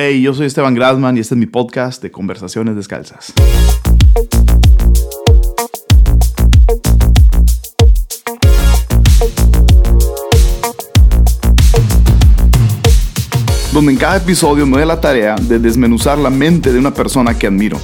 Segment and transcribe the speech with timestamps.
[0.00, 3.32] Hey, yo soy Esteban Grasman y este es mi podcast de Conversaciones Descalzas.
[13.72, 17.36] Donde en cada episodio me doy la tarea de desmenuzar la mente de una persona
[17.36, 17.80] que admiro.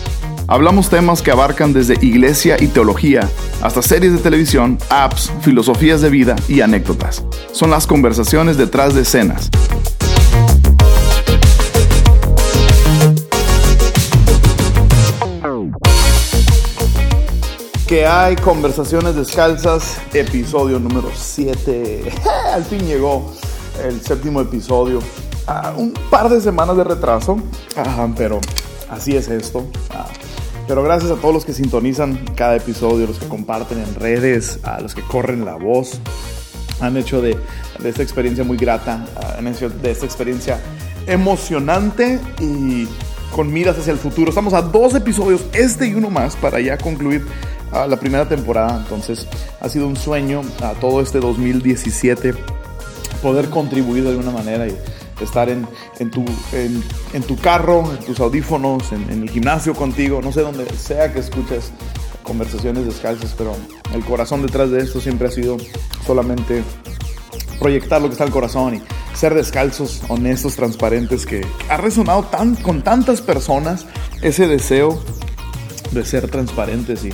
[0.47, 3.29] Hablamos temas que abarcan desde iglesia y teología
[3.61, 7.25] hasta series de televisión, apps, filosofías de vida y anécdotas.
[7.51, 9.51] Son las conversaciones detrás de escenas
[17.95, 22.03] que hay conversaciones descalzas, episodio número 7.
[22.53, 23.31] Al fin llegó
[23.85, 24.99] el séptimo episodio.
[25.47, 27.39] Ah, un par de semanas de retraso,
[28.17, 28.41] pero
[28.91, 29.65] así es esto.
[29.91, 30.09] Ah,
[30.67, 34.81] pero gracias a todos los que sintonizan cada episodio, los que comparten en redes, a
[34.81, 36.01] los que corren la voz.
[36.81, 37.39] Han hecho de,
[37.85, 40.59] esta experiencia muy grata, ah, han hecho de esta experiencia
[41.07, 42.89] emocionante y
[43.31, 44.31] con miras hacia el futuro.
[44.31, 47.25] Estamos a dos episodios, este y uno más, para ya concluir
[47.89, 48.79] la primera temporada.
[48.79, 49.27] Entonces
[49.61, 52.35] ha sido un sueño a todo este 2017
[53.23, 54.77] poder contribuir de alguna manera y
[55.23, 55.67] estar en,
[55.99, 60.67] en, tu, en, tu carro, en tus audífonos, en, el gimnasio contigo, no sé dónde
[60.77, 61.73] sea que escuches
[62.23, 63.55] conversaciones descalzas, pero
[63.95, 65.57] el corazón detrás de esto siempre ha sido
[66.07, 66.63] solamente
[67.59, 68.83] proyectar lo que está en el corazón y
[69.17, 73.87] ser descalzos, honestos, transparentes, que ha resonado tan, con tantas personas
[74.23, 75.01] ese deseo
[75.93, 77.11] de ser transparentes y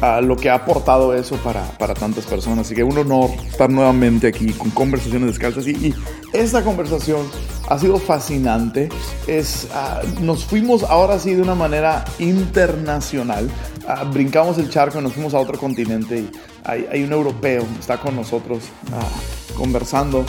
[0.00, 2.66] a lo que ha aportado eso para, para, tantas personas.
[2.66, 5.66] Así que un honor estar nuevamente aquí con conversaciones descalzas.
[5.66, 5.94] Y, y
[6.32, 7.26] esta conversación
[7.68, 8.88] ha sido fascinante.
[9.26, 13.48] Es, ah, nos fuimos ahora sí de una manera internacional.
[13.88, 16.18] Ah, brincamos el charco y nos fuimos a otro continente.
[16.18, 16.30] Y
[16.64, 20.24] hay, hay un europeo, está con nosotros uh, conversando.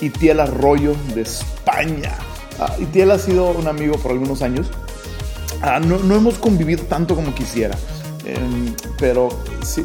[0.00, 2.14] Itiel Arroyo de España.
[2.78, 4.70] Itiel ha sido un amigo por algunos años.
[5.86, 7.76] no, no hemos convivido tanto como quisiera.
[8.30, 9.28] Em, pero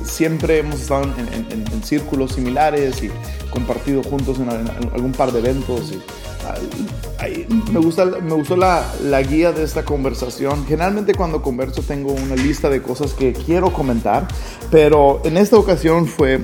[0.04, 3.12] siempre hemos estado en, círculos similares y
[3.50, 5.92] compartido juntos en, algún par de eventos.
[5.92, 10.66] Y, me, gusta, me gustó la, la, guía de esta conversación.
[10.68, 14.28] Generalmente cuando converso tengo una lista de cosas que quiero comentar,
[14.70, 16.42] pero en esta ocasión fue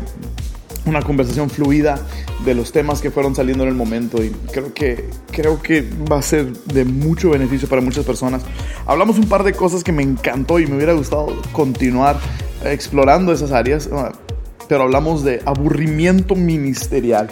[0.86, 2.00] una conversación fluida
[2.44, 6.18] de los temas que fueron saliendo en el momento y creo que, creo que va
[6.18, 8.42] a ser de mucho beneficio para muchas personas.
[8.86, 12.18] Hablamos un par de cosas que me encantó y me hubiera gustado continuar
[12.64, 14.12] explorando esas áreas, ah,
[14.68, 17.30] pero hablamos de aburrimiento ministerial.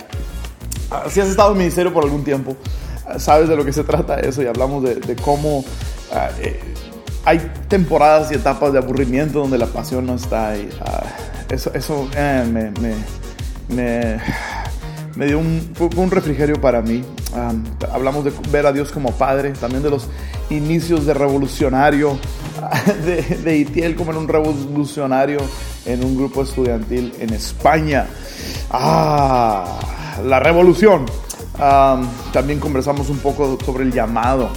[0.92, 2.56] Ah, si has estado en ministerio por algún tiempo,
[3.08, 5.66] ah, sabes de lo que se trata eso y hablamos de, cómo
[6.42, 6.60] eh,
[7.26, 10.70] hay temporadas y etapas de aburrimiento donde la pasión no está y
[11.50, 12.94] eso, eso eh, me, me
[13.70, 14.20] me,
[15.16, 17.04] me dio un, un refrigerio para mí.
[17.92, 20.08] hablamos de ver a Dios como Padre, también de los
[20.50, 22.18] inicios de revolucionario,
[23.44, 25.40] de, Itiel como en un revolucionario
[25.86, 28.08] en un grupo estudiantil en España.
[28.72, 29.80] Ah,
[30.26, 31.06] la revolución.
[32.32, 34.50] también conversamos un poco sobre el llamado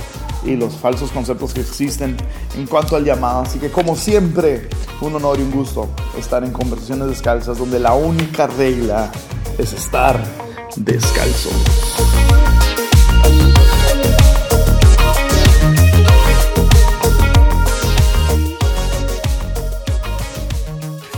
[0.45, 2.17] y los falsos conceptos que existen
[2.57, 3.43] en cuanto al llamado.
[3.43, 4.69] Así que como siempre,
[5.01, 5.89] un honor y un gusto
[6.19, 9.11] estar en conversaciones descalzas donde la única regla
[9.59, 10.23] es estar
[10.77, 11.51] descalzo.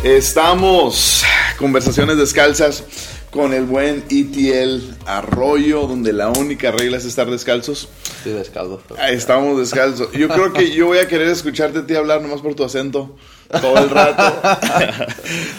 [0.02, 1.24] Estamos,
[1.58, 2.84] conversaciones descalzas
[3.34, 7.88] con el buen ETL Arroyo, donde la única regla es estar descalzos.
[8.18, 8.80] Estoy descalzo.
[9.10, 10.12] estamos descalzos.
[10.12, 13.16] Yo creo que yo voy a querer escucharte a ti hablar nomás por tu acento
[13.48, 14.22] todo el rato.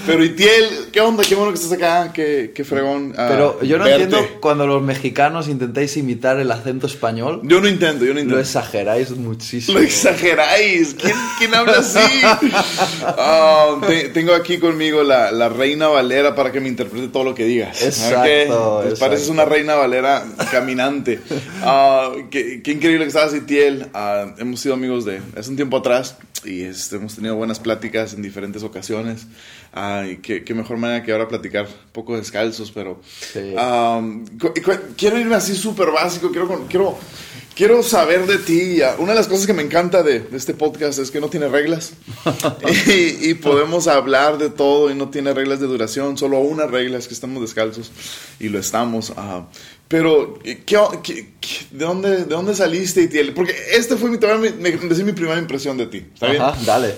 [0.06, 1.24] Pero Itiel, ¿qué onda?
[1.24, 3.14] Qué bueno que estás acá, qué, qué fregón.
[3.18, 7.42] Ah, Pero yo no entiendo cuando los mexicanos intentáis imitar el acento español.
[7.44, 8.36] Yo no intento, yo no intento.
[8.36, 9.80] Lo exageráis muchísimo.
[9.80, 10.96] Lo exageráis.
[11.00, 12.00] ¿Quién, quién habla así?
[13.18, 13.80] Ah,
[14.14, 17.82] tengo aquí conmigo la, la, reina Valera para que me interprete todo lo que digas.
[17.82, 18.82] Exacto.
[18.84, 21.20] Pues pareces una reina Valera caminante.
[21.68, 23.88] Ah, qué, qué, increíble que estás, Itiel.
[24.38, 26.16] hemos sido amigos de hace un tiempo atrás
[26.46, 29.28] y este, hemos tenido buenas pláticas en diferentes ocasiones.
[29.72, 33.02] Ay, qué, qué, mejor manera que ahora platicar un poco descalzos, pero
[34.96, 36.98] quiero irme así súper básico, quiero, quiero,
[37.56, 38.80] quiero saber de ti.
[39.00, 41.94] Una de las cosas que me encanta de, este podcast es que no tiene reglas
[43.22, 47.08] y, podemos hablar de todo y no tiene reglas de duración, solo una regla es
[47.08, 47.92] que estamos descalzos
[48.40, 49.14] y lo estamos.
[49.88, 51.28] Pero, ¿qué,
[51.72, 53.08] de, dónde, ¿de dónde saliste?
[53.36, 56.06] Porque este fue mi, me, mi primera impresión de ti.
[56.14, 56.42] ¿Está bien?
[56.66, 56.96] dale.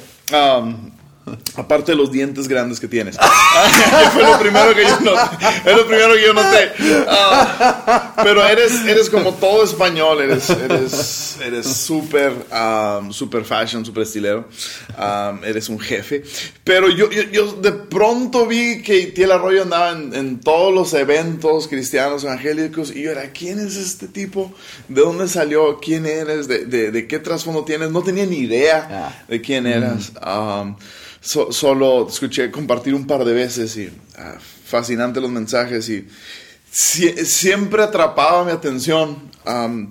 [1.55, 3.17] Aparte de los dientes grandes que tienes.
[4.13, 5.45] fue lo primero que yo noté.
[5.65, 6.71] Es lo primero que yo noté.
[7.07, 10.21] Ah, pero eres, eres como todo español.
[10.21, 14.47] Eres eres eres súper um, super fashion, súper estilero.
[14.97, 16.23] Um, eres un jefe.
[16.63, 20.93] Pero yo, yo, yo, de pronto vi que Tiel Arroyo andaba en, en, todos los
[20.93, 22.95] eventos cristianos evangélicos.
[22.95, 24.53] Y yo era, ¿quién es este tipo?
[24.87, 25.79] ¿De dónde salió?
[25.79, 26.47] ¿Quién eres?
[26.47, 27.91] ¿De, de, de qué trasfondo tienes?
[27.91, 30.11] No tenía ni idea de quién eras.
[30.25, 30.75] Um,
[31.27, 36.07] solo escuché compartir un par de veces y ah, fascinante los mensajes y
[36.69, 39.31] siempre atrapaba mi atención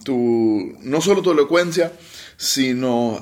[0.05, 1.93] tu, no solo tu elocuencia,
[2.37, 3.21] sino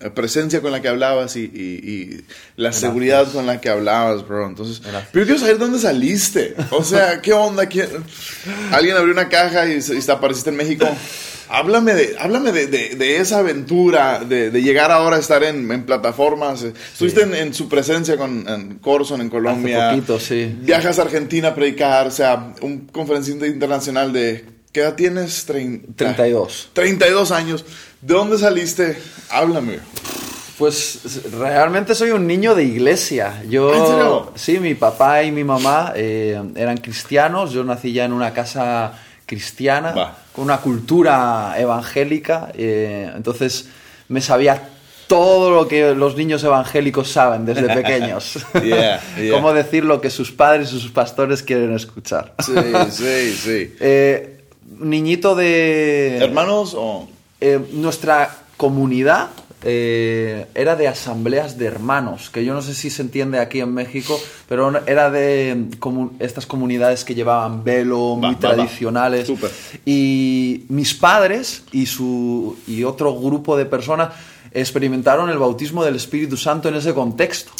[0.00, 2.24] la presencia con la que hablabas y,
[2.56, 4.46] la seguridad con la que hablabas, bro.
[4.46, 4.82] Entonces,
[5.12, 6.54] pero quiero saber dónde saliste.
[6.70, 7.68] O sea, ¿qué onda?
[8.72, 10.88] ¿Alguien abrió una caja y, y apareciste en México?
[11.52, 16.62] Háblame de, háblame de, de, esa aventura, de, llegar ahora a estar en, en plataformas.
[16.62, 19.88] Estuviste en, su presencia con en Corson en Colombia.
[19.88, 20.56] Hace poquito, sí.
[20.60, 24.44] Viajas a Argentina a predicar, o sea, un conferencista internacional de...
[24.72, 25.44] ¿Qué edad tienes?
[25.46, 26.70] 32.
[26.72, 27.64] 32 años.
[28.02, 28.98] ¿De dónde saliste?
[29.30, 29.78] Háblame.
[30.56, 33.42] Pues realmente soy un niño de iglesia.
[33.48, 37.52] Yo, sí, mi papá y mi mamá eh, eran cristianos.
[37.52, 38.92] Yo nací ya en una casa
[39.26, 42.52] cristiana, con una cultura evangélica.
[42.54, 43.68] Eh, entonces
[44.08, 44.68] me sabía
[45.06, 48.38] todo lo que los niños evangélicos saben desde pequeños.
[49.30, 52.34] Cómo decir lo que sus padres y sus pastores quieren escuchar.
[52.38, 52.54] Sí,
[52.90, 53.74] sí, sí.
[53.80, 54.44] Eh,
[54.78, 56.18] niñito de...
[56.18, 57.08] ¿Hermanos o...?
[57.40, 59.30] Eh, nuestra comunidad
[59.62, 63.74] eh, era de asambleas de hermanos, que yo no sé si se entiende aquí en
[63.74, 65.66] México, pero era de
[66.18, 69.30] estas comunidades que llevaban velo, muy tradicionales.
[69.84, 74.10] Y mis padres y, su, y otro grupo de personas
[74.52, 77.52] experimentaron el bautismo del Espíritu Santo en ese contexto.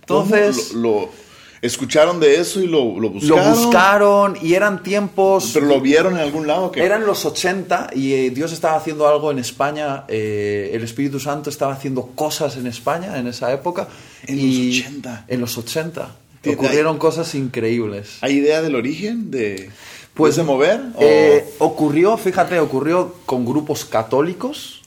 [0.00, 0.72] Entonces...
[0.72, 1.25] lo
[1.66, 3.50] escucharon de eso y lo, buscaron.
[3.50, 5.50] Lo buscaron y eran tiempos...
[5.52, 6.72] ¿Pero lo vieron en algún lado?
[6.74, 11.50] Eran los 80 y eh, Dios estaba haciendo algo en España, eh, el Espíritu Santo
[11.50, 13.88] estaba haciendo cosas en España en esa época.
[14.26, 15.24] En los 80.
[15.28, 16.16] En los 80.
[16.46, 18.18] Ocurrieron cosas increíbles.
[18.20, 19.70] ¿Hay idea del origen de...
[20.14, 20.80] Pues, de mover?
[20.98, 24.82] Eh, ocurrió, fíjate, ocurrió con grupos católicos.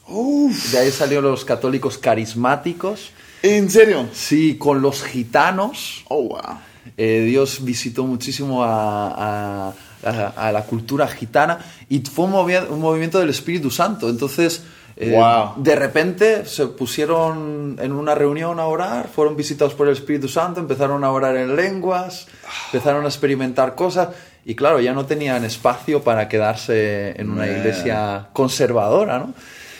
[0.71, 3.11] De ahí salieron los católicos carismáticos.
[3.43, 4.07] ¿En serio?
[4.11, 6.03] Sí, con los gitanos.
[6.07, 6.57] Oh, wow.
[6.97, 11.59] Eh, Dios visitó muchísimo a, la cultura gitana
[11.89, 14.09] y fue un, movimiento del Espíritu Santo.
[14.09, 14.63] Entonces,
[14.95, 15.17] eh,
[15.57, 20.59] de repente se pusieron en una reunión a orar, fueron visitados por el Espíritu Santo,
[20.59, 22.27] empezaron a orar en lenguas,
[22.71, 24.09] empezaron a experimentar cosas
[24.45, 29.33] y claro, ya no tenían espacio para quedarse en una iglesia conservadora, ¿no?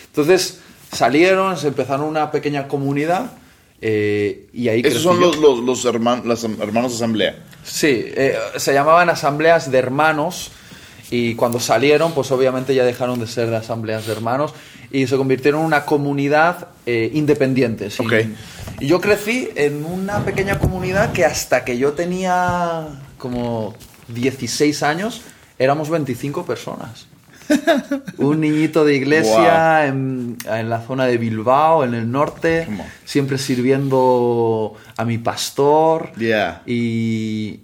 [0.07, 0.59] Entonces
[0.91, 3.31] salieron, se empezaron una pequeña comunidad
[3.81, 7.43] eh, y ahí Esos son los, los, los hermanos de asamblea.
[7.63, 10.51] Sí, eh, se llamaban asambleas de hermanos
[11.11, 14.53] y cuando salieron, pues obviamente ya dejaron de ser asambleas de hermanos
[14.91, 17.89] y se convirtieron en una comunidad eh, independiente.
[18.79, 22.87] Y yo crecí en una pequeña comunidad que hasta que yo tenía
[23.17, 23.75] como
[24.07, 25.21] 16 años
[25.57, 27.08] éramos 25 personas.
[28.17, 32.67] un niñito de iglesia en, la zona de Bilbao, en el norte,
[33.05, 36.11] siempre sirviendo a mi pastor.
[36.65, 37.59] Y,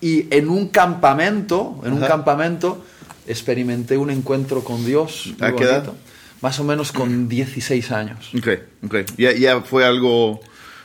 [0.00, 2.84] y en un campamento, en un campamento,
[3.26, 5.34] experimenté un encuentro con Dios.
[5.40, 5.92] ¿A qué edad?
[6.40, 8.30] Más o menos con 16 años.
[8.36, 8.48] Ok,
[8.86, 8.96] ok.
[9.16, 10.40] Ya, fue algo...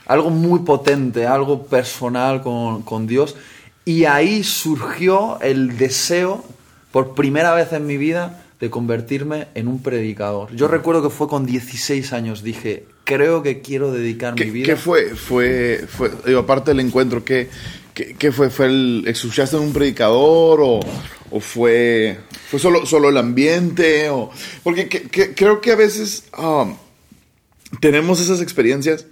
[0.07, 3.35] Algo muy potente, algo personal con, con Dios.
[3.85, 6.45] Y ahí surgió el deseo
[6.95, 10.55] por primera vez en mi vida de convertirme en un predicador.
[10.55, 14.65] Yo recuerdo que fue con 16 años, dije, creo que quiero dedicar mi vida.
[14.65, 15.09] ¿Qué fue?
[15.13, 16.09] fue, fue
[16.39, 17.49] aparte del encuentro, ¿qué,
[17.93, 18.49] qué, fue?
[18.49, 20.79] ¿Fue el, ¿Escuchaste en un predicador o,
[21.31, 22.17] o, fue,
[22.49, 24.09] fue solo, solo el ambiente?
[24.09, 24.31] O,
[24.63, 26.77] porque creo que a veces um,
[27.81, 29.05] tenemos esas experiencias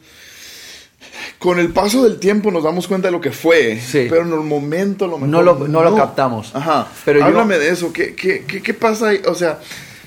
[1.44, 4.40] con el paso del tiempo nos damos cuenta de lo que fue, pero en el
[4.40, 6.56] momento lo no lo, no, lo captamos.
[6.56, 6.88] Ajá.
[7.04, 7.92] Pero Háblame de eso.
[7.92, 9.22] ¿Qué, qué, qué, pasa ahí?
[9.28, 9.60] O sea,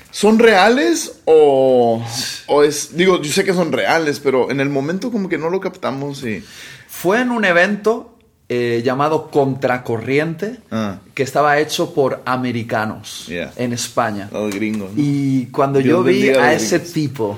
[0.09, 2.03] ¿son reales o,
[2.47, 2.97] o, es...
[2.97, 6.23] Digo, yo sé que son reales, pero en el momento como que no lo captamos
[6.23, 6.43] y...
[6.87, 8.17] Fue en un evento
[8.49, 11.01] eh, llamado Contracorriente, ah.
[11.13, 14.27] que estaba hecho por americanos en España.
[14.33, 14.89] Los gringos.
[14.95, 17.37] Y cuando yo vi a ese tipo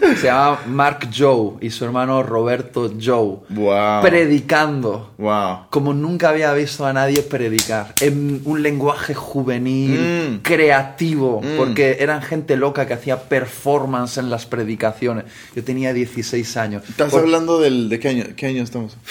[0.16, 3.38] se llama Mark Joe y su hermano Roberto Joe.
[3.50, 4.02] Wow.
[4.02, 5.12] Predicando.
[5.18, 5.66] Wow.
[5.70, 7.94] Como nunca había visto a nadie predicar.
[8.00, 10.42] En un lenguaje juvenil, Mm.
[10.42, 11.40] creativo.
[11.42, 11.56] Mm.
[11.56, 15.24] Porque eran gente loca que hacía performance en las predicaciones.
[15.54, 16.82] Yo tenía 16 años.
[16.88, 18.96] ¿Estás Por- hablando del, de qué año, qué año estamos?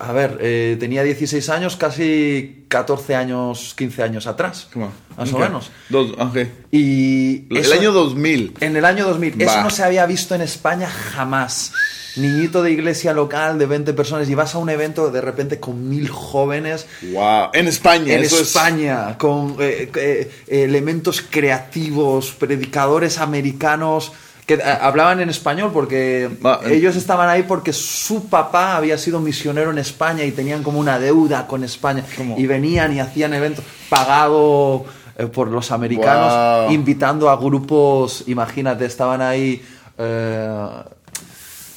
[0.00, 4.68] A ver, eh, tenía 16 años, casi 14 años, 15 años atrás.
[4.72, 4.92] Come on.
[5.16, 5.42] Más o Ok.
[5.42, 5.70] menos.
[5.88, 6.36] Dos, ok.
[6.72, 8.54] Y El eso- año 2000.
[8.60, 9.40] En el año 2000.
[9.40, 11.72] Eso no se había visto en España jamás.
[12.16, 15.86] Niñito de iglesia local de 20 personas y vas a un evento de repente con
[15.88, 17.50] mil jóvenes Wow.
[17.52, 18.14] En España.
[18.14, 24.12] en eso es- España, con eh, eh, elementos creativos, predicadores americanos
[24.46, 26.30] que eh, hablaban en español porque
[26.70, 30.98] ellos estaban ahí porque su papá había sido misionero en España y tenían como una
[31.00, 32.38] deuda con España ¿Cómo?
[32.38, 34.84] y venían y hacían eventos pagado
[35.18, 36.70] eh, por los americanos Wow.
[36.72, 39.62] invitando a grupos, imagínate, estaban ahí
[39.98, 40.68] eh,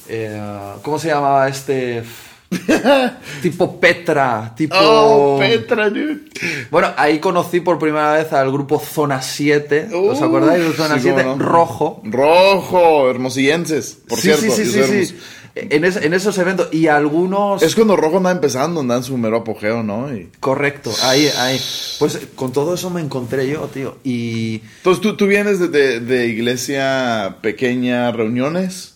[0.08, 0.40] eh,
[0.82, 2.02] ¿cómo se llamaba este?
[3.42, 4.74] tipo Petra, tipo...
[4.78, 6.20] Oh, Petra, dude.
[6.70, 9.88] Bueno, ahí conocí por primera vez al grupo Zona 7.
[9.94, 11.22] ¿Os acordáis de Zona sí, 7?
[11.22, 11.44] cómo no.
[11.44, 12.02] Rojo.
[12.04, 14.42] Rojo, hermosillenses, por sí, cierto.
[14.54, 15.16] sí, sí, sí, sí.
[15.56, 16.68] En, es- en esos eventos.
[16.72, 17.62] Y algunos...
[17.62, 20.14] Es cuando Rojo anda empezando, anda en su mero apogeo, ¿no?
[20.14, 21.60] Y- Correcto, ahí, ahí.
[21.98, 23.96] Pues con todo eso me encontré yo, tío.
[24.04, 28.89] Y Entonces, ¿tú, tú vienes de, de- de iglesia pequeña, reuniones,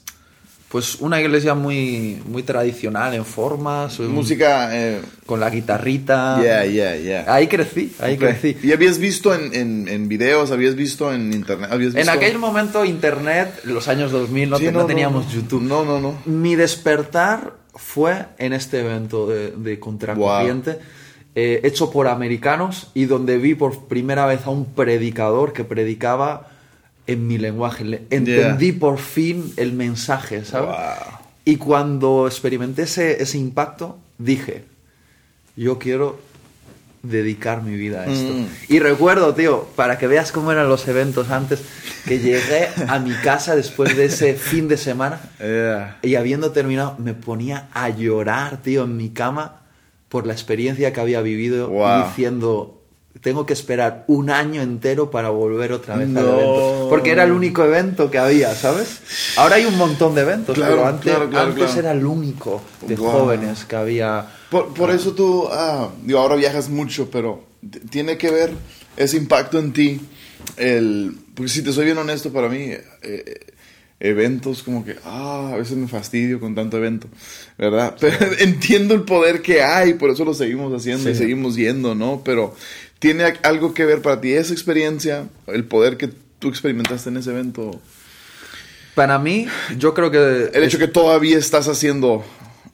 [0.75, 3.97] pues una iglesia muy, muy tradicional en formas.
[4.01, 4.71] un- música...
[4.77, 6.41] Eh, Con la guitarrita.
[6.43, 7.33] yeah, yeah, yeah.
[7.33, 8.19] Ahí crecí, ahí Ok.
[8.19, 8.57] crecí.
[8.61, 11.69] ¿Y habías visto en, en, en videos, habías visto en internet?
[11.71, 12.11] ¿Habías En visto?
[12.11, 15.31] aquel momento internet, los años 2000, no, Sí, te- no no, teníamos no.
[15.33, 15.63] YouTube.
[15.63, 16.19] No, no, no.
[16.27, 20.81] Mi despertar fue en este evento de, de contracorriente,
[21.37, 26.51] eh, hecho por americanos y donde vi por primera vez a un predicador que predicaba
[27.07, 27.85] en mi lenguaje.
[27.85, 30.69] Le- Entendí por fin el mensaje, ¿sabes?
[30.69, 31.19] Wow.
[31.45, 34.65] Y cuando experimenté ese, ese impacto, dije,
[35.57, 36.19] yo quiero
[37.03, 38.33] dedicar mi vida a esto.
[38.33, 38.47] Mm.
[38.71, 41.61] Y recuerdo, tío, para que veas cómo eran los eventos antes,
[42.07, 45.99] que llegué a mi casa después de ese fin de semana Yeah.
[46.03, 49.61] y habiendo terminado, me ponía a llorar, tío, en mi cama
[50.09, 52.07] por la experiencia que había vivido Wow.
[52.07, 52.83] diciendo,
[53.21, 56.21] tengo que esperar un año entero para volver otra vez No.
[56.21, 56.87] al evento.
[56.89, 58.99] Porque era el único evento que había, ¿sabes?
[59.37, 62.63] Ahora hay un montón de eventos, Claro, pero antes, claro, claro, antes era el único
[62.83, 63.11] de Wow.
[63.11, 64.27] jóvenes que había.
[64.51, 67.45] Por, por eso tú, ah, digo, ahora viajas mucho, pero
[67.91, 68.53] tiene que ver
[68.97, 70.01] ese impacto en ti,
[70.57, 72.69] el, porque si te soy bien honesto, para mí,
[73.03, 73.41] eh,
[74.01, 77.09] eventos como que, ah, a veces me fastidio con tanto evento,
[77.57, 77.97] ¿verdad?
[78.01, 81.19] Pero entiendo el poder que hay, por eso lo seguimos haciendo y Sí.
[81.21, 82.23] seguimos yendo, ¿no?
[82.25, 82.55] Pero
[83.05, 86.09] tiene algo que ver para ti esa experiencia, el poder que
[86.39, 87.79] tú experimentaste en ese evento,
[88.95, 89.47] Para mí,
[89.77, 90.51] yo creo que...
[90.55, 92.25] el hecho que todavía estás haciendo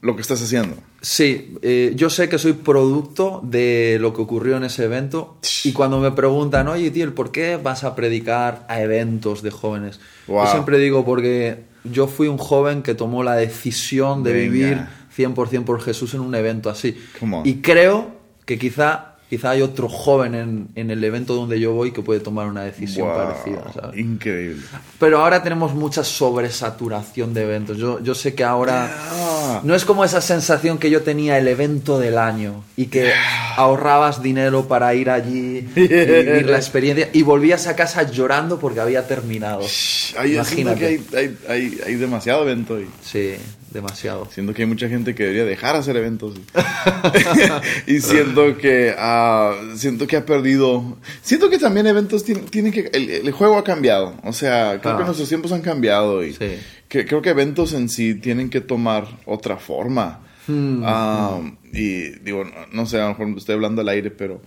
[0.03, 0.77] lo que estás haciendo.
[1.01, 5.73] Sí, eh, yo sé que soy producto de lo que ocurrió en ese evento y
[5.73, 9.99] cuando me preguntan, oye, tío, ¿por qué vas a predicar a eventos de jóvenes?
[10.29, 10.45] Wow.
[10.45, 14.53] Yo siempre digo porque yo fui un joven que tomó la decisión de Venga.
[14.53, 14.79] vivir
[15.17, 16.97] 100% por Jesús en un evento así.
[17.45, 21.93] Y creo que quizá, quizá hay otro joven en, en el evento donde yo voy
[21.93, 23.99] que puede tomar una decisión Wow, parecida, ¿sabes?
[23.99, 24.61] Increíble.
[24.99, 27.79] Pero ahora tenemos mucha sobresaturación de eventos.
[27.79, 29.61] Yo, yo sé que ahora Ah.
[29.65, 33.13] no es como esa sensación que yo tenía el evento del año y que
[33.57, 38.81] ahorrabas dinero para ir allí y vivir la experiencia y volvías a casa llorando porque
[38.81, 39.63] había terminado.
[39.67, 40.79] Siento Imagínate.
[40.81, 43.35] que hay, hay, hay, hay demasiado evento y Sí,
[43.71, 44.27] demasiado.
[44.33, 46.35] siento que hay mucha gente que debería dejar hacer eventos
[47.87, 52.91] y, siento que ah, siento que ha perdido siento que también eventos tienen, tienen que
[52.93, 54.99] el, el juego ha cambiado o sea creo Ah.
[54.99, 56.59] que nuestros tiempos han cambiado y Sí.
[56.89, 61.39] que, creo que eventos en sí tienen que tomar otra forma Hmm, Ah,
[61.73, 64.41] y digo no, no sé a lo mejor estoy hablando al aire pero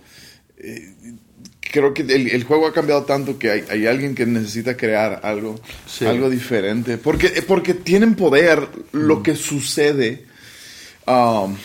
[1.74, 5.20] creo que el, el juego ha cambiado tanto que hay, hay alguien que necesita crear
[5.24, 6.06] algo, Sí.
[6.06, 6.98] algo diferente.
[6.98, 10.24] Porque, porque tienen poder lo que sucede
[11.08, 11.56] um,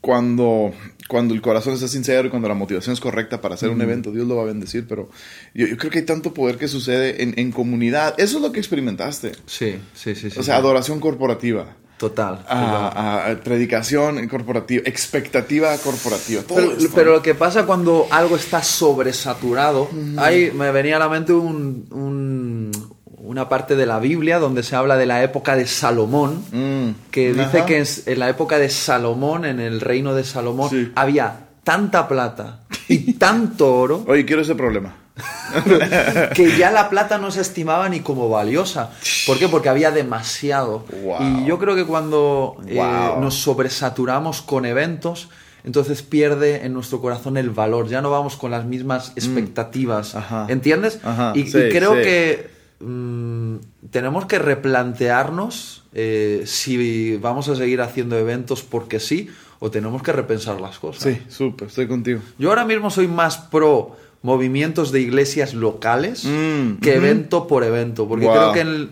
[0.00, 0.72] cuando,
[1.08, 4.12] cuando el corazón está sincero y cuando la motivación es correcta para hacer un evento.
[4.12, 5.08] Dios lo va a bendecir, pero
[5.54, 8.14] yo, yo creo que hay tanto poder que sucede en, en comunidad.
[8.18, 9.32] Eso es lo que experimentaste.
[9.46, 10.30] Sí, sí, sí.
[10.30, 10.60] sí o sea, sí.
[10.60, 11.76] adoración corporativa.
[11.98, 12.38] Total.
[12.38, 12.46] total.
[12.54, 16.42] a- a- predicación corporativa, expectativa corporativa.
[16.42, 16.90] todo Pero, esto.
[16.94, 21.86] pero lo que pasa cuando algo está sobresaturado, ahí me venía a la mente un-
[21.90, 22.70] un-
[23.16, 27.10] una parte de la Biblia donde se habla de la época de Salomón, Mm.
[27.10, 30.92] que dice que en la época de Salomón, en el reino de Salomón, Sí.
[30.94, 34.04] había tanta plata y tanto oro.
[34.06, 34.94] Oye, quiero ese problema.
[36.34, 38.90] que ya la plata no se estimaba ni como valiosa.
[39.26, 39.48] ¿Por qué?
[39.48, 40.84] Porque había demasiado.
[41.02, 41.16] Wow.
[41.20, 42.76] Y yo creo que cuando eh,
[43.20, 45.28] nos sobresaturamos con eventos,
[45.64, 47.88] entonces pierde en nuestro corazón el valor.
[47.88, 50.14] Ya no vamos con las mismas expectativas.
[50.14, 50.18] Mm.
[50.18, 50.46] Ajá.
[50.48, 51.00] ¿Entiendes?
[51.02, 52.02] Ajá, Y, creo sí.
[52.02, 53.56] que mm,
[53.90, 59.28] tenemos que replantearnos eh, si vamos a seguir haciendo eventos porque sí
[59.60, 61.02] o tenemos que repensar las cosas.
[61.02, 62.20] Sí, súper, estoy contigo.
[62.38, 68.06] Yo ahora mismo soy más pro movimientos de iglesias locales Mm, que evento por evento,
[68.08, 68.34] porque Wow.
[68.34, 68.90] creo que el-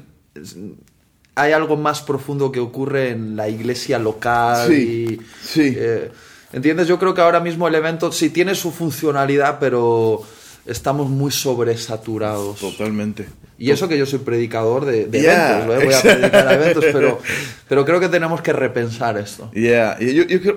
[1.35, 4.69] hay algo más profundo que ocurre en la iglesia local.
[4.69, 5.75] Sí, y, sí.
[5.77, 6.11] eh,
[6.53, 6.87] ¿Entiendes?
[6.89, 10.23] Yo creo que ahora mismo el evento sí tiene su funcionalidad, pero
[10.67, 12.59] estamos muy sobresaturados.
[12.61, 13.27] Totalmente.
[13.59, 15.85] Y eso que yo soy predicador de, de Yeah, eventos, ¿eh?
[15.87, 17.21] voy a predicar a eventos, pero,
[17.69, 19.51] pero creo que tenemos que repensar esto.
[19.55, 20.57] Yeah, y yo, yo creo,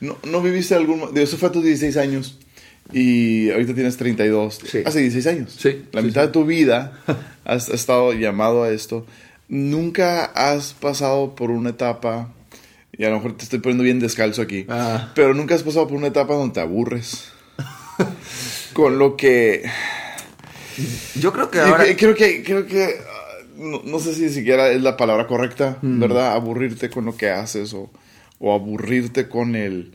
[0.00, 2.38] no, no viviste algún, eso fue a tus 16 años
[2.92, 4.78] y ahorita tienes 32, Sí.
[4.84, 5.56] hace 16 años.
[5.56, 6.26] Sí, La sí, mitad sí.
[6.26, 6.98] de tu vida
[7.44, 9.06] has estado llamado a esto.
[9.48, 12.32] Nunca has pasado por una etapa,
[12.96, 15.12] y a lo mejor te estoy poniendo bien descalzo aquí, Ah.
[15.14, 17.28] pero nunca has pasado por una etapa donde te aburres.
[18.80, 19.62] Con lo que...
[21.16, 21.84] Yo creo que y ahora...
[21.96, 26.00] creo que, creo que ah, no, no sé si siquiera es la palabra correcta, Mm.
[26.00, 26.32] ¿verdad?
[26.32, 27.90] Aburrirte con lo que haces o,
[28.38, 29.92] o aburrirte con el...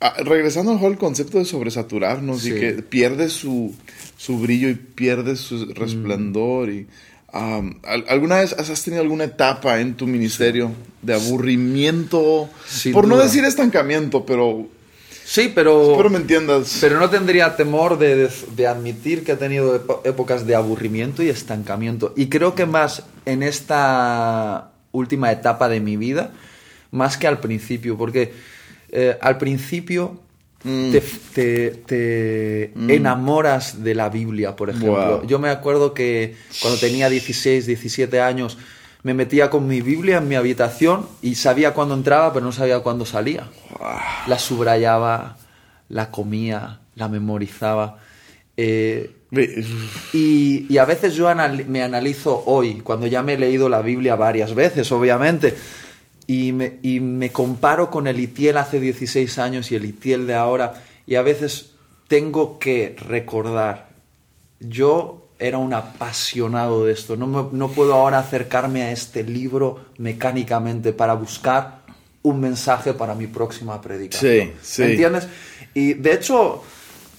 [0.00, 2.60] ah, regresando al concepto de sobresaturarnos y Sí.
[2.60, 3.74] que pierde su,
[4.18, 6.86] su brillo y pierde su resplandor y...
[7.32, 12.50] um, ¿al- ¿Alguna vez has tenido alguna etapa en tu ministerio de aburrimiento?
[12.66, 14.68] Sin Por no decir estancamiento, pero
[15.32, 15.92] Sí, pero...
[15.92, 16.78] espero me entiendas.
[16.80, 21.22] Pero no tendría temor de, de- de admitir que ha tenido epo- épocas de aburrimiento
[21.22, 22.12] y estancamiento.
[22.16, 26.32] Y creo que más en esta última etapa de mi vida,
[26.90, 28.32] más que al principio, porque
[28.90, 30.20] eh, al principio
[30.62, 30.90] Mm.
[30.92, 31.00] te,
[31.34, 35.20] te- te enamoras de la Biblia, por ejemplo.
[35.20, 35.26] Wow.
[35.26, 38.58] Yo me acuerdo que cuando tenía 16, 17 años,
[39.02, 42.80] me metía con mi Biblia en mi habitación y sabía cuándo entraba, pero no sabía
[42.80, 43.48] cuándo salía
[44.26, 45.36] la subrayaba,
[45.88, 47.98] la comía, la memorizaba.
[48.56, 49.10] Eh,
[50.12, 53.80] y, y a veces yo anal- me analizo hoy, cuando ya me he leído la
[53.80, 55.54] Biblia varias veces, obviamente,
[56.26, 60.34] y me, y me comparo con el Itiel hace 16 años y el Itiel de
[60.34, 60.74] ahora,
[61.06, 61.70] y a veces
[62.08, 63.88] tengo que recordar,
[64.60, 69.80] yo era un apasionado de esto, no, me- no puedo ahora acercarme a este libro
[69.98, 71.80] mecánicamente para buscar
[72.22, 74.32] un mensaje para mi próxima predicación.
[74.32, 74.82] Sí, sí.
[74.82, 75.26] ¿Entiendes?
[75.72, 76.62] Y de hecho,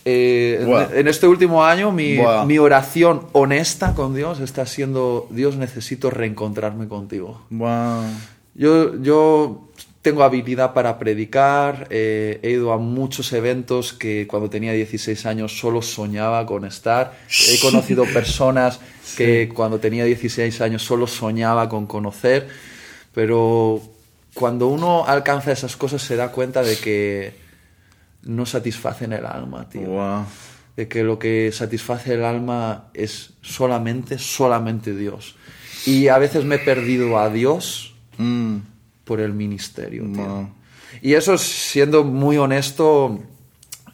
[0.06, 2.46] eh, en- este último año mi, Wow.
[2.46, 7.42] mi oración honesta con Dios está siendo, Dios necesito reencontrarme contigo.
[7.50, 8.04] Wow.
[8.54, 9.70] Yo, yo
[10.02, 15.60] tengo habilidad para predicar, eh, he ido a muchos eventos que cuando tenía 16 años
[15.60, 17.14] solo soñaba con estar.
[17.50, 18.80] He conocido personas
[19.16, 22.48] que cuando tenía 16 años solo soñaba con conocer,
[23.14, 23.82] pero
[24.34, 27.34] cuando uno alcanza esas cosas se da cuenta de que
[28.24, 30.26] no satisfacen el alma, tío Wow.
[30.78, 35.36] de que lo que satisface el alma es solamente, solamente Dios.
[35.86, 38.58] Y a veces me he perdido a Dios Mm.
[39.12, 40.04] Por el ministerio.
[40.14, 40.50] tío.
[41.02, 43.20] Y eso, siendo muy honesto,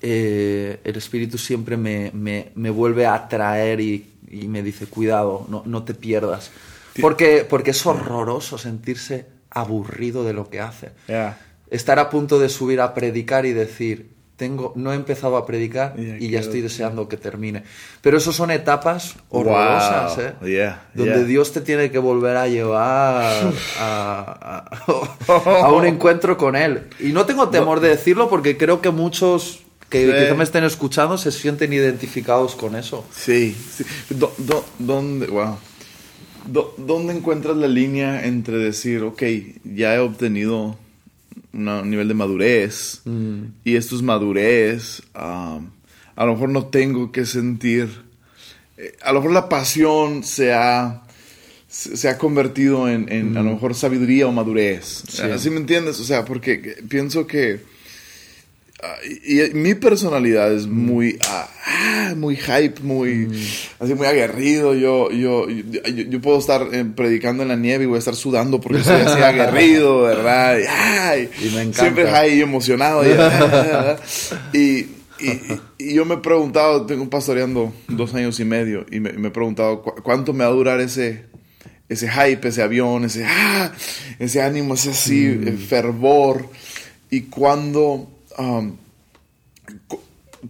[0.01, 5.45] eh, el Espíritu siempre me, me- me vuelve a atraer y, y me dice, cuidado,
[5.49, 6.51] no, no te pierdas.
[7.01, 10.91] Porque, porque es horroroso sentirse aburrido de lo que hace.
[11.07, 11.39] Yeah.
[11.71, 15.95] Estar a punto de subir a predicar y decir, tengo, no he empezado a predicar
[15.97, 17.63] y ya estoy deseando que termine.
[18.01, 20.25] Pero eso son etapas horrorosas, Wow.
[20.25, 20.33] ¿eh?
[20.55, 21.25] Yeah, Donde.
[21.25, 26.83] Dios te tiene que volver a llevar a, a- a un encuentro con Él.
[26.99, 30.11] Y no tengo temor de decirlo porque creo que muchos que Sí.
[30.25, 33.05] quizá me estén escuchando se sienten identificados con eso.
[33.11, 33.83] Sí, sí.
[34.09, 35.57] Do- do- ¿Dónde, wow.
[36.45, 39.23] Do- ¿Dónde encuentras la línea entre decir, ok,
[39.63, 40.77] ya he obtenido
[41.53, 43.01] una- un nivel de madurez
[43.63, 45.01] y esto es madurez?
[45.15, 45.69] um,
[46.15, 47.87] a lo mejor no tengo que sentir,
[48.77, 51.03] eh, a lo mejor la pasión se ha,
[51.67, 55.03] se se ha convertido en, en, a lo mejor sabiduría o madurez.
[55.07, 55.21] Sí.
[55.23, 55.99] ¿Así me entiendes?
[55.99, 57.61] O sea, porque que- pienso que...
[58.83, 63.27] Ah, y, y mi personalidad es muy, ah, ah, muy hype, muy,
[63.79, 64.75] así muy aguerrido.
[64.75, 68.15] Yo, yo, yo, yo puedo estar eh, predicando en la nieve y voy a estar
[68.15, 70.59] sudando porque soy así aguerrido, ¿verdad?
[70.59, 71.79] Y, ay, Y me encanta.
[71.81, 73.03] Siempre high y emocionado.
[74.53, 74.59] Y,
[75.19, 75.31] y,
[75.79, 79.31] y- yo me he preguntado, tengo pastoreando dos años y medio, y me, me he
[79.31, 81.25] preguntado cu- cuánto me va a durar ese,
[81.89, 83.71] ese hype, ese avión, ese, ah,
[84.19, 86.47] ese ánimo, ese así, eh, fervor.
[87.09, 88.75] Y cuando, um,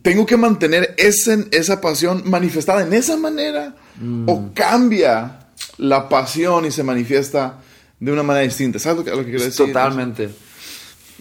[0.01, 4.29] tengo que mantener ese- esa pasión manifestada en esa manera Mm.
[4.29, 5.39] o cambia
[5.77, 7.59] la pasión y se manifiesta
[7.99, 8.77] de una manera distinta.
[8.79, 9.65] ¿Sabes lo que, lo que quiero decir?
[9.67, 10.29] Totalmente.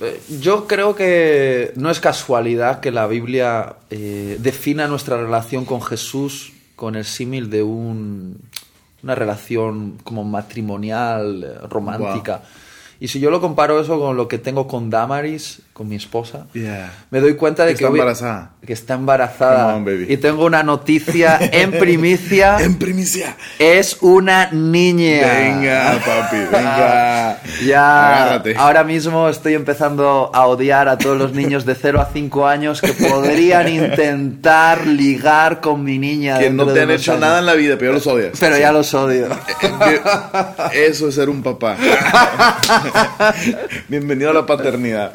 [0.00, 5.80] Eh, Yo creo que no es casualidad que la Biblia eh, defina nuestra relación con
[5.80, 8.38] Jesús con el símil de un-
[9.02, 12.42] una relación como matrimonial, eh, romántica.
[13.00, 16.46] Y si yo lo comparo eso con lo que tengo con Damaris, con mi esposa,
[16.54, 16.90] Yeah.
[17.10, 18.50] me doy cuenta de Que que, está embarazada.
[18.66, 19.76] que está embarazada.
[19.76, 20.06] On, baby.
[20.08, 22.56] Y tengo una noticia en primicia.
[22.60, 23.36] En primicia.
[23.58, 25.20] Es una niña.
[25.34, 27.38] Venga, papi, venga.
[27.66, 28.54] Ya, Agárrate.
[28.56, 32.80] ahora mismo estoy empezando a odiar a todos los niños de 0 a 5 años
[32.80, 36.38] que podrían intentar ligar con mi niña.
[36.38, 37.20] que no te han hecho años.
[37.20, 38.32] nada en la vida, pero ya los odias.
[38.40, 39.28] Pero ya los odio.
[39.60, 41.76] Que- Eso es ser un papá.
[43.88, 45.12] Bienvenido a la paternidad.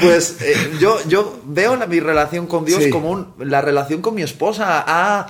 [0.00, 2.90] Pues eh, yo, yo veo la- mi relación con Dios Sí.
[2.90, 5.26] como un- la relación con mi esposa ha,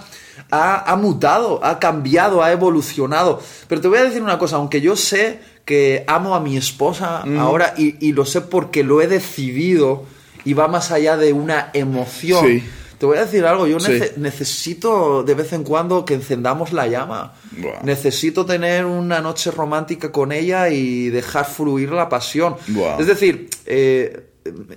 [0.51, 3.41] ha, ha mutado, ha cambiado, ha evolucionado.
[3.69, 7.23] Pero te voy a decir una cosa, aunque yo sé que amo a mi esposa
[7.39, 10.05] ahora y, y lo sé porque lo he decidido
[10.45, 12.45] y va más allá de una emoción.
[12.47, 12.65] Sí.
[12.99, 13.99] Te voy a decir algo, yo Sí.
[14.17, 17.33] necesito de vez en cuando que encendamos la llama.
[17.53, 17.83] Buah.
[17.83, 22.57] Necesito tener una noche romántica con ella y dejar fluir la pasión.
[22.69, 22.99] Buah.
[22.99, 24.30] Es decir, eh,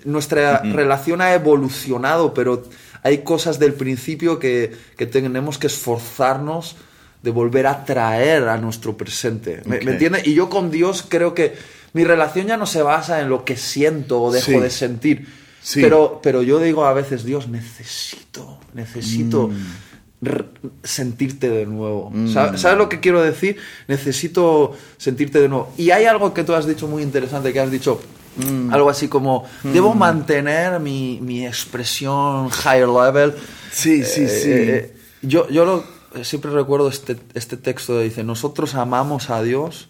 [0.05, 2.63] nuestra relación ha evolucionado, pero
[3.03, 6.75] hay cosas del principio que, que tenemos que esforzarnos
[7.21, 9.61] de volver a traer a nuestro presente.
[9.65, 10.27] ¿Me, entiendes?
[10.27, 11.53] Y yo con Dios creo que
[11.93, 14.59] mi relación ya no se basa en lo que siento o dejo Sí.
[14.59, 15.27] de sentir.
[15.61, 15.81] Sí.
[15.81, 20.37] Pero, pero yo digo a veces, Dios, necesito, necesito Mm.
[20.83, 22.11] sentirte de nuevo.
[22.31, 23.57] ¿Sabes, ¿Sabes lo que quiero decir?
[23.87, 25.73] Necesito sentirte de nuevo.
[25.77, 28.01] Y hay algo que tú has dicho muy interesante, que has dicho
[28.35, 28.73] Mm.
[28.73, 33.33] algo así como, debo mantener mi, mi expresión higher level.
[33.71, 34.49] Sí, sí, Eh, sí.
[34.51, 35.83] eh, yo yo lo-
[36.15, 39.89] eh, siempre recuerdo este, este texto que dice, nosotros amamos a Dios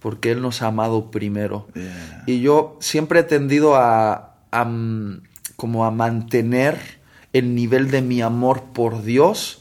[0.00, 1.66] porque Él nos ha amado primero.
[1.74, 2.24] Yeah.
[2.26, 5.22] Y yo siempre he tendido a, a, mm,
[5.56, 6.78] como a mantener
[7.32, 9.60] el nivel de mi amor por Dios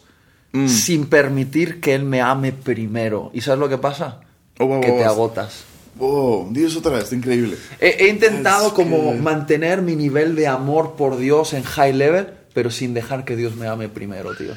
[0.56, 0.68] Mm.
[0.68, 3.32] sin permitir que Él me ame primero.
[3.34, 4.20] ¿Y sabes lo que pasa?
[4.60, 5.12] Oh, wow, que wow, te wow.
[5.12, 5.64] agotas.
[6.00, 7.58] Oh, Dios otra vez, está increíble.
[7.80, 12.72] He, he intentado como mantener mi nivel de amor por Dios en high level, pero
[12.72, 14.54] sin dejar que Dios me ame primero, tío.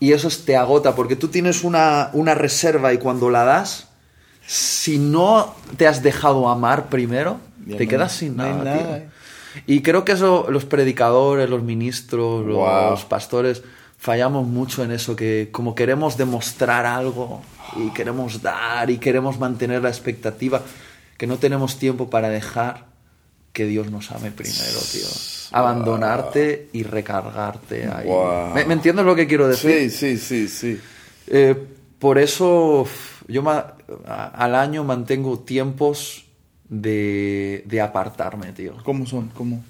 [0.00, 3.88] Y eso es- te agota, porque tú tienes una, una reserva y cuando la das,
[4.46, 9.14] si no te has dejado amar primero, Ya te no- quedas sin no nada, tío.
[9.66, 12.90] Y creo que eso los predicadores, los ministros, Wow.
[12.90, 13.62] los pastores,
[13.96, 17.40] fallamos mucho en eso, que como queremos demostrar algo
[17.76, 20.62] y queremos dar y queremos mantener la expectativa,
[21.16, 22.86] que no tenemos tiempo para dejar
[23.52, 25.06] que Dios nos ame primero, tío.
[25.52, 28.06] Abandonarte y recargarte ahí.
[28.06, 28.54] Wow.
[28.54, 29.90] ¿Me, me entiendes lo que quiero decir?
[29.90, 30.80] Sí, sí, sí, sí.
[31.28, 31.54] Eh,
[31.98, 32.86] por eso
[33.28, 33.74] yo ma-
[34.06, 36.24] al año mantengo tiempos
[36.68, 38.74] de, de apartarme, tío.
[38.84, 39.28] ¿Cómo son?
[39.28, 39.64] ¿Cómo?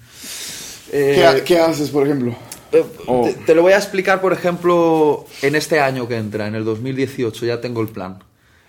[0.91, 2.35] Eh, ¿Qué, qué haces, por ejemplo?
[2.71, 3.25] Eh, Oh.
[3.25, 6.63] te, te lo voy a explicar, por ejemplo, en este año que entra, en el
[6.65, 8.19] 2018, ya tengo el plan.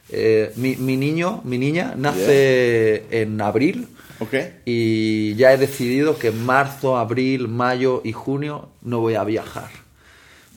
[0.08, 3.88] Eh, mi, mi niño, mi niña, nace en abril
[4.20, 4.34] ¿Ok?
[4.64, 9.68] y ya he decidido que marzo, abril, mayo y junio no voy a viajar.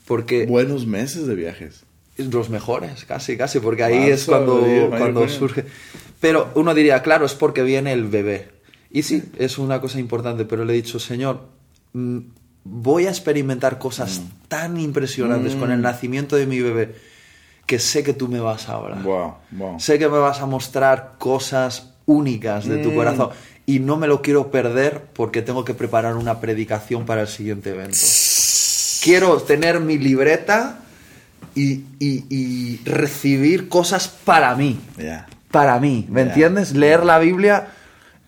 [0.06, 1.82] Porque Buenos meses de viajes.
[2.16, 4.24] los mejores, casi, casi, porque ahí Marzo, es
[4.98, 5.64] cuando, surge.
[6.20, 8.48] Pero uno diría, claro, es porque viene el bebé.
[8.90, 11.40] Y sí, es una cosa importante, pero le he dicho, Señor,
[11.92, 12.18] mm,
[12.64, 14.48] voy a experimentar cosas Mm.
[14.48, 16.94] tan impresionantes con el nacimiento de mi bebé
[17.66, 19.02] que sé que tú me vas a hablar.
[19.02, 19.80] Wow, wow.
[19.80, 22.82] Sé que me vas a mostrar cosas únicas de Mm.
[22.82, 23.30] tu corazón
[23.66, 27.70] y no me lo quiero perder porque tengo que preparar una predicación para el siguiente
[27.70, 27.96] evento.
[29.02, 30.80] Quiero tener mi libreta
[31.54, 34.78] y, y- y recibir cosas para mí.
[35.50, 36.74] Para mí, ¿me entiendes?
[36.74, 37.68] Leer la Biblia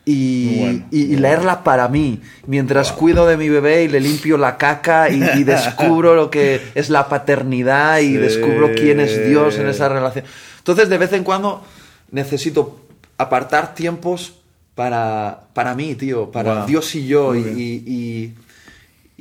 [0.05, 2.21] y, bueno, y- leerla para mí.
[2.47, 6.61] Mientras cuido de mi bebé y le limpio la caca y, y descubro lo que
[6.75, 8.17] es la paternidad y Sí.
[8.17, 10.25] descubro quién es Dios en esa relación.
[10.59, 11.63] Entonces, de vez en cuando
[12.11, 12.81] necesito
[13.19, 14.35] apartar tiempos
[14.75, 16.67] para, para mí, tío, para Wow.
[16.67, 17.35] Dios y yo.
[17.37, 18.35] Y,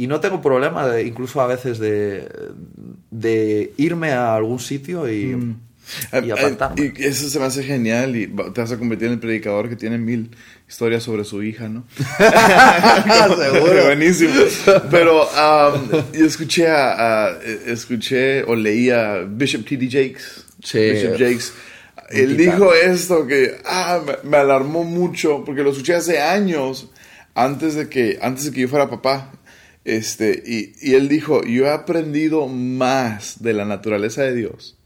[0.07, 2.27] no tengo problema, de- incluso a veces, de,
[3.11, 5.55] de irme a algún sitio y,
[6.11, 6.93] y Ah, ah, apartarme.
[6.97, 9.75] Y eso se me hace genial y te vas a convertir en el predicador que
[9.75, 10.31] tiene mil
[10.67, 11.85] historias sobre su hija, ¿no?
[13.37, 13.83] Seguro.
[13.85, 14.33] Buenísimo.
[14.89, 19.87] Pero um, yo escuché a, a- escuché o leía Bishop T.D.
[19.89, 20.43] Jakes.
[20.63, 20.79] Sí.
[20.91, 21.53] Bishop Jakes.
[22.09, 26.89] Él dijo esto que ah, me, me alarmó mucho porque lo escuché hace años
[27.35, 29.31] antes de que antes de que yo fuera papá
[29.85, 34.77] Este, y, y él dijo, yo he aprendido más de la naturaleza de Dios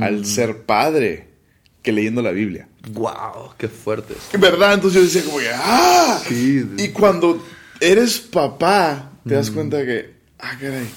[0.00, 1.28] al ser padre
[1.82, 2.68] que leyendo la Biblia.
[2.92, 3.54] ¡Wow!
[3.58, 4.16] ¡Qué fuertes!
[4.38, 4.74] ¿Verdad?
[4.74, 6.20] Entonces yo decía como que, ¡ah!
[6.26, 6.66] Sí.
[6.78, 7.44] Y cuando
[7.80, 10.88] eres papá, te das cuenta que, ah, caray,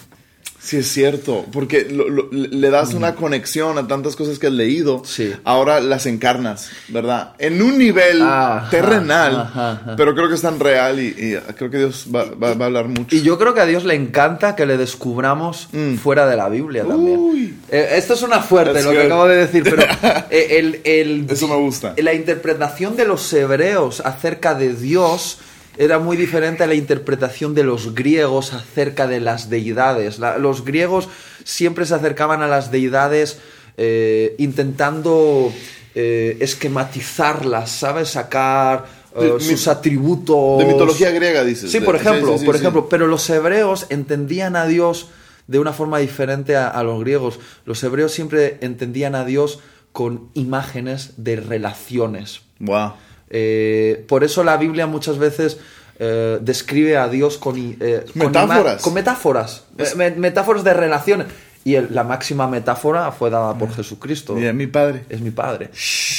[0.68, 4.54] sí es cierto, porque lo- lo- le das una conexión a tantas cosas que has
[4.54, 5.32] leído, Sí.
[5.46, 7.34] ahora las encarnas, ¿verdad?
[7.40, 9.96] En un nivel Ajá, terrenal, ajá, ajá.
[9.96, 12.68] pero creo que es tan real y, y creo que Dios va, va- va a
[12.68, 13.16] hablar mucho.
[13.16, 15.96] Y yo creo que a Dios le encanta que le descubramos Mm.
[15.96, 17.18] fuera de la Biblia también.
[17.18, 17.54] Uy.
[17.70, 19.06] Eh, esto es una fuerte That's lo que good.
[19.06, 19.84] acabo de decir, pero
[20.30, 21.94] eh, el, el- Eso me gusta.
[21.98, 25.38] la interpretación de los hebreos acerca de Dios
[25.78, 30.20] era muy diferente a la interpretación de los griegos acerca de las deidades.
[30.20, 31.10] La- los griegos
[31.44, 33.40] siempre se acercaban a las deidades
[33.78, 35.52] eh, intentando
[35.96, 38.10] eh, esquematizarlas, ¿sabes?
[38.10, 38.86] Sacar
[39.16, 40.60] eh, De mi- sus atributos.
[40.60, 41.72] De mitología griega, dices.
[41.72, 42.62] Sí, por ejemplo, sí, sí, por sí.
[42.62, 45.10] ejemplo, pero los hebreos entendían a Dios
[45.48, 47.40] de una forma diferente a, a los griegos.
[47.66, 49.60] Los hebreos siempre entendían a Dios
[49.92, 52.42] con imágenes de relaciones.
[52.60, 52.94] Wow.
[53.30, 55.58] Eh, por eso la Biblia muchas veces
[56.00, 58.82] eh, describe a Dios con, eh, Metáforas.
[58.82, 59.63] Con, metáforas.
[59.78, 61.28] Es- me- metáforas de relaciones.
[61.63, 64.40] Y el- la máxima metáfora fue dada por Jesucristo.
[64.40, 65.04] Y a mi padre.
[65.10, 65.70] Es mi padre.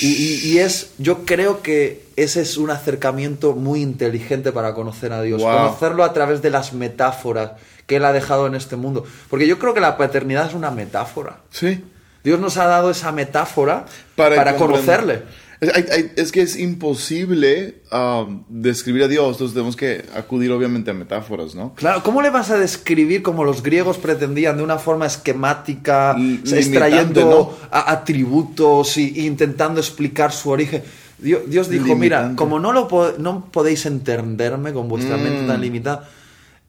[0.00, 5.12] Y, y- y es, yo creo que ese es un acercamiento muy inteligente para conocer
[5.12, 5.40] a Dios.
[5.40, 5.52] Wow.
[5.52, 7.52] Conocerlo a través de las metáforas
[7.86, 9.04] que Él ha dejado en este mundo.
[9.30, 11.38] Porque yo creo que la paternidad es una metáfora.
[11.50, 11.82] Sí.
[12.24, 15.22] Dios nos ha dado esa metáfora Para, conocerle.
[15.60, 21.54] Es, que es imposible um, describir a Dios, entonces tenemos que acudir obviamente a metáforas,
[21.56, 21.74] ¿no?
[21.74, 26.40] Claro, ¿cómo le vas a describir como los griegos pretendían de una forma esquemática, L-
[26.56, 30.82] extrayendo atributos y, y intentando explicar su origen?
[31.18, 35.22] Dios, Dios dijo, mira, como no, lo po- no podéis entenderme con vuestra Mm.
[35.22, 36.08] mente tan limitada,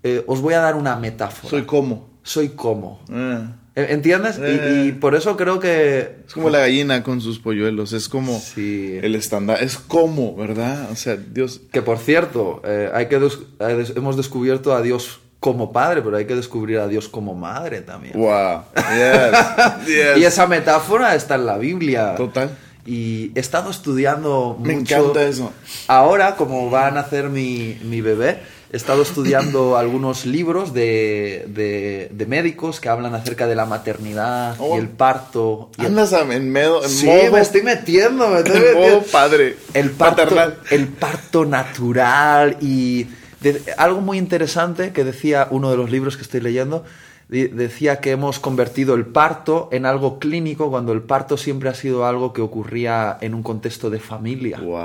[0.02, 1.50] eh, os voy a dar una metáfora.
[1.52, 2.10] Soy como.
[2.24, 3.02] Soy como.
[3.12, 4.38] Eh, ¿E- ¿Entiendes?
[4.38, 4.84] Y- Eh.
[4.88, 6.18] Y, por eso creo que...
[6.28, 9.00] Es como la gallina con sus polluelos, es como Sí.
[9.02, 10.90] el estándar, es como, ¿verdad?
[10.92, 11.62] O sea, Dios...
[11.72, 16.18] Que por cierto, eh, hay que des- eh, hemos descubierto a Dios como padre, pero
[16.18, 18.14] hay que descubrir a Dios como madre también.
[18.20, 18.64] Wow.
[18.76, 19.88] Yes.
[19.88, 20.18] yes.
[20.18, 22.16] Y esa metáfora está en la Biblia.
[22.16, 22.50] Total.
[22.86, 24.96] Y he estado estudiando Me mucho.
[24.96, 25.54] encanta eso.
[25.88, 28.40] Ahora, como va a nacer mi, mi bebé,
[28.72, 34.56] he estado estudiando algunos libros de, de- de médicos que hablan acerca de la maternidad
[34.60, 34.76] Oh.
[34.76, 35.70] y el parto.
[35.78, 38.96] y Andas en, medio, en Sí, modo, me estoy metiendo, me estoy en metiendo.
[38.98, 39.58] modo padre.
[39.74, 40.60] El parto, paternal.
[40.72, 43.08] el parto natural y
[43.42, 46.84] de- algo muy interesante que decía uno de los libros que estoy leyendo,
[47.30, 52.06] decía que hemos convertido el parto en algo clínico cuando el parto siempre ha sido
[52.08, 54.60] algo que ocurría en un contexto de familia.
[54.60, 54.80] Wow.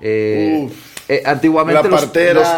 [0.00, 0.68] Eh,
[1.08, 2.06] eh, antiguamente los,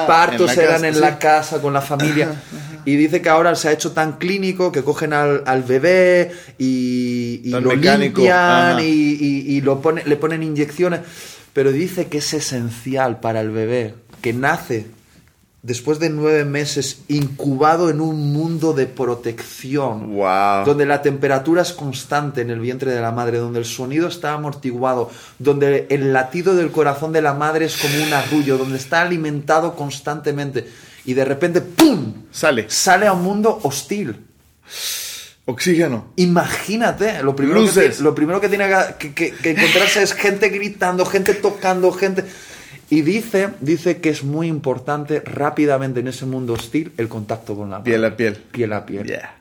[0.06, 1.00] partos en eran casa, en sí.
[1.00, 2.42] la casa con la familia
[2.84, 7.40] y dice que ahora se ha hecho tan clínico que cogen al, al bebé y,
[7.46, 11.00] lo mecánico, limpian y, y- y lo pone- le ponen inyecciones
[11.52, 14.86] pero dice que es esencial para el bebé que nace
[15.66, 20.64] después de nueve meses incubado en un mundo de protección Wow.
[20.64, 24.32] donde la temperatura es constante en el vientre de la madre, donde el sonido está
[24.34, 29.02] amortiguado, donde el latido del corazón de la madre es como un arrullo, donde está
[29.02, 30.68] alimentado constantemente
[31.04, 32.12] y de repente ¡pum!
[32.30, 32.66] Sale.
[32.68, 34.16] sale a un mundo hostil.
[35.48, 36.06] Oxígeno.
[36.16, 38.00] Imagínate, lo primero, que, Luces.
[38.00, 42.24] lo primero que tiene que, que- que encontrarse es gente gritando, gente tocando, gente...
[42.88, 47.70] Y dice, dice que es muy importante rápidamente en ese mundo hostil el contacto con
[47.70, 47.90] la madre.
[47.90, 48.34] Piel a piel.
[48.36, 49.06] Piel a piel.
[49.06, 49.34] Yeah.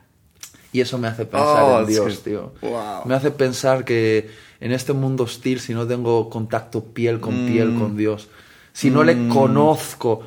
[0.72, 2.52] Y eso me hace pensar Oh, en Dios, que- tío.
[2.60, 3.04] wow.
[3.06, 4.28] Me hace pensar que
[4.60, 7.78] en este mundo hostil, si no tengo contacto piel con piel Mm.
[7.80, 8.28] con Dios,
[8.72, 10.22] si no le conozco,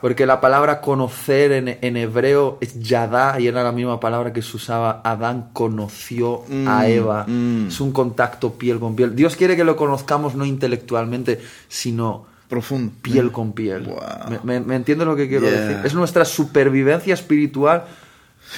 [0.00, 4.40] porque la palabra conocer en, en hebreo es yadá, y era la misma palabra que
[4.42, 7.24] se usaba, Adán conoció a Mm, Eva.
[7.28, 7.66] mm.
[7.68, 9.14] Es un contacto piel con piel.
[9.16, 12.92] Dios quiere que lo conozcamos no intelectualmente, sino Profundo.
[13.00, 13.84] piel con piel.
[13.84, 13.98] Wow.
[14.44, 15.60] ¿Me, me, me entiendes lo que quiero Yeah.
[15.60, 15.86] decir?
[15.86, 17.84] Es nuestra supervivencia espiritual,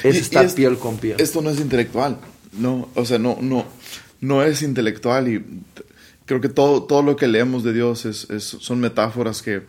[0.03, 1.15] es Y- y estar es- piel con piel.
[1.21, 2.19] Esto no es intelectual.
[2.59, 3.65] No, o sea, no, no,
[4.21, 5.45] no es intelectual y
[6.27, 9.63] creo que todo, todo lo que leemos de Dios es, es- son metáforas que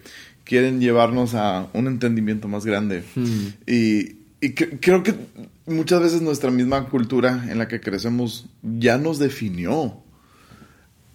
[0.44, 3.04] quieren llevarnos a un entendimiento más grande.
[3.16, 3.48] Hmm.
[3.68, 4.00] Y,
[4.42, 5.14] y cre- creo que
[5.68, 9.98] muchas veces nuestra misma cultura en la que crecemos ya nos definió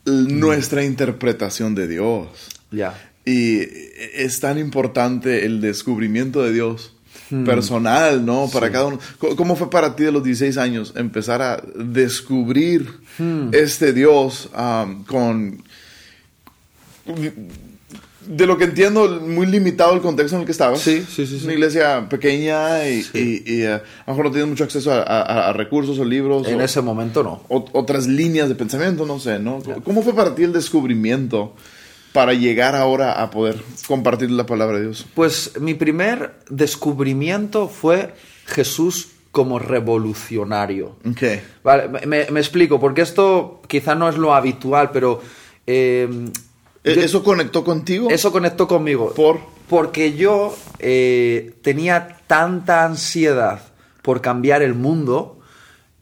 [0.06, 2.28] l- nuestra interpretación de Dios.
[2.70, 2.94] Ya.
[3.24, 3.60] Y
[4.14, 6.94] es tan importante el descubrimiento de Dios
[7.44, 8.48] personal, ¿no?
[8.52, 8.98] Para cada uno.
[9.36, 12.88] ¿Cómo fue para ti de los 16 años empezar a descubrir
[13.52, 15.62] este Dios um, con...
[18.26, 20.80] de lo que entiendo, muy limitado el contexto en el que estabas.
[20.80, 21.44] Sí, sí, sí, sí.
[21.44, 25.02] Una iglesia pequeña y, y- y, eh, a lo mejor no tienes mucho acceso a,
[25.02, 26.46] a- a recursos o libros.
[26.46, 27.42] En o, ese momento no.
[27.48, 29.60] o- otras líneas de pensamiento, no sé, ¿no?
[29.84, 31.54] ¿Cómo fue para ti el descubrimiento
[32.12, 35.06] para llegar ahora a poder compartir la palabra de Dios?
[35.14, 38.14] Pues mi primer descubrimiento fue
[38.46, 40.96] Jesús como revolucionario.
[41.08, 41.22] Ok.
[41.62, 45.20] Vale, me, me explico, porque esto quizá no es lo habitual, pero
[45.66, 46.08] eh,
[46.82, 48.08] ¿E- yo- ¿Eso conectó contigo?
[48.10, 49.12] eso conectó conmigo.
[49.14, 49.38] ¿Por?
[49.68, 53.62] Porque yo eh, tenía tanta ansiedad
[54.02, 55.38] por cambiar el mundo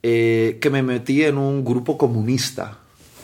[0.03, 2.79] eh, que me metí en un grupo comunista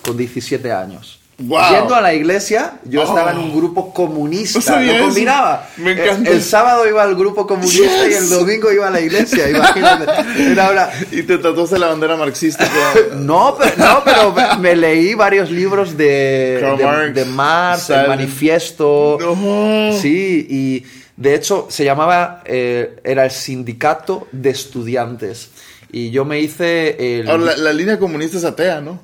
[0.05, 1.21] con 17 años.
[1.37, 1.75] Guau.
[1.75, 3.05] Yendo a la iglesia, yo Oh.
[3.05, 4.79] estaba en un grupo comunista.
[4.81, 5.05] No lo eso.
[5.07, 5.69] combinaba.
[5.79, 6.31] Me Eh, encanta.
[6.31, 8.31] El, sábado iba al grupo comunista y el Yes.
[8.31, 9.49] domingo iba a la iglesia.
[9.51, 10.05] Imagínate.
[10.53, 12.69] Era una- Y te tatuaste la bandera marxista.
[12.73, 17.91] pero- no, pero, no, pero me- leí varios libros de, Karl de, Marx, de Marx,
[17.91, 19.19] el manifiesto.
[19.21, 19.99] No.
[20.01, 20.85] Sí, y
[21.17, 25.51] de hecho se llamaba, eh, era el sindicato de estudiantes.
[25.91, 27.29] Y yo me hice el...
[27.29, 29.01] Ahora, la, la línea comunista es atea, ¿no?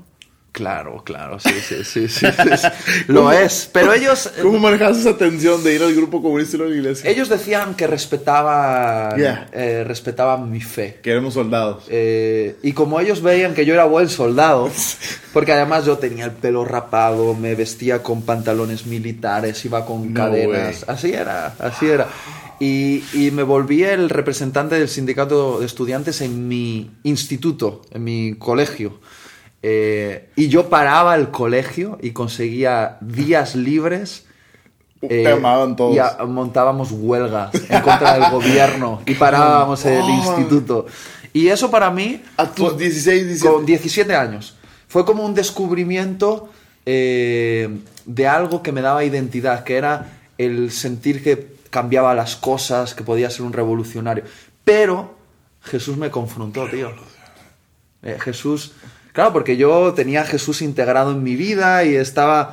[0.53, 2.67] Claro, claro, sí, sí, sí, sí, sí.
[3.07, 3.71] Lo es.
[3.73, 4.31] Pero ellos...
[4.43, 7.09] ¿Cómo manejas esa tensión de ir al grupo comunista y a la iglesia?
[7.09, 9.49] Ellos decían que respetaban, Yeah.
[9.53, 10.99] eh, respetaban mi fe.
[11.03, 11.85] Queremos soldados.
[11.89, 14.71] Eh, y como ellos veían que yo era buen soldado,
[15.33, 20.21] porque además yo tenía el pelo rapado, me vestía con pantalones militares, iba con No
[20.21, 20.85] cadenas, way.
[20.95, 22.09] así era, así era.
[22.59, 28.35] Y, y me volví el representante del sindicato de estudiantes en mi instituto, en mi
[28.39, 29.01] colegio.
[29.63, 34.27] Eh, y yo paraba el colegio y conseguía días libres.
[35.07, 35.95] Te amaban todos.
[35.95, 40.09] Y a- montábamos huelgas en contra del gobierno y parábamos el Oh.
[40.11, 40.87] instituto.
[41.33, 43.55] Y eso para mí, A tus 16, 17.
[43.55, 44.57] con 17 años,
[44.89, 46.51] fue como un descubrimiento
[46.87, 52.95] eh, de algo que me daba identidad, que era el sentir que cambiaba las cosas,
[52.95, 54.25] que podía ser un revolucionario.
[54.65, 55.15] Pero
[55.63, 56.91] Jesús me confrontó, tío.
[58.03, 58.73] Eh, Jesús,
[59.13, 62.53] claro, porque yo tenía a Jesús integrado en mi vida y estaba...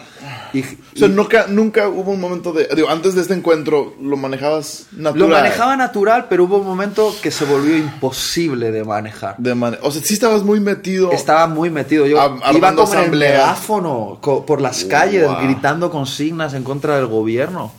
[0.54, 0.66] y- O
[0.96, 2.68] sea, y- nunca, nunca hubo un momento de...
[2.76, 5.30] Digo, antes de este encuentro, ¿lo manejabas natural?
[5.30, 9.36] Lo manejaba natural, pero hubo un momento que se volvió imposible de manejar.
[9.38, 11.12] De mane- o sea, sí estabas muy metido...
[11.12, 12.06] Estaba muy metido.
[12.06, 15.38] Yo iba como en el megáfono por las calles Wow.
[15.44, 17.72] gritando consignas en contra del gobierno.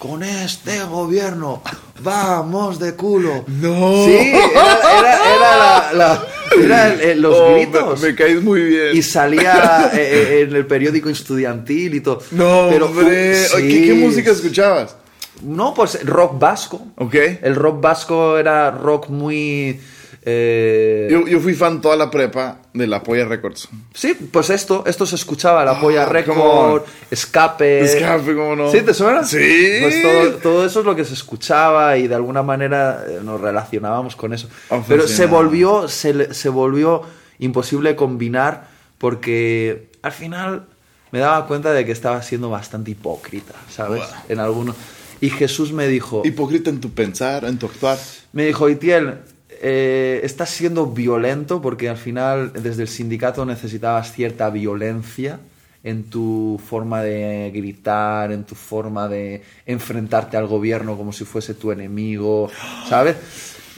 [0.00, 1.62] Con este gobierno
[2.02, 3.44] vamos de culo.
[3.46, 4.06] No.
[4.06, 6.26] Sí, era, era- era la- la-
[6.64, 8.00] era el- el- los Oh, me- gritos.
[8.00, 8.96] Me, caes muy bien.
[8.96, 12.22] Y salía eh, eh, en el periódico estudiantil y todo.
[12.30, 13.44] No, Pero, hombre.
[13.58, 14.96] ¿Qué, qué música escuchabas?
[15.42, 16.80] No, pues rock vasco.
[16.96, 17.14] ¿Ok?
[17.42, 19.80] El rock vasco era rock muy...
[20.22, 23.68] eh, Yo, yo fui fan toda la prepa de La Polla Records.
[23.94, 27.80] Sí, pues esto, esto se escuchaba, la polla Ah, come record, escape.
[27.80, 28.70] Escape, ¿cómo no?
[28.70, 29.24] ¿Sí te suena?
[29.24, 29.78] Sí.
[29.80, 33.40] Pues todo, todo eso es lo que se escuchaba y de alguna manera eh, nos
[33.40, 34.48] relacionábamos con eso.
[34.86, 37.02] Pero se volvió, se, se volvió
[37.38, 40.66] imposible combinar porque al final
[41.10, 44.02] me daba cuenta de que estaba siendo bastante hipócrita, ¿sabes?
[44.02, 44.20] Wow.
[44.28, 44.76] En algunos.
[45.22, 47.98] Y Jesús me dijo, Hipócrita en tu pensar, en tu actuar.
[48.32, 49.18] me dijo, Itiel,
[49.62, 55.38] eh, estás siendo violento porque al final desde el sindicato necesitabas cierta violencia
[55.84, 61.54] en tu forma de gritar, en tu forma de enfrentarte al gobierno como si fuese
[61.54, 62.50] tu enemigo,
[62.88, 63.16] ¿sabes?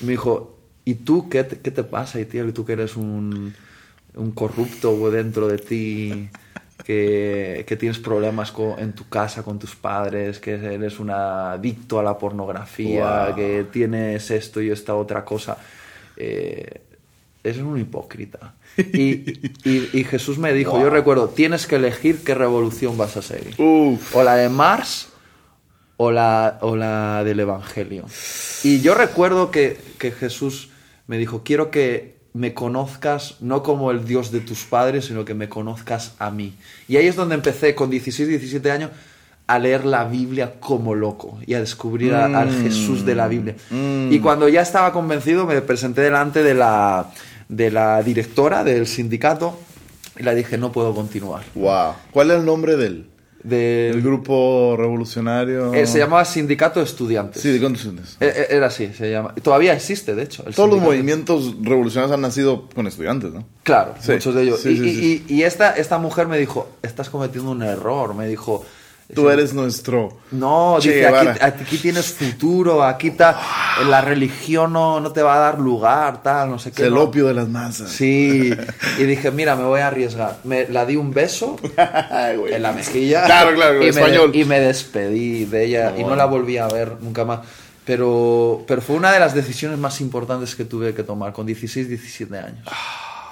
[0.02, 2.20] Me dijo, ¿y tú qué te, qué te pasa?
[2.20, 3.54] ¿Y tú que eres un,
[4.14, 6.28] un corrupto dentro de ti?
[6.84, 12.02] Que, que tienes problemas en tu casa con tus padres, que eres un adicto a
[12.02, 13.34] la pornografía, Wow.
[13.36, 15.56] que tienes esto y esta otra cosa.
[16.16, 16.80] Eh,
[17.44, 18.54] eres un hipócrita.
[18.76, 19.12] Y,
[19.68, 23.54] y- y Jesús me dijo, yo recuerdo, tienes que elegir qué revolución vas a seguir.
[23.60, 24.14] Uf.
[24.16, 25.08] O la de Mars
[25.96, 28.04] o la, o la del Evangelio.
[28.64, 30.70] Y yo recuerdo que, que Jesús
[31.06, 35.34] me dijo, quiero que me conozcas no como el Dios de tus padres, sino que
[35.34, 36.54] me conozcas a mí.
[36.88, 38.90] Y ahí es donde empecé con 16, 17 años
[39.46, 42.62] a leer la Biblia como loco y a descubrir al Mm.
[42.62, 43.54] Jesús de la Biblia.
[43.70, 44.10] Mm.
[44.12, 47.10] Y cuando ya estaba convencido me presenté delante de la,
[47.48, 49.58] de la directora del sindicato
[50.18, 51.42] y le dije, no puedo continuar.
[51.54, 51.92] Wow.
[52.12, 53.06] ¿Cuál era el nombre del, Del-
[53.42, 55.74] del grupo revolucionario?
[55.74, 57.42] eh, se llamaba Sindicato de Estudiantes.
[57.42, 58.16] Sí, ¿de estudiantes?
[58.20, 59.34] Eh, eh, Era así, se llama.
[59.42, 60.44] Todavía existe, de hecho.
[60.46, 63.44] el Todos los movimientos revolucionarios han nacido con estudiantes, ¿no?
[63.62, 64.60] Claro, Sí, muchos de ellos.
[64.60, 68.14] sí, y sí, y- y- y esta, esta mujer me dijo, estás cometiendo un error.
[68.14, 68.64] Me dijo,
[69.14, 70.18] Tú eres nuestro.
[70.30, 73.38] No, Che dice, aquí, aquí tienes futuro, aquí ta-
[73.86, 76.84] la religión no, no te va a dar lugar, tal, no sé Es qué.
[76.86, 77.02] el no.
[77.02, 77.90] opio de las masas.
[77.90, 78.50] Sí,
[78.98, 80.38] y dije, mira, me voy a arriesgar.
[80.44, 82.54] Me, la di un beso Ay, güey.
[82.54, 83.24] en la mejilla.
[83.26, 84.30] Claro, claro, y español.
[84.32, 86.16] Me, y me despedí de ella y no bueno.
[86.16, 87.40] la volví a ver nunca más.
[87.84, 91.88] Pero, pero fue una de las decisiones más importantes que tuve que tomar con 16,
[91.88, 92.66] 17 años.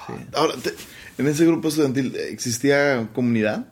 [0.05, 0.75] Sí, Ahora, te-
[1.17, 3.65] en ese grupo estudiantil ¿existía comunidad?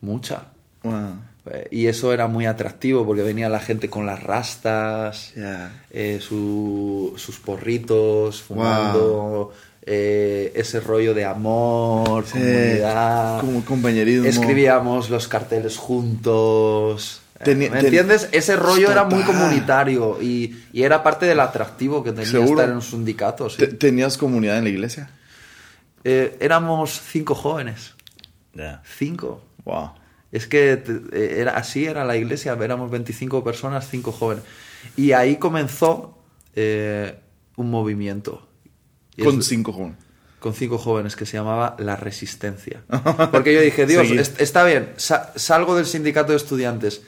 [0.00, 0.44] mucha.
[0.90, 1.16] Wow.
[1.52, 5.32] Eh, Y eso era muy atractivo porque venía la gente con las rastas,
[5.90, 13.40] eh, su- sus porritos, fumando, eh, ese rollo de amor, Sí, comunidad.
[13.40, 14.26] como compañerismo.
[14.26, 17.20] Escribíamos los carteles juntos.
[17.44, 18.28] Teni- ¿Me ten- entiendes?
[18.32, 22.50] Ese rollo era muy comunitario y, y era parte del atractivo que tenía Seguro.
[22.60, 23.48] estar en un sindicato.
[23.50, 23.64] sí.
[23.68, 25.10] ¿Tenías comunidad en la iglesia?
[26.02, 27.94] Eh, éramos cinco jóvenes.
[28.98, 29.42] Cinco.
[29.64, 29.90] Wow.
[30.36, 30.82] Es que
[31.12, 34.44] eh, era, así era la iglesia, éramos 25 personas, 5 jóvenes.
[34.96, 36.18] Y ahí comenzó
[36.54, 37.18] eh,
[37.56, 38.46] un movimiento.
[39.16, 39.96] Y Con es- cinco jóvenes.
[40.40, 42.82] con cinco jóvenes que se llamaba La Resistencia.
[43.32, 47.00] Porque yo dije, Dios, est- está bien, sa- salgo del sindicato de estudiantes,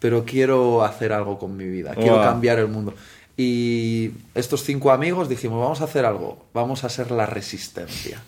[0.00, 2.24] pero quiero hacer algo con mi vida, quiero Wow.
[2.24, 2.94] cambiar el mundo.
[3.36, 8.20] Y estos cinco amigos dijimos, vamos a hacer algo, vamos a ser La Resistencia.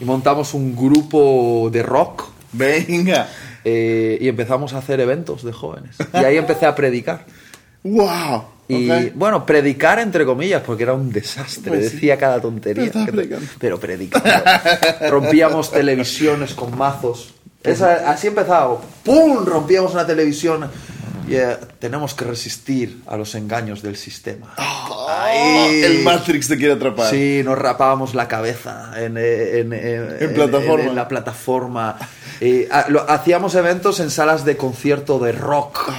[0.00, 3.28] Y montamos un grupo de rock Venga.
[3.64, 5.96] Eh, y empezamos a hacer eventos de jóvenes.
[6.14, 7.24] Y ahí empecé a predicar.
[7.84, 8.44] Wow.
[8.68, 11.70] Y bueno, predicar entre comillas, porque era un desastre.
[11.70, 11.94] Pues sí.
[11.96, 12.90] Decía cada tontería.
[12.92, 13.46] Pero predicando.
[13.58, 14.30] Pero predicando.
[15.10, 17.34] Rompíamos televisiones con mazos.
[17.62, 18.80] Esa- así empezaba.
[19.04, 19.44] ¡Pum!
[19.44, 20.68] Rompíamos una televisión.
[21.28, 24.54] Y, eh, tenemos que resistir a los engaños del sistema.
[25.08, 25.82] Ahí.
[25.82, 27.10] El Matrix te quiere atrapar.
[27.10, 30.82] Sí, nos rapábamos la cabeza en, eh, en, en- en- plataforma.
[30.84, 31.96] en- en la plataforma.
[32.40, 35.90] Eh, ha- lo- hacíamos eventos en salas de concierto de rock.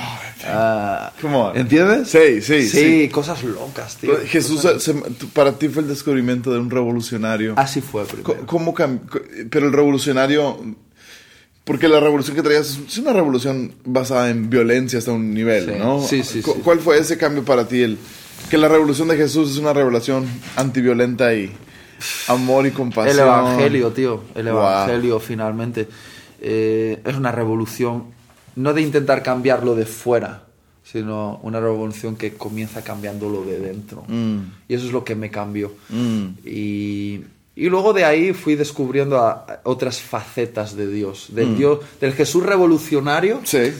[0.46, 1.56] Ah, Come on.
[1.58, 2.10] ¿Entiendes?
[2.10, 3.08] Sí, sí, sí.
[3.10, 4.18] cosas locas, tío.
[4.28, 4.94] Jesús, se-
[5.34, 7.54] para ti fue el descubrimiento de un revolucionario.
[7.56, 8.46] Así fue primero.
[8.46, 8.84] ¿Cómo co-
[9.50, 10.60] Pero el revolucionario.
[11.64, 15.72] Porque la revolución que traías es- una revolución basada en violencia hasta un nivel, Sí,
[15.80, 16.02] ¿no?
[16.06, 16.60] sí, sí, Cu- sí.
[16.64, 17.82] ¿Cuál fue ese cambio para ti?
[17.82, 17.98] El,
[18.50, 20.26] que la revolución de Jesús es una revolución
[20.58, 21.52] antiviolenta y
[22.28, 23.16] amor y compasión.
[23.16, 24.24] El evangelio, tío.
[24.36, 24.58] El Wow.
[24.60, 25.88] evangelio, finalmente.
[26.46, 28.04] eh, es una revolución,
[28.58, 30.44] no de intentar cambiarlo de fuera,
[30.84, 34.04] sino una revolución que comienza cambiándolo de dentro.
[34.10, 34.40] Mm.
[34.68, 35.72] Y eso es lo que me cambió.
[35.88, 36.26] Mm.
[36.46, 37.22] Y,
[37.56, 41.28] y luego de ahí fui descubriendo a- otras facetas de Dios.
[41.30, 43.38] Del, Dios, del Jesús revolucionario.
[43.42, 43.46] Mm.
[43.46, 43.74] Sí.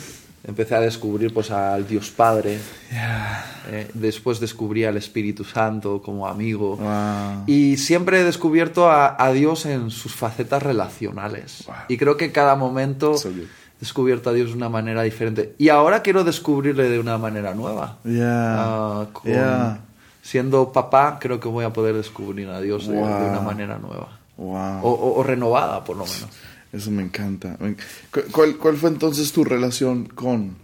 [0.46, 2.60] Empecé a descubrir pues al Dios Padre.
[2.92, 3.46] Yeah.
[3.72, 6.76] Eh, después descubrí al Espíritu Santo como amigo.
[6.76, 7.44] Wow.
[7.48, 11.64] Y siempre he descubierto a, a Dios en sus facetas relacionales.
[11.66, 11.76] Wow.
[11.88, 13.32] Y creo que cada momento So
[13.80, 15.56] descubierto a Dios de una manera diferente.
[15.58, 17.98] Y ahora quiero descubrirle de una manera nueva.
[18.04, 18.56] Yeah.
[18.60, 19.80] Ah, con- Yeah.
[20.24, 24.20] Siendo papá, creo que voy a poder descubrir a Dios de, una manera nueva.
[24.38, 24.80] Wow.
[24.82, 26.28] O, o- o renovada, por lo menos.
[26.72, 27.56] Eso me encanta.
[27.60, 30.56] Me enc- ¿Cu- ¿Cuál, ¿Cuál fue entonces tu relación con...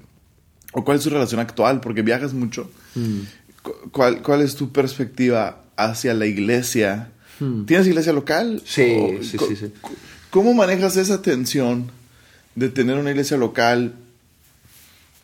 [0.74, 1.82] o cuál es tu relación actual?
[1.82, 2.72] Porque viajas mucho.
[3.62, 7.12] Cu- ¿Cuál, ¿Cuál es tu perspectiva hacia la iglesia?
[7.68, 8.62] ¿Tienes iglesia local?
[8.66, 9.74] Sí, O- sí, sí, sí.
[10.30, 11.91] ¿Cómo manejas esa tensión
[12.55, 13.93] de tener una iglesia local,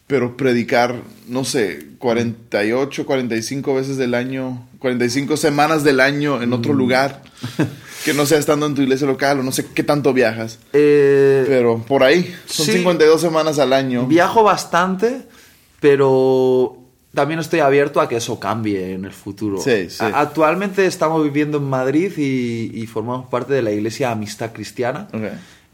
[0.08, 0.96] pero predicar,
[1.28, 7.24] no sé, 48, 45 veces del año, 45 semanas del año en otro lugar?
[8.06, 10.60] Que no sea estando en tu iglesia local o no sé qué tanto viajas.
[10.74, 12.74] Eh, Pero por ahí, son Sí.
[12.74, 14.06] 52 semanas al año.
[14.06, 15.24] Viajo bastante,
[15.80, 16.78] pero
[17.16, 19.60] también estoy abierto a que eso cambie en el futuro.
[19.60, 20.04] Sí, sí.
[20.14, 25.08] Actualmente estamos viviendo en Madrid y, y formamos parte de la iglesia Amistad Cristiana.
[25.14, 25.24] Ok.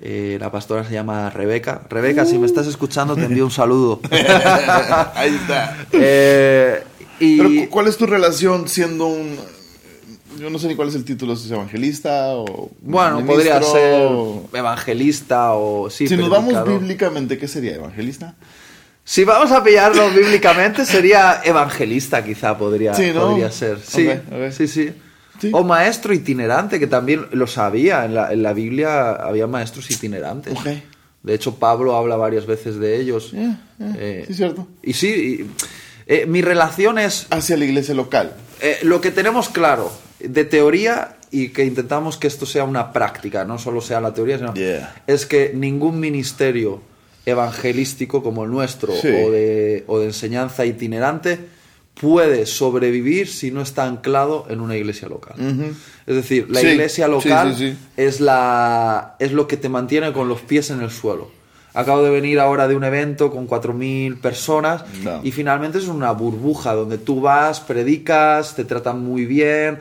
[0.04, 1.84] Eh, la pastora se llama Rebeca.
[1.90, 4.00] Rebeca, si me estás escuchando, te envío un saludo.
[5.14, 5.78] Ahí está.
[5.92, 6.84] Eh,
[7.20, 9.38] y Pero cu- ¿cuál es tu relación siendo un...
[10.40, 12.72] Yo no sé ni cuál es el título, si es evangelista o...
[12.82, 16.08] bueno, ministro podría ser o- evangelista o sí.
[16.08, 18.34] si nos vamos bíblicamente, ¿qué sería evangelista?
[19.04, 23.28] Si vamos a pillarlo bíblicamente, sería evangelista, quizá podría, Sí, ¿no?
[23.28, 23.78] podría ser.
[23.86, 24.10] Sí,
[24.52, 24.92] sí, sí.
[25.42, 25.50] Sí.
[25.54, 28.06] O maestro itinerante, que también lo sabía.
[28.06, 30.54] En la, en la Biblia había maestros itinerantes.
[31.24, 33.32] De hecho, Pablo habla varias veces de ellos.
[33.32, 34.68] Yeah, yeah, Eh, sí, cierto.
[34.84, 35.08] Y sí,
[35.48, 35.52] y,
[36.08, 38.34] eh, mi relación es Hacia la iglesia local.
[38.62, 43.44] eh, lo que tenemos claro de teoría y que intentamos que esto sea una práctica,
[43.46, 44.96] no solo sea la teoría, sino Yeah.
[45.08, 46.82] es que ningún ministerio
[47.26, 49.08] evangelístico como el nuestro Sí.
[49.08, 51.40] o, de, o de enseñanza itinerante
[52.02, 55.36] puede sobrevivir si no está anclado en una iglesia local.
[56.08, 57.78] Es decir, la Sí, iglesia local sí, sí.
[57.96, 61.30] Es, la, es lo que te mantiene con los pies en el suelo.
[61.74, 65.22] Acabo de venir ahora de un evento con 4.000 personas No.
[65.24, 69.78] y finalmente es una burbuja donde tú vas, predicas, te tratan muy bien,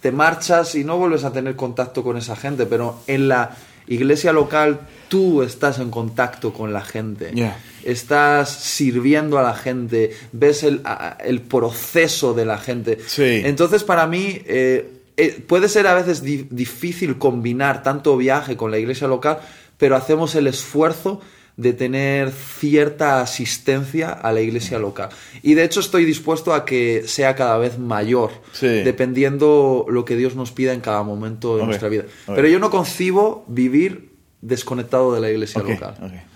[0.00, 3.56] te marchas y no vuelves a tener contacto con esa gente, pero en la
[3.88, 7.30] iglesia local tú estás en contacto con la gente.
[7.34, 7.56] Yeah.
[7.84, 10.82] Estás sirviendo a la gente, ves el,
[11.24, 12.98] el proceso de la gente.
[13.06, 13.42] Sí.
[13.44, 18.70] Entonces, para mí, eh, eh, puede ser a veces di- difícil combinar tanto viaje con
[18.70, 19.38] la iglesia local,
[19.78, 21.20] pero hacemos el esfuerzo
[21.56, 25.10] de tener cierta asistencia a la iglesia local.
[25.40, 28.66] Y de hecho estoy dispuesto a que sea cada vez mayor, Sí.
[28.66, 32.04] dependiendo lo que Dios nos pida en cada momento de nuestra vida.
[32.26, 34.13] Pero yo no concibo vivir
[34.46, 35.94] desconectado de la iglesia local.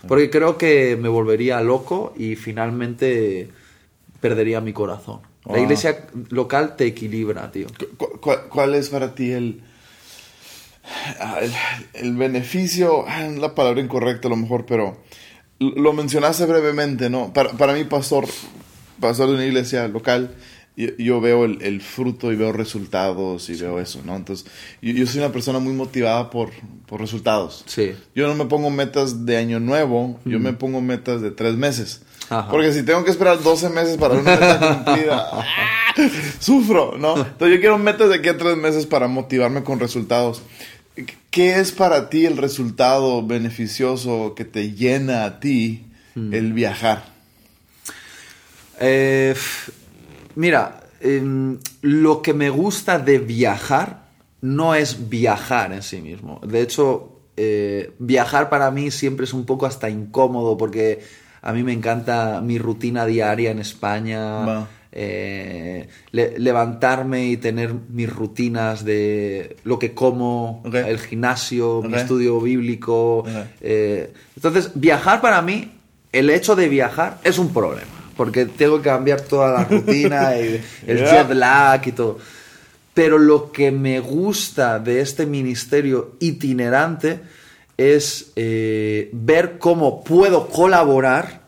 [0.08, 3.48] Porque creo que me volvería loco y finalmente
[4.20, 5.20] perdería mi corazón.
[5.44, 7.66] La iglesia local te equilibra, tío.
[7.96, 9.62] ¿Cu- cu- ¿Cuál es para ti el,
[11.20, 11.52] ah, el,
[11.94, 13.04] el beneficio?
[13.06, 14.98] ah, es la palabra incorrecta a lo mejor, pero
[15.58, 17.32] lo mencionaste brevemente, ¿no?
[17.32, 18.26] Para, para mí, pastor,
[19.00, 20.34] pastor de una iglesia local,
[20.78, 24.14] yo, yo veo el, el fruto y veo resultados y veo eso, ¿no?
[24.14, 24.46] Entonces,
[24.80, 26.50] yo, yo soy una persona muy motivada por,
[26.86, 27.64] por resultados.
[27.66, 27.96] Sí.
[28.14, 32.02] Yo no me pongo metas de año nuevo, yo me pongo metas de tres meses.
[32.30, 32.48] Ajá.
[32.48, 35.44] Porque si tengo que esperar 12 meses para una meta cumplida, ¡ah!
[36.38, 37.16] sufro, ¿no?
[37.16, 40.42] Entonces yo quiero metas de aquí a tres meses para motivarme con resultados.
[41.30, 47.04] ¿Qué es para ti el resultado beneficioso que te llena a ti el viajar?
[48.80, 49.34] Eh,
[50.38, 54.06] mira, em, lo que me gusta de viajar
[54.40, 56.40] no es viajar en sí mismo.
[56.46, 61.00] De hecho, eh, viajar para mí siempre es un poco hasta incómodo porque
[61.42, 64.44] a mí me encanta mi rutina diaria en España.
[64.90, 72.40] Eh, le- levantarme y tener mis rutinas de lo que como, el gimnasio, mi estudio
[72.40, 73.22] bíblico.
[73.60, 75.72] Eh, entonces, viajar para mí,
[76.10, 80.60] el hecho de viajar es un problema, porque tengo que cambiar toda la rutina, y
[80.86, 81.22] el Yeah.
[81.22, 82.18] jet lag y todo.
[82.92, 87.20] Pero lo que me gusta de este ministerio itinerante
[87.76, 91.42] es eh, ver cómo puedo colaborar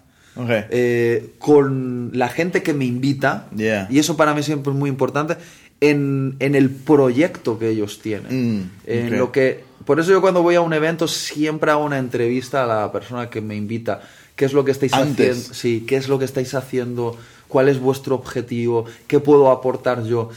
[0.70, 3.88] eh, con la gente que me invita, Yeah.
[3.90, 5.36] y eso para mí siempre es muy importante,
[5.80, 8.58] en, en el proyecto que ellos tienen.
[8.58, 11.98] Mm, en lo que, por eso yo cuando voy a un evento siempre hago una
[11.98, 14.00] entrevista a la persona que me invita.
[14.40, 15.36] ¿Qué es lo que estáis Antes.
[15.36, 15.54] haciendo?
[15.54, 17.14] Sí, ¿qué es lo que estáis haciendo?
[17.46, 18.86] ¿Cuál es vuestro objetivo?
[19.06, 20.30] ¿Qué puedo aportar yo?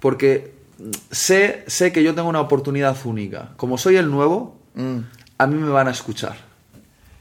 [0.00, 0.52] Porque
[1.10, 3.50] sé, sé que yo tengo una oportunidad única.
[3.58, 5.00] Como soy el nuevo, Mm.
[5.36, 6.36] a mí me van a escuchar.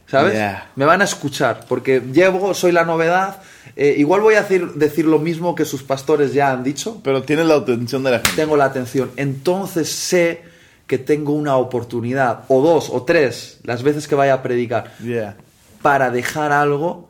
[0.08, 0.32] ¿Sabes?
[0.36, 0.70] Yeah.
[0.78, 3.42] Me van a escuchar porque llevo, soy la novedad.
[3.76, 7.02] eh, igual voy a decir, decir lo mismo que sus pastores ya han dicho.
[7.04, 8.36] Pero tienes la atención de la gente.
[8.38, 9.12] Tengo la atención.
[9.18, 10.42] Entonces sé
[10.88, 15.36] que tengo una oportunidad, o dos, o tres, las veces que vaya a predicar, Yeah.
[15.82, 17.10] Para dejar algo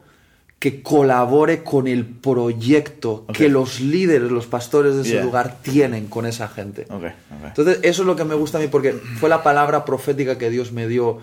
[0.59, 5.23] que colabore con el proyecto que los líderes, los pastores de ese Yeah.
[5.23, 6.85] lugar tienen con esa gente.
[7.45, 10.49] Entonces, eso es lo que me gusta a mí, porque fue la palabra profética que
[10.49, 11.19] Dios me dio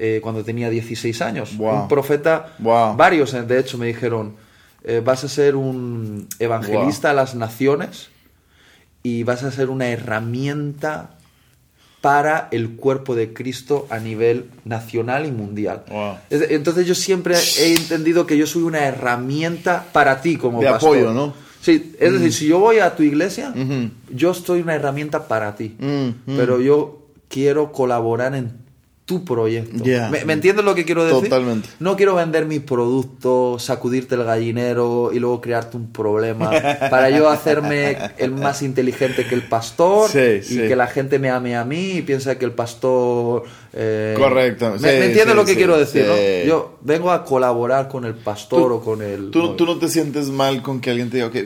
[0.00, 1.56] eh, cuando tenía 16 años.
[1.58, 1.82] Wow.
[1.82, 2.96] Un profeta, Wow.
[2.96, 4.36] varios eh, de hecho me dijeron,
[4.84, 8.08] eh, vas a ser un evangelista a las naciones
[9.02, 11.17] y vas a ser una herramienta
[12.00, 15.82] para el cuerpo de Cristo a nivel nacional y mundial.
[15.90, 16.14] Wow.
[16.30, 20.96] Entonces yo siempre he entendido que yo soy una herramienta para ti como De pastor.
[20.96, 21.34] apoyo, ¿no?
[21.60, 23.52] Sí, es decir, si yo voy a tu iglesia,
[24.14, 25.86] yo estoy una herramienta para ti, Mm,
[26.32, 26.36] mm.
[26.36, 28.52] pero yo quiero colaborar en
[29.08, 29.82] tu proyecto.
[29.82, 30.10] Yeah.
[30.10, 31.24] ¿Me, me entiendes lo que quiero decir?
[31.30, 31.70] Totalmente.
[31.80, 36.50] No quiero vender mi producto, sacudirte el gallinero y luego crearte un problema
[36.90, 40.56] para yo hacerme el más inteligente que el pastor Sí, y sí.
[40.58, 43.44] que la gente me ame a mí y piensa que el pastor...
[43.72, 46.06] eh, Correcto, ¿Me, sí, me entiendes sí, lo que sí, quiero decir?
[46.06, 46.46] no?
[46.48, 49.30] Yo vengo a colaborar con el pastor o con el...
[49.30, 51.36] Tú, tú no te sientes mal con que alguien te diga, ok,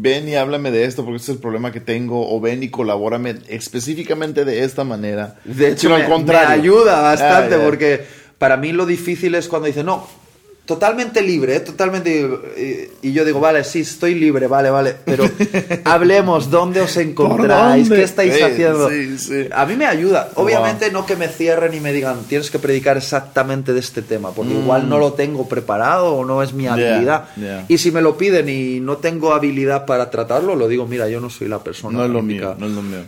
[0.00, 2.70] ven y háblame de esto porque este es el problema que tengo, o ven y
[2.70, 5.36] colabórame específicamente de esta manera.
[5.44, 6.48] De hecho, me, al contrario.
[6.48, 7.64] me ayuda bastante Ah, ya.
[7.64, 8.04] porque
[8.38, 10.06] para mí lo difícil es cuando dicen, no,
[10.68, 11.60] totalmente libre, ¿eh?
[11.60, 12.28] totalmente...
[13.02, 15.24] Y, y yo digo, vale, sí, estoy libre, vale, vale, pero
[15.84, 17.88] hablemos, ¿dónde os encontráis?
[17.88, 17.96] dónde?
[17.96, 18.90] ¿Qué estáis Sí, haciendo?
[18.90, 19.46] sí, sí.
[19.50, 20.28] A mí me ayuda.
[20.34, 24.32] Obviamente no que me cierren y me digan, tienes que predicar exactamente de este tema,
[24.32, 26.76] porque igual no lo tengo preparado o no es mi Mm.
[26.76, 27.24] Yeah, habilidad.
[27.36, 27.64] yeah.
[27.66, 31.18] Y si me lo piden y no tengo habilidad para tratarlo, lo digo, mira, yo
[31.20, 31.96] no soy la persona.
[31.98, 32.56] No es lo mío, indicada".
[32.58, 32.98] no es lo mío.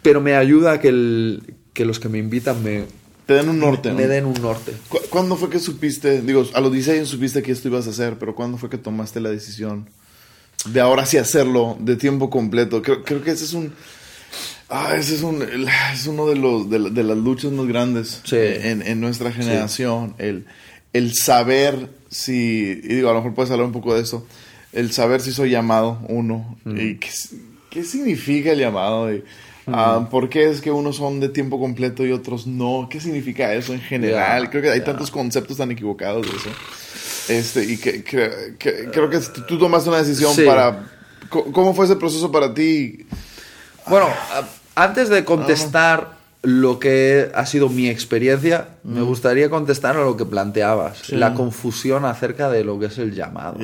[0.00, 1.42] Pero me ayuda que, el,
[1.74, 2.84] que los que me invitan me,
[3.30, 3.94] Te den un norte, ¿no?
[3.96, 4.72] me den un norte.
[4.88, 7.90] ¿Cu- ¿Cuándo fue que supiste, digo, a los 16 años supiste que esto ibas a
[7.90, 9.88] hacer, pero cuándo fue que tomaste la decisión
[10.66, 12.82] de ahora sí hacerlo de tiempo completo?
[12.82, 13.72] Creo, creo que ese es un...
[14.68, 18.36] Ah, ese es, un, es uno de, los, de, de las luchas más grandes Sí.
[18.38, 20.14] en, en nuestra generación.
[20.18, 20.46] El,
[20.92, 24.26] el saber si, y digo, a lo mejor puedes hablar un poco de eso,
[24.72, 27.08] el saber si soy llamado, uno, y qué,
[27.70, 29.24] qué, significa el llamado, y,
[29.74, 33.52] ah, por qué es que unos son de tiempo completo y otros no, qué significa
[33.54, 36.50] eso en general, creo que hay tantos conceptos tan equivocados de eso.
[37.28, 40.90] Este, y que, creo que tú tomaste una decisión para...
[41.28, 43.06] ¿Cómo fue ese proceso para ti?
[43.86, 44.08] Bueno,
[44.74, 50.24] antes de contestar lo que ha sido mi experiencia, me gustaría contestar a lo que
[50.24, 53.58] planteabas, la confusión acerca de lo que es el llamado.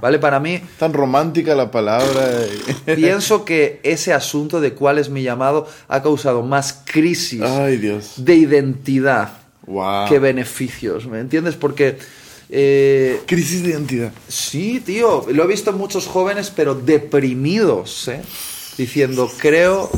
[0.00, 0.18] ¿Vale?
[0.18, 0.60] Para mí...
[0.78, 2.28] Tan romántica la palabra.
[2.84, 7.42] pienso que ese asunto de cuál es mi llamado ha causado más crisis
[8.16, 9.30] de identidad
[10.08, 11.56] que beneficios, ¿me entiendes?
[11.56, 11.98] Porque...
[12.50, 14.12] Eh, crisis de identidad.
[14.26, 18.22] Sí, tío, lo he visto en muchos jóvenes, pero deprimidos, ¿eh?
[18.78, 19.90] Diciendo, creo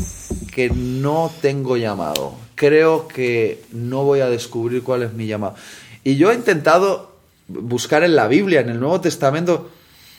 [0.53, 5.55] que no tengo llamado, creo que no voy a descubrir cuál es mi llamado.
[6.03, 7.15] Y yo he intentado
[7.47, 9.71] buscar en la Biblia, en el Nuevo Testamento,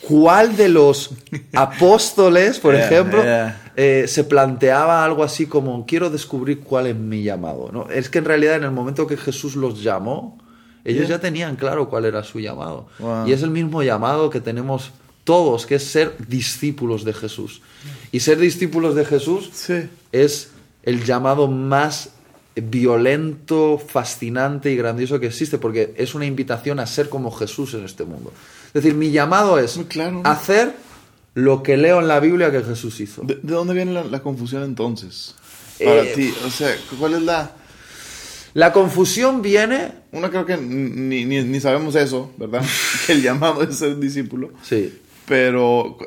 [0.07, 1.11] cuál de los
[1.53, 3.23] apóstoles, por ejemplo,
[3.75, 7.69] eh, se planteaba algo así como, quiero descubrir cuál es mi llamado.
[7.73, 7.89] ¿no?
[7.89, 10.37] Es que en realidad en el momento que Jesús los llamó,
[10.83, 12.87] ellos ya tenían claro cuál era su llamado.
[13.25, 14.91] Y es el mismo llamado que tenemos
[15.23, 17.61] todos, que es ser discípulos de Jesús.
[18.11, 19.51] Y ser discípulos de Jesús
[20.11, 20.49] es
[20.83, 22.09] el llamado más
[22.55, 27.85] violento, fascinante y grandioso que existe, porque es una invitación a ser como Jesús en
[27.85, 28.33] este mundo.
[28.67, 29.79] Es decir, mi llamado es
[30.23, 30.73] hacer
[31.33, 33.21] lo que leo en la Biblia que Jesús hizo.
[33.23, 35.35] ¿De, dónde viene la, confusión entonces?
[35.79, 37.55] Para eh, ti, o sea, ¿cuál es la...
[38.53, 39.93] La confusión viene...
[40.11, 42.65] Uno creo que ni, ni, ni sabemos eso, ¿verdad?
[43.07, 44.51] que el llamado es ser discípulo.
[44.61, 45.00] Sí.
[45.27, 45.97] Pero,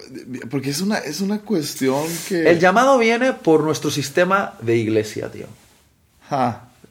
[0.51, 2.51] porque es una, es una cuestión que...
[2.51, 5.47] El llamado viene por nuestro sistema de iglesia, tío.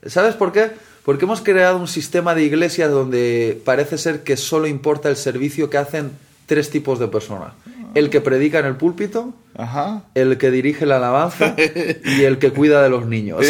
[0.05, 0.71] ¿Sabes por qué?
[1.03, 5.69] Porque hemos creado un sistema de iglesia donde parece ser que solo importa el servicio
[5.69, 6.11] que hacen
[6.45, 7.53] tres tipos de personas.
[7.93, 9.33] El que predica en el púlpito,
[10.15, 11.55] el que dirige la alabanza
[12.05, 13.45] y el que cuida de los niños.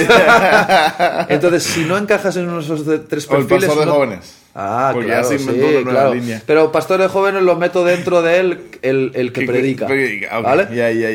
[1.29, 3.69] Entonces, si no encajas en uno de esos tres perfiles...
[3.69, 4.43] O el de jóvenes.
[4.55, 5.37] Ah, claro, sí,
[5.83, 6.13] claro.
[6.45, 9.87] Pero pastores jóvenes lo meto dentro de él el, que, predica.
[10.41, 10.67] ¿Vale?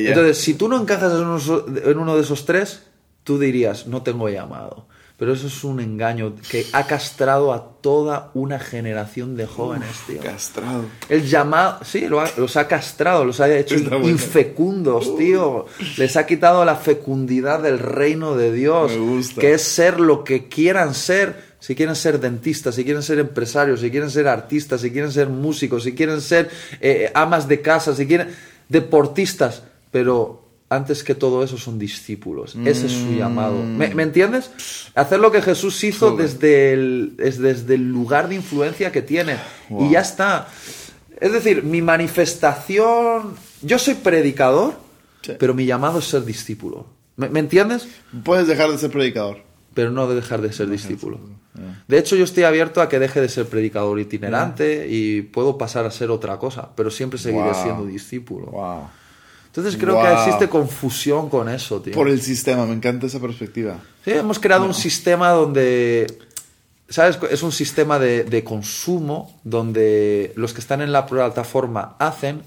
[0.08, 2.82] Entonces, si tú no encajas en uno, de esos tres,
[3.22, 4.88] tú dirías, no tengo llamado.
[5.18, 10.20] Pero eso es un engaño que ha castrado a toda una generación de jóvenes, tío.
[10.20, 10.84] Castrado.
[11.08, 15.66] El llamado, sí, los ha castrado, los ha hecho infecundos, tío.
[15.96, 18.92] Les ha quitado la fecundidad del reino de Dios,
[19.36, 23.80] que es ser lo que quieran ser si quieren ser dentistas, si quieren ser empresarios,
[23.80, 26.48] si quieren ser artistas, si quieren ser músicos, si quieren ser
[26.80, 28.28] eh, amas de casa, si quieren
[28.68, 32.56] deportistas, pero antes que todo eso son discípulos.
[32.64, 33.62] Ese es su llamado.
[33.62, 34.50] ¿Me, entiendes?
[34.94, 39.36] Hacer lo que Jesús hizo desde el, desde el lugar de influencia que tiene.
[39.70, 40.48] Y ya está.
[41.20, 43.34] Es decir, mi manifestación...
[43.62, 44.74] Yo soy predicador,
[45.38, 46.86] pero mi llamado es ser discípulo.
[47.16, 47.88] ¿Me entiendes?
[48.22, 49.48] Puedes dejar de ser predicador
[49.78, 51.20] pero no de dejar de ser discípulo.
[51.86, 55.86] De hecho, yo estoy abierto a que deje de ser predicador itinerante y puedo pasar
[55.86, 58.50] a ser otra cosa, pero siempre seguiré siendo discípulo.
[59.48, 61.92] Entonces creo que existe confusión con eso, tío.
[61.92, 63.78] Por el sistema, me encanta esa perspectiva.
[64.04, 66.06] Sí, hemos creado un sistema donde,
[66.88, 67.18] ¿sabes?
[67.30, 72.42] Es un sistema de, de consumo donde los que están en la plataforma hacen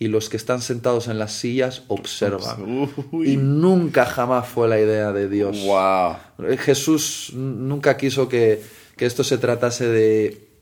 [0.00, 2.88] y los que están sentados en las sillas observan.
[3.12, 5.62] Y nunca jamás fue la idea de Dios.
[5.62, 6.56] Wow.
[6.56, 8.62] Jesús nunca quiso que,
[8.96, 9.88] esto se tratase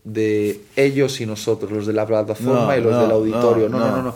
[0.04, 3.68] de, ellos y nosotros, los de la plataforma y los del auditorio.
[3.68, 4.14] No, no, no.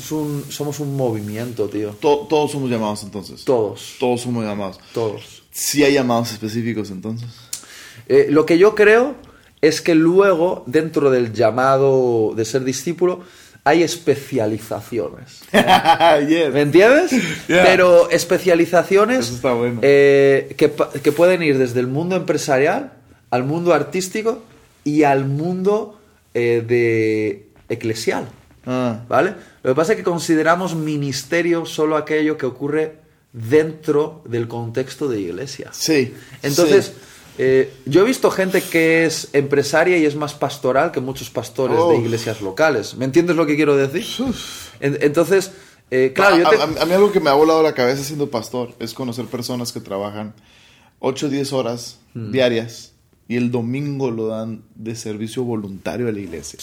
[0.00, 1.90] Somos un movimiento, tío.
[2.00, 3.44] todos somos llamados entonces.
[3.44, 3.96] Todos.
[3.98, 4.78] Todos somos llamados.
[4.92, 5.42] Todos.
[5.50, 7.28] ¿Sí hay llamados específicos entonces?
[8.08, 9.14] Eh, lo que yo creo
[9.60, 13.20] es que luego, dentro del llamado de ser discípulo,
[13.64, 15.42] hay especializaciones.
[15.52, 17.12] ¿Me entiendes?
[17.46, 19.40] Pero especializaciones
[19.82, 22.94] eh, que, pueden ir desde el mundo empresarial
[23.30, 24.42] al mundo artístico
[24.82, 26.00] y al mundo
[26.34, 28.28] eh, de eclesial.
[28.66, 29.00] Ah.
[29.08, 29.34] ¿Vale?
[29.62, 32.98] Lo que pasa es que consideramos ministerio solo aquello que ocurre
[33.32, 35.70] dentro del contexto de iglesia.
[35.72, 36.14] Sí.
[36.42, 36.94] Entonces,
[37.38, 41.78] eh, yo he visto gente que es empresaria y es más pastoral que muchos pastores
[41.88, 42.94] de iglesias locales.
[42.96, 44.04] ¿Me entiendes lo que quiero decir?
[44.80, 45.52] Entonces,
[45.90, 49.26] eh, claro, a, mí algo que me ha volado la cabeza siendo pastor es conocer
[49.26, 50.34] personas que trabajan
[51.00, 52.30] 8 o 10 horas hmm.
[52.30, 52.92] diarias
[53.26, 56.58] y el domingo lo dan de servicio voluntario a la iglesia.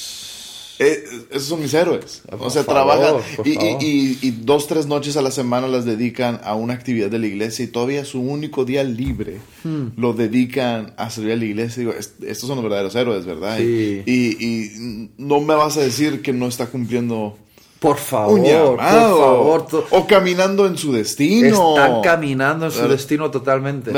[0.80, 2.22] Eh, esos son mis héroes.
[2.40, 6.74] o sea, trabajan y, y, dos, tres noches a la semana las dedican a una
[6.74, 9.88] actividad de la iglesia y todavía su único día libre hmm.
[9.98, 11.82] lo dedican a servir a la iglesia.
[11.82, 13.60] Digo, estos son los verdaderos héroes, ¿verdad?
[13.60, 17.36] Y, y, no me vas a decir que no está cumpliendo
[17.80, 19.68] por favor, por favor.
[19.92, 21.76] O caminando en su destino.
[21.76, 23.92] Están caminando en su destino totalmente.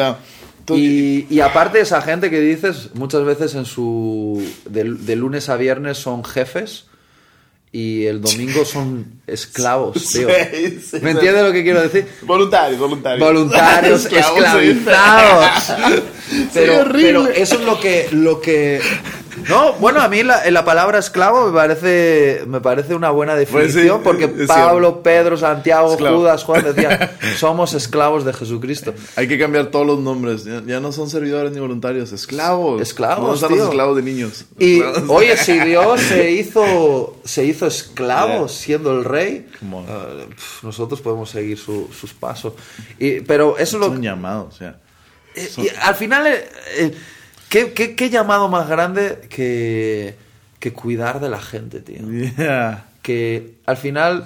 [0.75, 5.97] Y, y, aparte esa gente que dices, muchas veces en su de, lunes a viernes
[5.97, 6.85] son jefes
[7.71, 10.27] y el domingo son esclavos, tío.
[11.01, 12.07] ¿Me entiendes lo que quiero decir?
[12.23, 13.27] Voluntarios, voluntarios.
[13.27, 15.73] Voluntarios, esclavizados.
[16.53, 18.81] pero, pero, eso es lo que, lo que
[19.47, 23.73] no, bueno, a mí la, la, palabra esclavo me parece, me parece una buena pues
[23.73, 28.93] definición porque Pablo, Pedro, Santiago, Judas, Juan decían, somos esclavos de Jesucristo.
[29.15, 32.81] Hay que cambiar todos los nombres, ya, no son servidores ni voluntarios, esclavos.
[32.81, 33.41] Esclavos.
[33.41, 34.45] No los esclavos de niños.
[34.57, 41.29] Y oye, si Dios se hizo, se hizo esclavo siendo el rey, uh, nosotros podemos
[41.29, 42.53] seguir sus pasos.
[42.97, 44.79] Y, pero eso es lo Son llamados, o sea.
[45.35, 46.27] Eh, y al final...
[46.27, 46.95] Eh, eh,
[47.49, 50.15] ¿Qué, qué, llamado más grande que,
[50.59, 51.99] que, cuidar de la gente, tío?
[53.01, 54.25] Que al final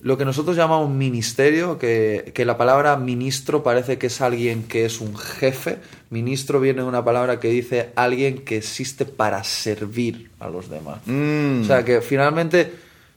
[0.00, 4.84] lo que nosotros llamamos ministerio, que, que, la palabra ministro parece que es alguien que
[4.84, 5.78] es un jefe.
[6.10, 10.98] Ministro viene de una palabra que dice alguien que existe para servir a los demás.
[11.06, 11.62] Mm.
[11.62, 12.72] O sea, que finalmente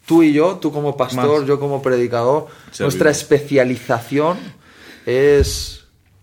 [0.05, 2.47] tú y yo, tú como pastor, yo como predicador,
[2.79, 4.37] nuestra especialización
[5.05, 5.78] es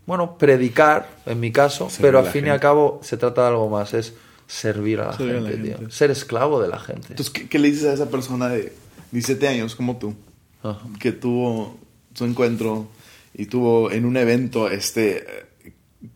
[0.07, 3.69] bueno, predicar, en mi caso, pero al fin y al cabo se trata de algo
[3.69, 4.15] más, es
[4.47, 5.91] servir a la, gente, tío.
[5.91, 7.09] Ser esclavo de la gente.
[7.11, 8.73] Entonces, ¿qué, le dices a esa persona de
[9.11, 10.15] 17 años como tú,
[11.01, 11.77] que tuvo
[12.15, 12.89] su encuentro
[13.35, 15.27] y tuvo en un evento este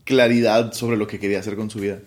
[0.05, 1.99] claridad sobre lo que quería hacer con su vida?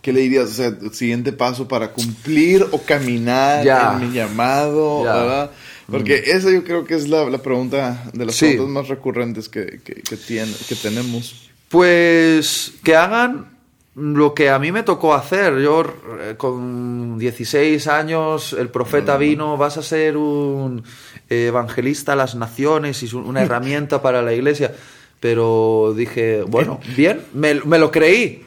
[0.00, 0.48] ¿Qué le dirías?
[0.48, 5.50] O sea, siguiente paso para cumplir o caminar en mi llamado, ¿verdad?
[5.90, 6.36] Porque mm.
[6.36, 10.52] esa yo creo que es la, pregunta de las preguntas más recurrentes que, que, tiene,
[10.68, 11.50] que tenemos.
[11.68, 13.50] Pues que hagan
[13.94, 15.58] lo que a mí me tocó hacer.
[15.60, 15.84] Yo
[16.20, 19.20] eh, con 16 años, el profeta mm.
[19.20, 20.82] vino, vas a ser un
[21.28, 24.74] evangelista a las naciones y una herramienta para la iglesia.
[25.20, 28.44] Pero dije, bueno, bien, me, me lo creí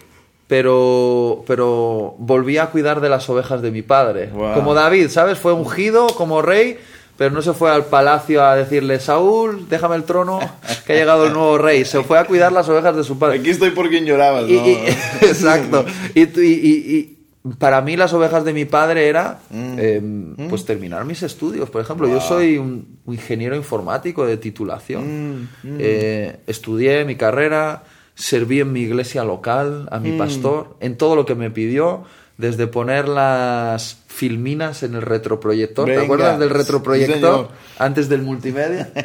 [0.48, 4.30] pero, pero volví a cuidar de las ovejas de mi padre.
[4.30, 5.40] Como David, ¿sabes?
[5.40, 6.78] Fue ungido como rey
[7.18, 10.40] pero no se fue al palacio a decirle, Saúl, déjame el trono,
[10.86, 11.86] que ha llegado el nuevo rey.
[11.86, 13.40] Se fue a cuidar las ovejas de su padre.
[13.40, 14.66] Aquí estoy por quien llorabas, ¿no?
[15.22, 15.86] exacto.
[16.14, 17.12] Y, y,
[17.60, 19.80] para mí las ovejas de mi padre era, mm.
[19.80, 20.48] Em, mm.
[20.50, 21.70] pues, terminar mis estudios.
[21.70, 25.44] Por ejemplo, yo soy un, ingeniero informático de titulación.
[25.44, 27.84] Mm, eh, estudié mi carrera,
[28.16, 32.04] serví en mi iglesia local, a mi pastor, en todo lo que me pidió
[32.38, 35.86] desde poner las filminas en el retroproyector.
[35.86, 37.50] ¿Te acuerdas del retroproyector?
[37.78, 38.90] antes del multimedia.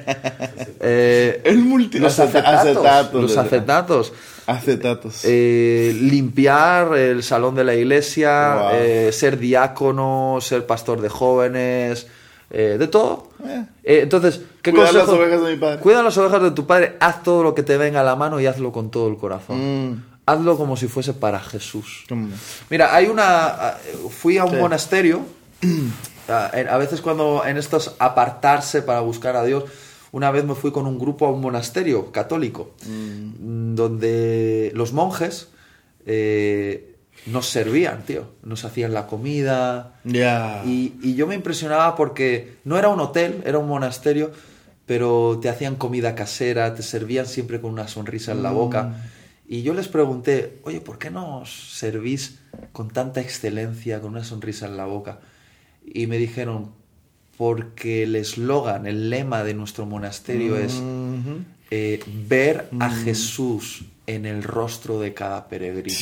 [0.83, 3.12] Eh, el multi los acetatos.
[3.20, 4.14] los acetatos.
[4.47, 5.20] Acetatos.
[5.24, 12.07] Eh, limpiar el salón de la iglesia, eh, ser diácono, ser pastor de jóvenes.
[12.49, 13.28] de todo.
[13.85, 15.81] entonces, ¿qué Cuida las ovejas de mi padre.
[15.81, 18.41] Cuida las ovejas de tu padre, haz todo lo que te venga a la mano
[18.41, 19.59] y hazlo con todo el corazón.
[19.59, 22.05] Mm hazlo como si fuese para Jesús.
[22.68, 23.76] Mira, hay una...
[24.11, 25.22] Fui a un monasterio,
[26.28, 29.64] a veces cuando en estos apartarse para buscar a Dios,
[30.12, 33.74] una vez me fui con un grupo a un monasterio católico, mm.
[33.74, 35.49] donde los monjes
[36.07, 40.01] eh, nos servían, tío, nos hacían la comida.
[40.66, 44.33] Y, y, yo me impresionaba porque no era un hotel, era un monasterio,
[44.87, 48.85] pero te hacían comida casera, te servían siempre con una sonrisa en la boca.
[48.85, 48.95] Mm.
[49.53, 52.38] Y yo les pregunté, oye, ¿por qué nos servís
[52.70, 55.18] con tanta excelencia, con una sonrisa en la boca?
[55.84, 56.70] Y me dijeron,
[57.36, 60.80] porque el eslogan, el lema de nuestro monasterio es
[61.72, 63.05] eh, ver a mm.
[63.05, 65.98] Jesús en el rostro de cada peregrino.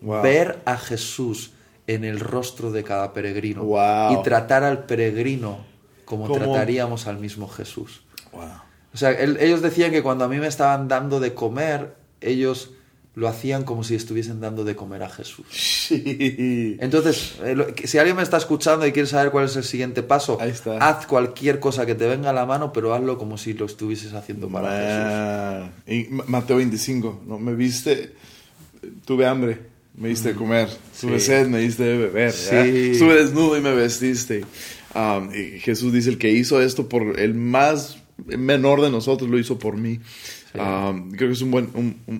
[0.00, 1.50] Ver a Jesús
[1.86, 3.62] en el rostro de cada peregrino.
[4.10, 5.66] Y tratar al peregrino
[6.06, 8.04] como trataríamos al mismo Jesús.
[8.32, 12.70] O sea, ellos decían que cuando a mí me estaban dando de comer, ellos
[13.16, 15.46] lo hacían como si estuviesen dando de comer a Jesús.
[15.90, 20.38] Entonces, eh, si alguien me está escuchando y quiere saber cuál es el siguiente paso,
[20.80, 24.12] haz cualquier cosa que te venga a la mano, pero hazlo como si lo estuvieses
[24.12, 26.10] haciendo para Jesús.
[26.20, 27.38] Y Mateo 25, ¿no?
[27.38, 28.12] Me viste,
[29.06, 29.60] tuve hambre,
[29.96, 30.68] me diste de mm, comer,
[31.00, 34.44] tuve sed, me diste de beber, estuve desnudo y me vestiste.
[34.94, 37.96] Um, y Jesús dice, el que hizo esto por el más
[38.26, 40.00] menor de nosotros, lo hizo por mí.
[40.60, 41.70] Ah, creo que es un buen,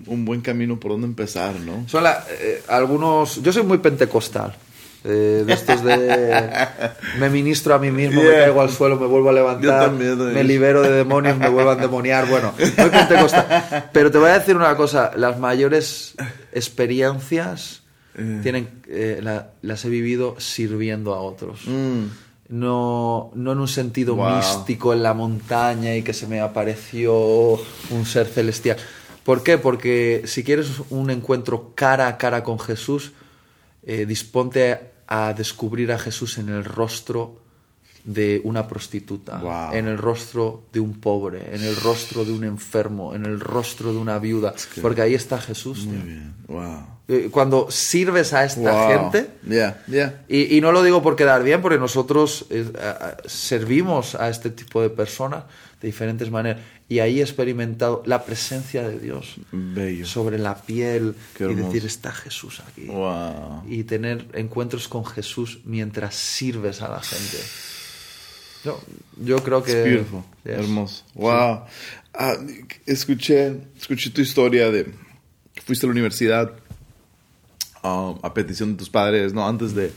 [0.07, 1.87] un, buen camino por donde empezar, ¿no?
[1.87, 3.41] Son eh, algunos...
[3.41, 4.55] Yo soy muy pentecostal.
[5.03, 6.67] Eh, de estos de
[7.19, 8.45] me ministro a mí mismo, me Yeah.
[8.45, 10.33] caigo al suelo, me vuelvo a levantar, también, también.
[10.33, 12.27] me libero de demonios, me vuelvo a endemoniar.
[12.27, 13.89] Bueno, muy pentecostal.
[13.93, 16.15] Pero te voy a decir una cosa: las mayores
[16.51, 17.83] experiencias
[18.41, 21.61] tienen, eh, la- las he vivido sirviendo a otros.
[22.49, 24.37] No, no en un sentido Wow.
[24.37, 27.13] místico en la montaña y que se me apareció
[27.89, 28.77] un ser celestial.
[29.23, 29.57] ¿Por qué?
[29.57, 33.11] Porque si quieres un encuentro cara a cara con Jesús,
[33.83, 37.41] eh, disponte a descubrir a Jesús en el rostro
[38.07, 39.73] de una prostituta, Wow.
[39.73, 43.91] en el rostro de un pobre, en el rostro de un enfermo, en el rostro
[43.91, 45.85] de una viuda, porque ahí está Jesús.
[45.85, 46.33] Muy bien.
[46.47, 46.87] Wow.
[47.09, 49.11] Eh, Cuando sirves a esta Wow.
[49.11, 50.23] gente, Yeah, yeah.
[50.29, 52.65] y, y no lo digo por quedar bien, porque nosotros eh,
[53.25, 55.43] servimos a este tipo de personas
[55.81, 56.61] de diferentes maneras.
[56.89, 60.05] Y ahí he experimentado la presencia de Dios Bello.
[60.05, 62.85] sobre la piel Qué y decir, está Jesús aquí.
[62.85, 63.63] Wow.
[63.67, 67.37] Y tener encuentros con Jesús mientras sirves a la gente.
[68.63, 68.79] Yo,
[69.23, 69.71] yo creo que...
[69.71, 70.23] It's beautiful.
[70.43, 70.59] Yes.
[70.59, 71.03] Hermoso.
[71.15, 71.63] Wow.
[72.13, 72.35] Ah,
[72.85, 74.85] escuché, escuché tu historia de
[75.53, 76.51] que fuiste a la universidad
[77.83, 79.47] um, a petición de tus padres, ¿no?
[79.47, 79.91] Antes de,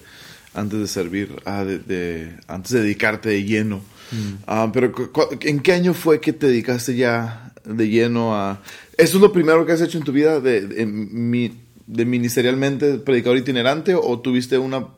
[0.54, 3.78] antes de servir, ah, de, de- antes de dedicarte de lleno.
[4.12, 4.34] Mm.
[4.46, 4.92] Ah, pero,
[5.40, 8.60] ¿en qué año fue que te dedicaste ya de lleno a...
[8.98, 11.52] ¿Eso es lo primero que has hecho en tu vida de, de,
[11.86, 14.88] de ministerialmente predicador itinerante o tuviste una...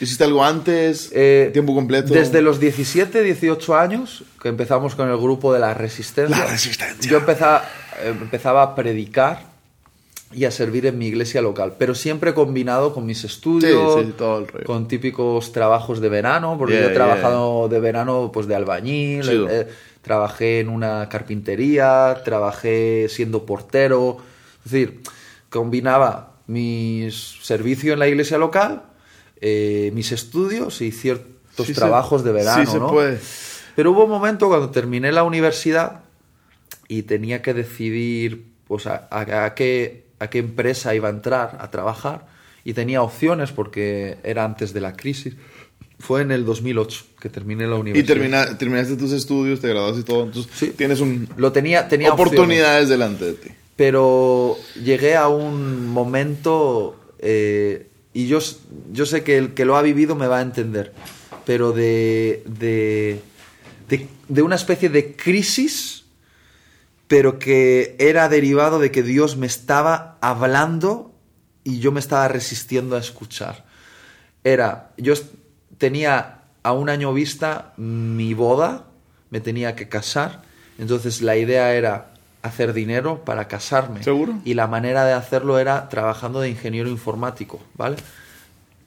[0.00, 1.10] ¿Hiciste algo antes?
[1.14, 2.12] Eh, ¿Tiempo completo?
[2.12, 7.10] Desde los 17, 18 años, que empezamos con el grupo de la Resistencia, La Resistencia.
[7.10, 7.64] yo empezaba,
[8.02, 9.54] eh, empezaba a predicar
[10.32, 14.14] y a servir en mi iglesia local, pero siempre combinado con mis estudios, Sí, sí,
[14.18, 14.64] todo el rollo.
[14.66, 19.46] con típicos trabajos de verano, porque Yeah, yo he trabajado de verano pues de albañil,
[19.48, 19.68] eh,
[20.02, 24.18] trabajé en una carpintería, trabajé siendo portero,
[24.64, 25.00] es decir,
[25.48, 28.82] combinaba mi servicio en la iglesia local,
[29.40, 32.90] eh, mis estudios y ciertos Sí se- trabajos de verano, sí se ¿no?
[32.90, 33.18] puede.
[33.74, 36.00] Pero hubo un momento cuando terminé la universidad
[36.88, 41.58] y tenía que decidir pues, a, a- a qué, a qué empresa iba a entrar
[41.60, 42.26] a trabajar
[42.64, 45.34] y tenía opciones porque era antes de la crisis.
[45.98, 48.14] Fue en el 2008 que terminé la Y universidad.
[48.14, 50.70] termina- terminaste tus estudios, te graduaste y todo, entonces Sí.
[50.76, 52.32] tienes un, Lo tenía, tenía opciones.
[52.34, 53.48] oportunidades delante de ti.
[53.76, 58.38] pero llegué a un momento eh, y yo,
[58.92, 60.94] yo sé que el que lo ha vivido me va a entender,
[61.44, 63.20] pero de, de,
[63.90, 66.06] de, de una especie de crisis,
[67.08, 71.14] pero que era derivado de que Dios me estaba hablando
[71.62, 73.66] y yo me estaba resistiendo a escuchar.
[74.44, 75.12] Era, yo
[75.76, 78.86] tenía a un año vista mi boda,
[79.28, 80.40] me tenía que casar,
[80.78, 82.14] entonces la idea era
[82.46, 84.02] hacer dinero para casarme.
[84.02, 84.34] ¿Seguro?
[84.44, 87.96] Y la manera de hacerlo era trabajando de ingeniero informático, ¿vale?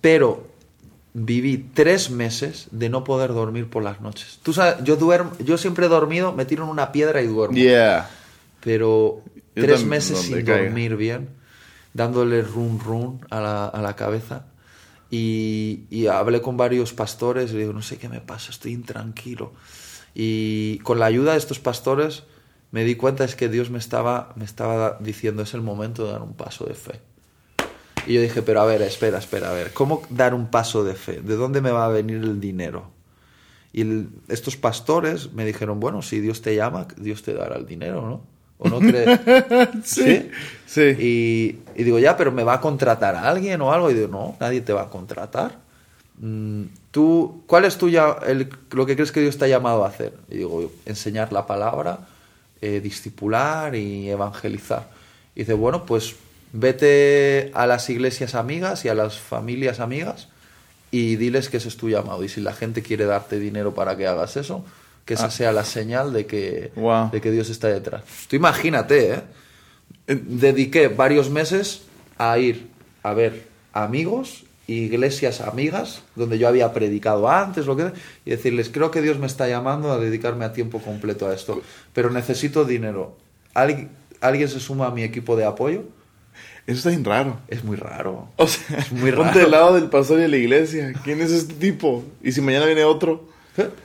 [0.01, 0.47] Pero
[1.13, 4.39] viví tres meses de no poder dormir por las noches.
[4.43, 7.55] Tú sabes, yo duermo, yo siempre he dormido, me tiro en una piedra y duermo
[7.57, 8.09] Yeah.
[8.61, 9.21] pero
[9.55, 10.57] Yo tres meses sin caiga.
[10.57, 11.29] dormir bien,
[11.93, 14.45] dándole run run a la, a la cabeza.
[15.11, 19.53] Y, y hablé con varios pastores y digo, no sé qué me pasa, estoy intranquilo.
[20.13, 22.23] Y con la ayuda de estos pastores
[22.71, 26.11] me di cuenta es que Dios me estaba, me estaba diciendo, es el momento de
[26.13, 26.99] dar un paso de fe.
[28.07, 30.95] Y yo dije, pero a ver, espera, espera, a ver, ¿cómo dar un paso de
[30.95, 31.21] fe?
[31.21, 32.91] ¿De dónde me va a venir el dinero?
[33.73, 37.65] Y el- estos pastores me dijeron, bueno, si Dios te llama, Dios te dará el
[37.67, 38.21] dinero, ¿no?
[38.57, 39.19] ¿O no crees?
[39.83, 40.29] Sí.
[40.65, 40.81] Sí.
[40.99, 43.89] Y, y digo, ya, pero ¿me va a contratar a alguien o algo?
[43.91, 45.57] Y digo, no, nadie te va a contratar.
[46.19, 49.87] Mm, ¿Tú, ¿Cuál es tuya, el, lo que crees que Dios te ha llamado a
[49.89, 50.13] hacer?
[50.29, 51.99] Y digo, enseñar la palabra,
[52.61, 54.89] eh, discipular y evangelizar.
[55.35, 56.15] Y dice, bueno, pues
[56.51, 60.27] vete a las iglesias amigas y a las familias amigas
[60.91, 62.23] y diles que ese es tu llamado.
[62.23, 64.65] Y si la gente quiere darte dinero para que hagas eso,
[65.05, 67.09] que esa sea la señal de que, Wow.
[67.11, 68.03] de que Dios está detrás.
[68.27, 69.21] Tú imagínate, ¿eh?
[70.07, 71.83] Dediqué varios meses
[72.17, 72.67] a ir
[73.03, 74.43] a ver amigos,
[74.73, 77.91] iglesias amigas, donde yo había predicado antes, lo que
[78.25, 81.61] y decirles, creo que Dios me está llamando a dedicarme a tiempo completo a esto,
[81.93, 83.17] pero necesito dinero.
[83.53, 83.89] ¿Alguien,
[84.21, 85.83] ¿alguien se suma a mi equipo de apoyo?
[86.67, 87.39] Eso está bien raro.
[87.47, 88.29] Es muy raro.
[88.35, 89.39] O sea, Es muy ponte raro.
[89.39, 90.93] del lado del pastor y de la iglesia.
[91.03, 92.03] ¿Quién es este tipo?
[92.21, 93.27] Y si mañana viene otro.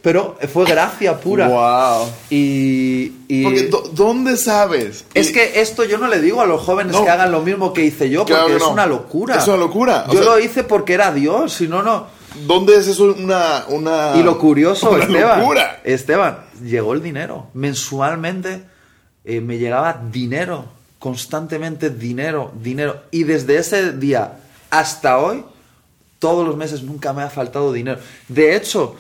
[0.02, 1.48] Pero fue gracia pura.
[1.48, 2.08] Wow.
[2.30, 5.04] Y, y- Porque, ¿dó- ¿dónde sabes?
[5.14, 7.04] Es Y- que esto yo no le digo a los jóvenes No.
[7.04, 8.70] que hagan lo mismo que hice yo, porque Claro es no.
[8.70, 9.36] una locura.
[9.36, 10.04] Es una locura.
[10.08, 12.06] O Yo sea- lo hice porque era Dios, si no, no.
[12.46, 13.64] ¿Dónde es eso una...
[13.68, 15.80] una Y lo curioso, una Esteban, locura?
[15.84, 17.46] Esteban, llegó el dinero.
[17.54, 18.64] Mensualmente
[19.24, 20.64] eh, me llegaba dinero,
[20.98, 23.02] constantemente dinero, dinero.
[23.10, 24.38] Y desde ese día
[24.70, 25.44] hasta hoy
[26.18, 27.98] todos los meses nunca me ha faltado dinero.
[28.28, 28.96] De hecho,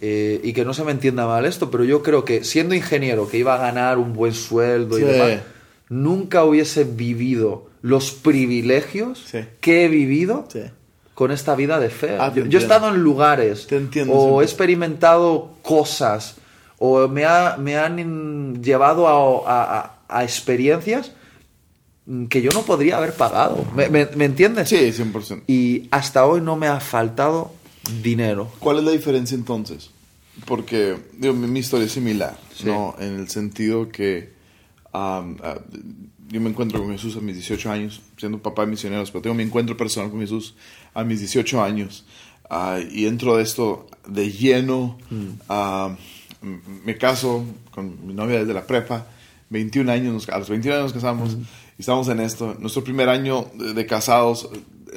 [0.00, 3.28] eh, y que no se me entienda mal esto, pero yo creo que siendo ingeniero,
[3.28, 5.40] que iba a ganar un buen sueldo y demás,
[5.88, 9.40] nunca hubiese vivido los privilegios Sí.
[9.60, 10.62] que he vivido Sí.
[11.14, 12.16] con esta vida de fe.
[12.18, 14.42] Ah, yo, yo he estado en lugares entiendo, o siempre.
[14.42, 16.36] he experimentado cosas
[16.78, 21.12] o me, ha- me han llevado a, a- a- experiencias
[22.28, 23.64] que yo no podría haber pagado.
[23.74, 24.68] ¿Me, me- me entiendes?
[24.68, 25.42] Sí, 100%.
[25.46, 27.52] Y hasta hoy no me ha faltado
[28.02, 28.50] dinero.
[28.58, 29.90] ¿Cuál es la diferencia entonces?
[30.46, 32.64] Porque digo, mi, mi historia es similar, Sí.
[32.66, 32.94] ¿no?
[32.98, 34.32] En el sentido que
[34.92, 35.24] ah,
[36.28, 39.34] yo me encuentro con Jesús a mis 18 años, siendo papá de misioneros, pero tengo
[39.34, 40.54] mi encuentro personal con Jesús
[40.94, 42.04] a mis 18 años.
[42.50, 44.98] ah, y entro de esto de lleno.
[45.48, 45.96] ah,
[46.42, 49.06] m- me caso con mi novia desde la prepa,
[49.50, 51.34] 21 años, a los 21 años nos casamos
[51.78, 52.56] y estamos en esto.
[52.58, 54.48] Nuestro primer año de, de casados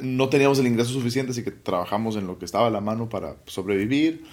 [0.02, 3.08] no teníamos el ingreso suficiente, así que trabajamos en lo que estaba a la mano
[3.08, 4.24] para sobrevivir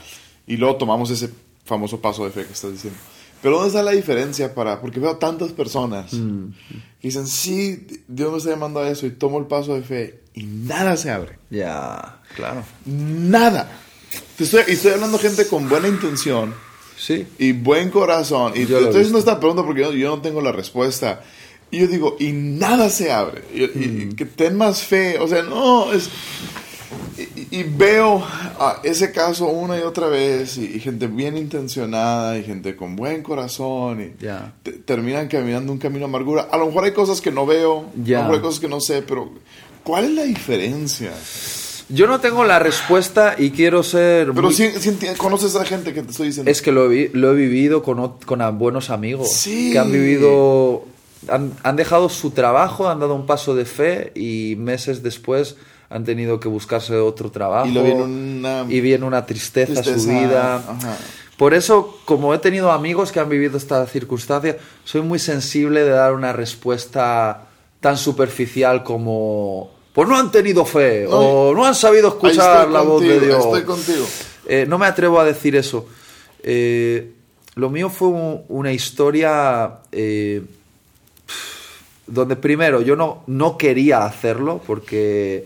[0.48, 1.30] y luego tomamos ese
[1.66, 3.00] famoso paso de fe que estás diciendo.
[3.42, 4.82] Pero ¿dónde está la diferencia para...?
[4.82, 9.38] Porque veo tantas personas que dicen, sí, Dios me está llamando a eso y tomo
[9.40, 11.38] el paso de fe y nada se abre.
[11.50, 12.64] Ya, claro.
[12.86, 13.70] Nada.
[14.40, 16.54] Estoy, y estoy hablando gente con buena intención
[16.98, 17.28] Sí.
[17.38, 18.54] y buen corazón.
[18.56, 21.22] Y Yo estoy haciendo esta pregunta porque yo, yo no tengo la respuesta.
[21.72, 23.44] Y yo digo, y nada se abre.
[23.54, 25.18] Y, que ten más fe.
[25.20, 26.10] O sea, no, es...
[27.18, 28.26] Y, y veo
[28.84, 34.02] ese caso una y otra vez y, gente bien intencionada y gente con buen corazón
[34.02, 34.26] y
[34.64, 36.48] te- terminan caminando un camino de amargura.
[36.52, 38.82] A lo mejor hay cosas que no veo, a lo mejor hay cosas que no
[38.82, 39.32] sé, pero
[39.84, 41.12] ¿cuál es la diferencia?
[41.88, 44.28] Yo no tengo la respuesta y quiero ser...
[44.34, 44.72] Pero muy- si,
[45.18, 46.52] conoces a gente que te estoy diciendo.
[46.52, 49.72] Es que lo he, vi- lo he vivido con, con buenos amigos Sí.
[49.72, 50.86] que han vivido,
[51.30, 55.56] han, han dejado su trabajo, han dado un paso de fe y meses después
[55.90, 59.84] han tenido que buscarse otro trabajo Y lo viene una y viene una tristeza, a
[59.84, 60.56] su tristeza, vida.
[60.56, 60.98] ajá.
[61.38, 65.90] Por eso, como he tenido amigos que han vivido esta circunstancia, soy muy sensible de
[65.92, 67.48] dar una respuesta
[67.82, 72.82] tan superficial como pues no han tenido fe No, o no han sabido escuchar la
[72.82, 73.46] voz de Dios.
[73.46, 74.06] Estoy contigo.
[74.48, 75.88] Eh, no me atrevo a decir eso.
[76.44, 77.12] Eh,
[77.56, 80.42] lo mío fue un- una historia eh,
[82.08, 85.46] donde primero yo no, no quería hacerlo porque,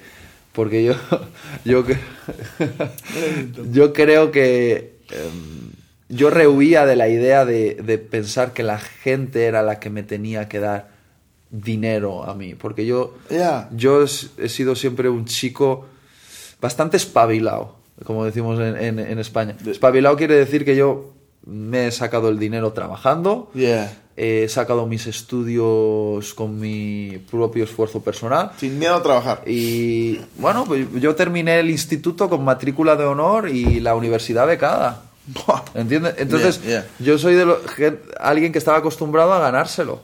[0.54, 0.94] porque yo,
[1.66, 1.84] yo,
[3.72, 5.72] yo creo que em,
[6.10, 10.04] yo rehuía de la idea de, de pensar que la gente era la que me
[10.04, 10.90] tenía que dar
[11.52, 12.56] dinero a mí.
[12.56, 13.16] Porque yo,
[13.76, 15.86] yo he- he sido siempre un chico
[16.62, 19.56] bastante espabilado, como decimos en, en- en España.
[19.66, 21.14] Espabilado quiere decir que yo
[21.46, 23.92] me he sacado el dinero trabajando, Yeah.
[24.22, 28.52] He sacado mis estudios con mi propio esfuerzo personal.
[28.60, 29.44] Sin miedo a trabajar.
[29.48, 35.04] Y bueno, pues yo terminé el instituto con matrícula de honor y la universidad becada.
[35.74, 36.16] ¿Entiendes?
[36.18, 37.60] Entonces, Yeah, yo soy de lo-
[38.20, 40.02] alguien que estaba acostumbrado a ganárselo.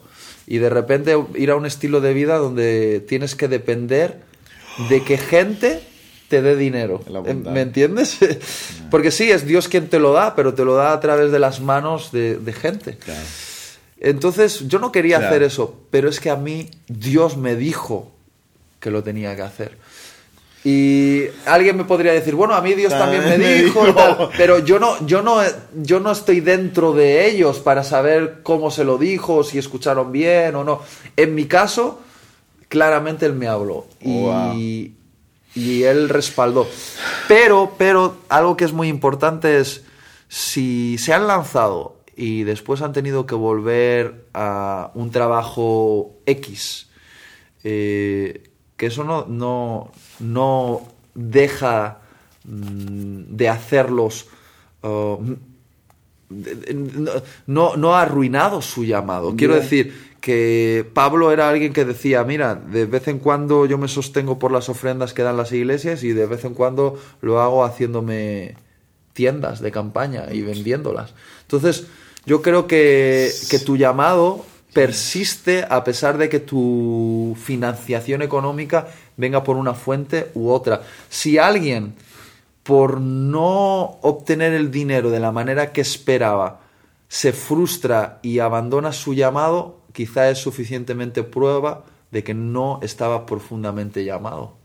[0.47, 4.21] Y de repente ir a un estilo de vida donde tienes que depender
[4.89, 5.81] de que gente
[6.29, 7.01] te dé dinero.
[7.09, 7.51] Bondad.
[7.51, 8.17] ¿Me entiendes?
[8.91, 11.39] Porque sí, es Dios quien te lo da, pero te lo da a través de
[11.39, 12.95] las manos de, de gente.
[12.97, 13.19] Claro.
[13.99, 15.29] Entonces, yo no quería Claro.
[15.35, 18.11] hacer eso, pero es que a mí Dios me dijo
[18.79, 19.77] que lo tenía que hacer.
[20.63, 23.95] Y alguien me podría decir, bueno, a mí Dios también me También me dijo, dijo.
[23.95, 25.37] tal, pero yo no, yo, no,
[25.75, 30.55] yo no estoy dentro de ellos para saber cómo se lo dijo, si escucharon bien
[30.55, 30.81] o no.
[31.15, 32.01] En mi caso,
[32.67, 34.93] claramente Él me habló y,
[35.53, 36.67] y Él respaldó.
[37.27, 39.83] Pero, pero algo que es muy importante es,
[40.29, 46.87] si se han lanzado y después han tenido que volver a un trabajo X,
[47.63, 48.43] eh,
[48.77, 50.81] que eso no, no, no
[51.13, 51.99] deja
[52.45, 54.27] mm, de hacerlos,
[54.83, 55.17] uh,
[56.29, 57.11] de- de- no,
[57.47, 59.35] no, no ha arruinado su llamado.
[59.35, 63.87] Quiero decir que Pablo era alguien que decía, mira, de vez en cuando yo me
[63.87, 67.63] sostengo por las ofrendas que dan las iglesias y de vez en cuando lo hago
[67.63, 68.55] haciéndome
[69.13, 71.13] tiendas de campaña y vendiéndolas.
[71.43, 71.87] Entonces,
[72.25, 79.43] yo creo que, que tu llamado persiste a pesar de que tu financiación económica venga
[79.43, 80.81] por una fuente u otra.
[81.09, 81.93] Si alguien,
[82.63, 86.61] por no obtener el dinero de la manera que esperaba,
[87.07, 94.03] se frustra y abandona su llamado, quizá es suficientemente prueba de que no estaba profundamente
[94.03, 94.57] llamado.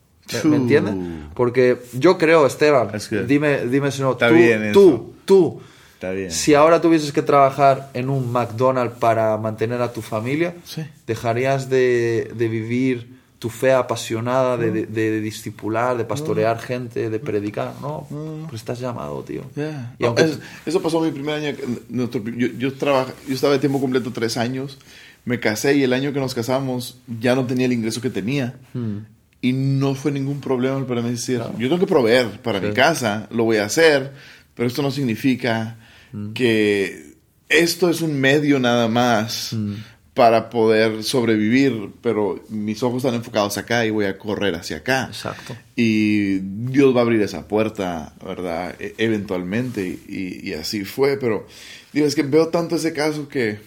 [0.45, 0.95] ¿Me, entiendes?
[1.35, 2.91] Porque yo creo, Esteban,
[3.27, 5.61] dime, dime si no, Está tú, bien tú, tú,
[6.01, 6.31] Está bien.
[6.31, 10.83] si ahora tuvieses que trabajar en un McDonald's para mantener a tu familia, Sí.
[11.07, 17.19] ¿dejarías de, de vivir tu fe apasionada de, de, de discipular, de pastorear gente, de
[17.19, 18.07] predicar, ¿no?
[18.49, 19.43] Pues estás llamado, tío.
[19.55, 19.95] Yeah.
[19.99, 21.57] Y aunque- Es- eso pasó mi primer año.
[21.91, 24.79] nuestro- yo, yo, trabaj- yo estaba de tiempo completo tres años.
[25.27, 28.55] Me casé y el año que nos casamos ya no tenía el ingreso que tenía.
[28.75, 29.01] Hmm.
[29.43, 32.75] Y no fue ningún problema para mí decir, yo tengo que proveer para mi Sí.
[32.75, 34.13] casa, lo voy a hacer,
[34.55, 35.79] pero esto no significa
[36.13, 36.33] Hmm.
[36.33, 37.15] que
[37.49, 39.75] esto es un medio nada más Hmm.
[40.15, 45.07] para poder sobrevivir, pero mis ojos están enfocados acá y voy a correr hacia acá.
[45.07, 45.57] Exacto.
[45.77, 48.75] Y Dios va a abrir esa puerta, ¿verdad?
[48.81, 49.83] E- eventualmente.
[49.87, 51.17] Y, y así fue.
[51.17, 51.47] Pero,
[51.93, 53.61] digo, es que veo tanto ese caso que...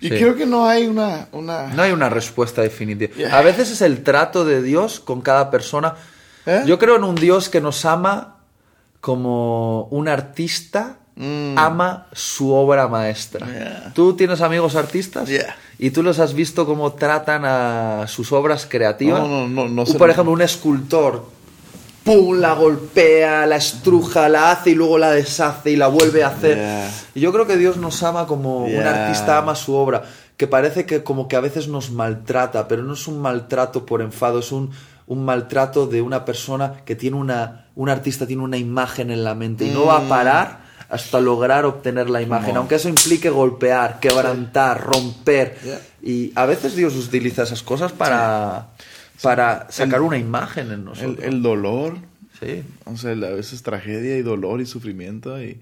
[0.00, 0.14] Y Sí.
[0.16, 1.28] creo que no hay una...
[1.32, 3.14] una No hay una respuesta definitiva.
[3.14, 3.38] Yeah.
[3.38, 5.94] A veces es el trato de Dios con cada persona.
[6.46, 6.62] ¿Eh?
[6.66, 8.38] Yo creo en un Dios que nos ama
[9.02, 11.58] como un artista Mm.
[11.58, 13.46] ama su obra maestra.
[13.46, 13.92] Yeah.
[13.94, 15.28] ¿Tú tienes amigos artistas?
[15.28, 15.54] Yeah.
[15.78, 19.28] ¿Y tú los has visto cómo tratan a sus obras creativas?
[19.28, 21.26] No, no, no, por ejemplo, un escultor.
[22.04, 22.40] ¡Pum!
[22.40, 26.56] La golpea, la estruja, la hace y luego la deshace y la vuelve a hacer.
[26.56, 26.90] Yeah.
[27.14, 30.04] Y yo creo que Dios nos ama como un artista ama su obra,
[30.38, 34.00] que parece que como que a veces nos maltrata, pero no es un maltrato por
[34.00, 34.70] enfado, es un,
[35.06, 39.34] un maltrato de una persona que tiene una, un artista tiene una imagen en la
[39.34, 44.00] mente y no va a parar hasta lograr obtener la imagen, aunque eso implique golpear,
[44.00, 45.56] quebrantar, romper.
[45.64, 45.80] Yeah.
[46.02, 48.70] Y a veces Dios utiliza esas cosas para,
[49.22, 51.18] para sacar una imagen en nosotros.
[51.18, 51.96] el, el dolor,
[52.40, 52.62] Sí.
[52.86, 55.60] o sea, a veces tragedia y dolor y sufrimiento y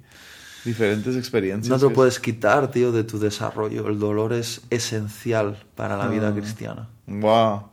[0.65, 1.69] diferentes experiencias.
[1.71, 3.89] No te lo puedes quitar, tío, de tu desarrollo.
[3.89, 6.09] El dolor es esencial para la Ah.
[6.09, 6.89] vida cristiana.
[7.07, 7.69] Wow.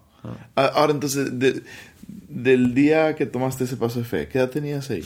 [0.55, 1.61] Ah, Ahora, entonces, de-
[2.27, 5.03] del día que tomaste ese paso de fe, ¿qué edad tenías ahí?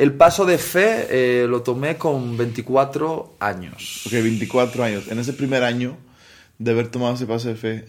[0.00, 4.04] El paso de fe eh, lo tomé con 24 años.
[4.06, 5.08] Ok, 24 años.
[5.08, 5.98] En ese primer año
[6.58, 7.84] de haber tomado ese paso de fe,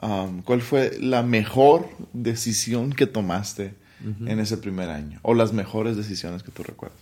[0.00, 5.20] um, ¿cuál fue la mejor decisión que tomaste en ese primer año?
[5.20, 6.98] O las mejores decisiones que tú recuerdas.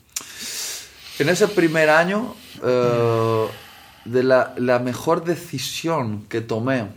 [1.20, 2.34] En ese primer año,
[2.64, 3.46] eh,
[4.04, 6.88] de la, la mejor decisión que tomé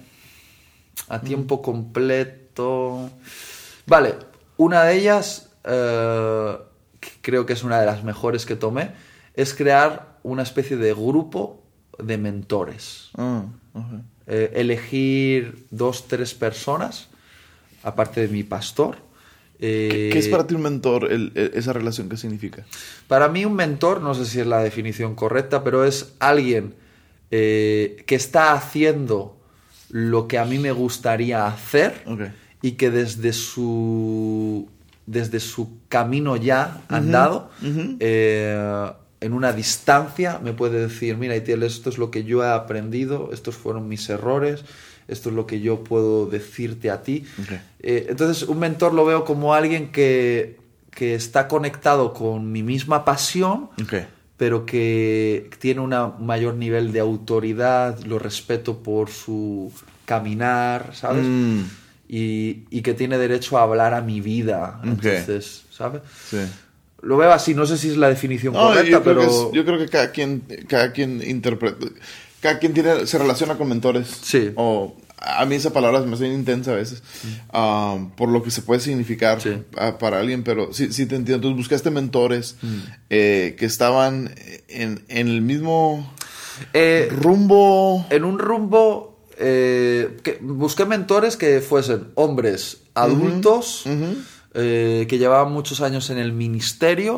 [1.08, 3.12] a tiempo completo.
[3.86, 4.16] Vale,
[4.58, 6.58] una de ellas, eh,
[7.24, 8.92] creo que es una de las mejores que tomé,
[9.34, 11.64] es crear una especie de grupo
[11.98, 13.10] de mentores.
[13.18, 13.46] Ah.
[14.28, 17.08] Eh, elegir dos, tres personas,
[17.82, 18.98] aparte de mi pastor.
[19.60, 21.12] ¿Qué, Eh, qué es para ti un mentor?
[21.12, 22.66] el- el- esa relación, ¿qué significa?
[23.08, 26.76] Para mí un mentor, no sé si es la definición correcta, pero es alguien
[27.36, 29.40] eh, que está haciendo
[29.90, 32.04] lo que a mí me gustaría hacer
[32.62, 34.70] y que desde su,
[35.06, 37.50] desde su camino ya andado,
[38.00, 42.50] eh, en una distancia, me puede decir, mira, Itiel, esto es lo que yo he
[42.50, 44.66] aprendido, estos fueron mis errores,
[45.08, 47.26] esto es lo que yo puedo decirte a ti.
[47.80, 50.58] Eh, entonces, un mentor lo veo como alguien que,
[50.92, 53.70] que está conectado con mi misma pasión,
[54.38, 59.72] pero que tiene un mayor nivel de autoridad, lo respeto por su
[60.06, 61.26] caminar, ¿sabes?
[61.26, 61.62] Mm,
[62.16, 64.80] Y, y que tiene derecho a hablar a mi vida.
[64.84, 66.02] Entonces, ¿sabes?
[66.30, 66.38] sí.
[67.02, 69.22] Lo veo así, no sé si es la definición No, correcta, yo, pero...
[69.22, 71.88] que es- yo creo que cada quien, cada quien interpreta,
[72.40, 74.08] cada quien tiene, se relaciona con mentores.
[74.22, 74.52] Sí.
[74.56, 77.02] O a mí esa palabra me hace intensa a veces,
[77.52, 79.64] ah, por lo que se puede significar Sí.
[80.00, 81.48] para alguien, pero sí, sí te entiendo.
[81.50, 82.78] Entonces buscaste mentores Mm.
[83.10, 84.34] eh, que estaban
[84.70, 86.14] en, en el mismo
[86.74, 88.06] Eh, rumbo.
[88.12, 93.84] en un rumbo eh, que busqué mentores que fuesen hombres adultos
[94.54, 97.18] eh, que llevaban muchos años en el ministerio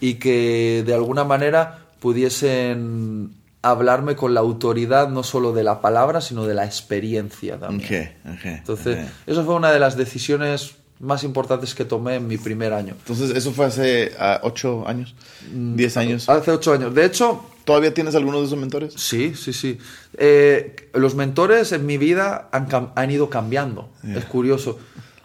[0.00, 3.30] y que de alguna manera pudiesen
[3.62, 8.12] hablarme con la autoridad no solo de la palabra sino de la experiencia también.
[8.44, 12.94] Entonces, eso fue una de las decisiones más importantes que tomé en mi primer año.
[12.96, 15.14] Entonces, eso fue hace ah, ocho años,
[15.52, 16.28] Mm, diez años.
[16.28, 16.94] Hace ocho años.
[16.94, 18.94] De hecho, ¿Todavía tienes algunos de esos mentores?
[18.96, 19.78] Sí, sí, sí.
[20.16, 23.88] Eh, los mentores en mi vida han, han ido cambiando.
[24.02, 24.78] Es curioso.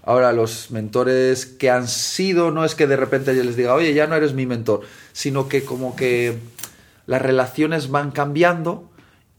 [0.03, 3.93] Ahora, los mentores que han sido, no es que de repente yo les diga, oye,
[3.93, 4.81] ya no eres mi mentor,
[5.11, 6.37] sino que como que
[7.07, 8.89] las relaciones van cambiando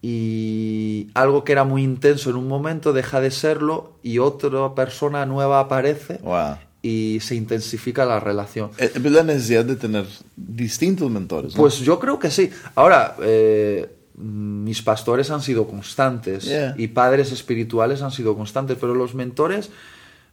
[0.03, 5.27] y algo que era muy intenso en un momento deja de serlo y otra persona
[5.27, 6.57] nueva aparece Wow.
[6.89, 8.71] Y se intensifica la relación.
[8.79, 11.55] Eh, Es la necesidad de tener distintos mentores.
[11.55, 11.61] ¿no?
[11.61, 12.51] Pues yo creo que sí.
[12.75, 16.75] Ahora, eh, mis pastores han sido constantes Yeah.
[16.79, 19.71] y padres espirituales han sido constantes, pero los mentores,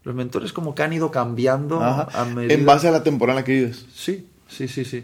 [0.03, 2.07] los mentores como que han ido cambiando a.
[2.49, 3.85] En base a la temporada que vives.
[3.93, 5.03] Sí, sí, sí, sí.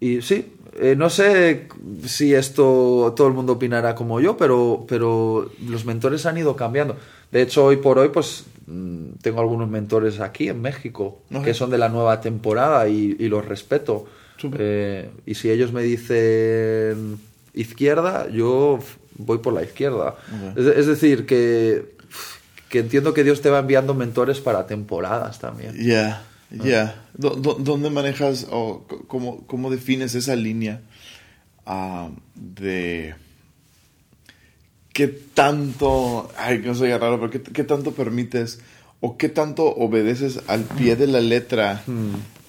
[0.00, 1.68] Y sí, eh, no sé
[2.06, 6.96] si esto todo el mundo opinará como yo, pero, pero los mentores han ido cambiando.
[7.32, 11.70] De hecho, hoy por hoy, pues mm, tengo algunos mentores aquí en México que son
[11.70, 14.06] de la nueva temporada y, y los respeto.
[14.60, 17.18] Eh, y si ellos me dicen
[17.54, 18.78] izquierda, yo
[19.16, 20.16] voy por la izquierda.
[20.56, 21.96] Es, es decir, que,
[22.68, 25.74] que entiendo que Dios te va enviando mentores para temporadas también.
[25.86, 27.04] Ya, ya.
[27.16, 30.80] ¿Dó- dó- ¿Dónde manejas o cómo, cómo defines esa línea
[31.66, 33.14] ah, de
[34.92, 38.60] qué tanto, ay, no soy raro, pero qué, qué tanto permites
[39.02, 41.82] o qué tanto obedeces al pie de la letra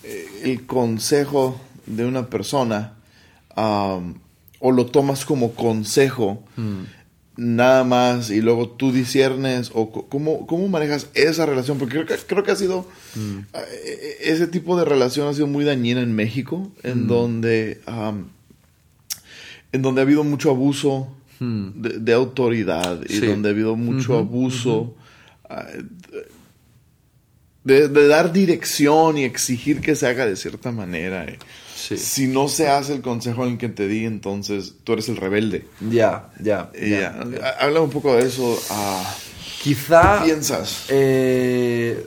[0.03, 2.93] eh, el consejo de una persona
[3.55, 6.43] o lo tomas como consejo
[7.35, 12.15] nada más y luego tú disiernes o cómo, cómo manejas esa relación porque creo que,
[12.23, 12.87] creo que ha sido
[13.17, 17.81] eh, ese tipo de relación ha sido muy dañina en México en donde
[19.71, 21.07] en donde ha habido mucho abuso
[21.75, 23.25] de, de autoridad y Sí.
[23.27, 24.95] donde ha habido mucho abuso
[25.49, 25.65] ah,
[27.63, 31.25] de, de dar dirección y exigir que se haga de cierta manera.
[31.25, 31.39] eh.
[31.75, 31.97] Sí.
[31.97, 35.17] Si no se hace el consejo en el que te di, entonces tú eres el
[35.17, 35.65] rebelde.
[35.89, 36.71] Ya, ya.
[37.59, 38.57] Habla un poco de eso.
[38.69, 39.15] ah,
[39.61, 40.85] Quizá ¿Qué piensas?
[40.89, 42.05] eh,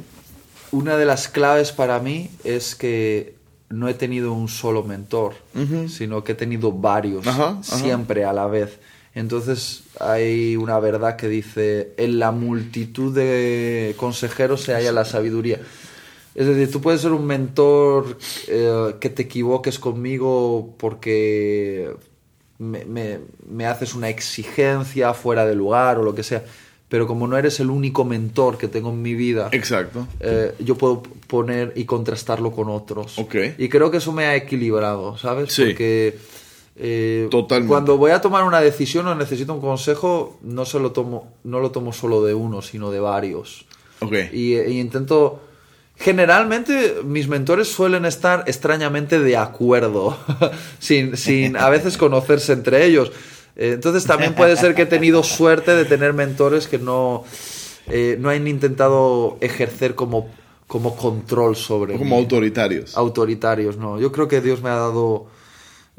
[0.72, 3.34] una de las claves para mí es que
[3.70, 5.34] no he tenido un solo mentor,
[5.88, 7.26] sino que he tenido varios,
[7.62, 8.78] siempre a la vez.
[9.16, 15.58] Entonces hay una verdad que dice, en la multitud de consejeros se halla la sabiduría.
[16.34, 21.90] Es decir, tú puedes ser un mentor eh, que te equivoques conmigo porque
[22.58, 26.44] me, me- me haces una exigencia fuera de lugar o lo que sea,
[26.90, 30.06] pero como no eres el único mentor que tengo en mi vida, Exacto.
[30.20, 33.18] eh, yo puedo poner y contrastarlo con otros.
[33.18, 33.34] Ok.
[33.56, 35.54] Y creo que eso me ha equilibrado, ¿sabes?
[35.54, 35.64] Sí.
[35.64, 36.18] Porque
[36.78, 37.68] eh, Totalmente.
[37.70, 41.60] cuando voy a tomar una decisión o necesito un consejo, no, se lo tomo, no
[41.60, 43.64] lo tomo solo de uno, sino de varios.
[44.00, 44.12] Ok.
[44.32, 45.40] Y, y intento...
[45.98, 50.14] Generalmente mis mentores suelen estar extrañamente de acuerdo,
[50.78, 53.10] sin, sin a veces conocerse entre ellos.
[53.56, 57.24] Eh, Entonces también puede ser que he tenido suerte de tener mentores que no,
[57.88, 60.28] eh, no han intentado ejercer como,
[60.66, 62.20] como control sobre Como mí.
[62.22, 62.94] autoritarios.
[62.94, 63.78] autoritarios.
[63.78, 65.28] No, yo creo que Dios me ha dado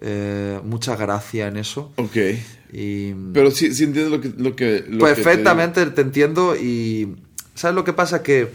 [0.02, 1.92] eh, mucha gracia en eso.
[1.96, 2.18] ok.
[2.74, 4.30] Y, Pero sí, sí entiendes lo que...
[4.38, 7.16] Lo que lo que te Perfectamente te, entiendo y
[7.56, 8.22] ¿sabes lo que pasa?
[8.22, 8.50] Que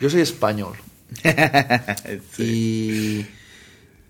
[0.00, 0.74] yo soy español.
[2.36, 2.42] Sí.
[2.44, 3.26] y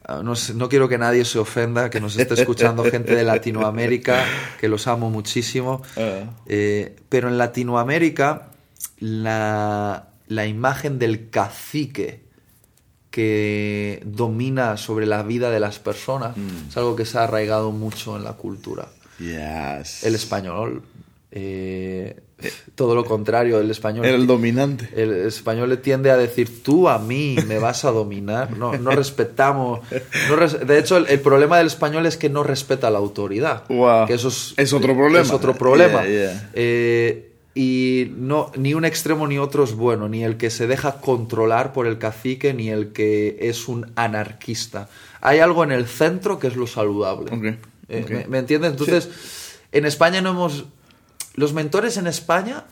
[0.05, 4.25] ah, no, no quiero que nadie se ofenda, que nos esté escuchando gente de Latinoamérica,
[4.61, 6.25] que los amo muchísimo, Ah.
[6.47, 8.51] Eh, pero en Latinoamérica
[8.99, 12.21] la, la imagen del cacique
[13.11, 16.37] que domina sobre la vida de las personas
[16.69, 18.89] es algo que se ha arraigado mucho en la cultura
[19.19, 20.05] Yes.
[20.05, 20.83] el español.
[21.33, 22.17] eh,
[22.75, 24.07] todo lo contrario, el español.
[24.07, 24.89] Era el dominante.
[24.97, 28.57] el español le tiende a decir tú a mí me vas a dominar.
[28.57, 29.81] No, no respetamos.
[30.31, 33.65] no res- de hecho, el, el problema del español es que no respeta la autoridad.
[33.69, 34.07] Wow.
[34.07, 35.21] Que eso es, Es otro problema.
[35.23, 36.03] Es otro problema.
[36.05, 36.51] Yeah, yeah.
[36.55, 37.30] Eh,
[37.61, 41.73] y no, ni un extremo ni otro es bueno, ni el que se deja controlar
[41.75, 44.89] por el cacique, ni el que es un anarquista.
[45.21, 47.59] Hay algo en el centro que es lo saludable.
[47.89, 48.11] Eh, ok.
[48.11, 48.71] ¿me, me entiendes?
[48.71, 49.11] Entonces,
[49.73, 50.65] en España no hemos...
[51.35, 52.65] Los mentores en España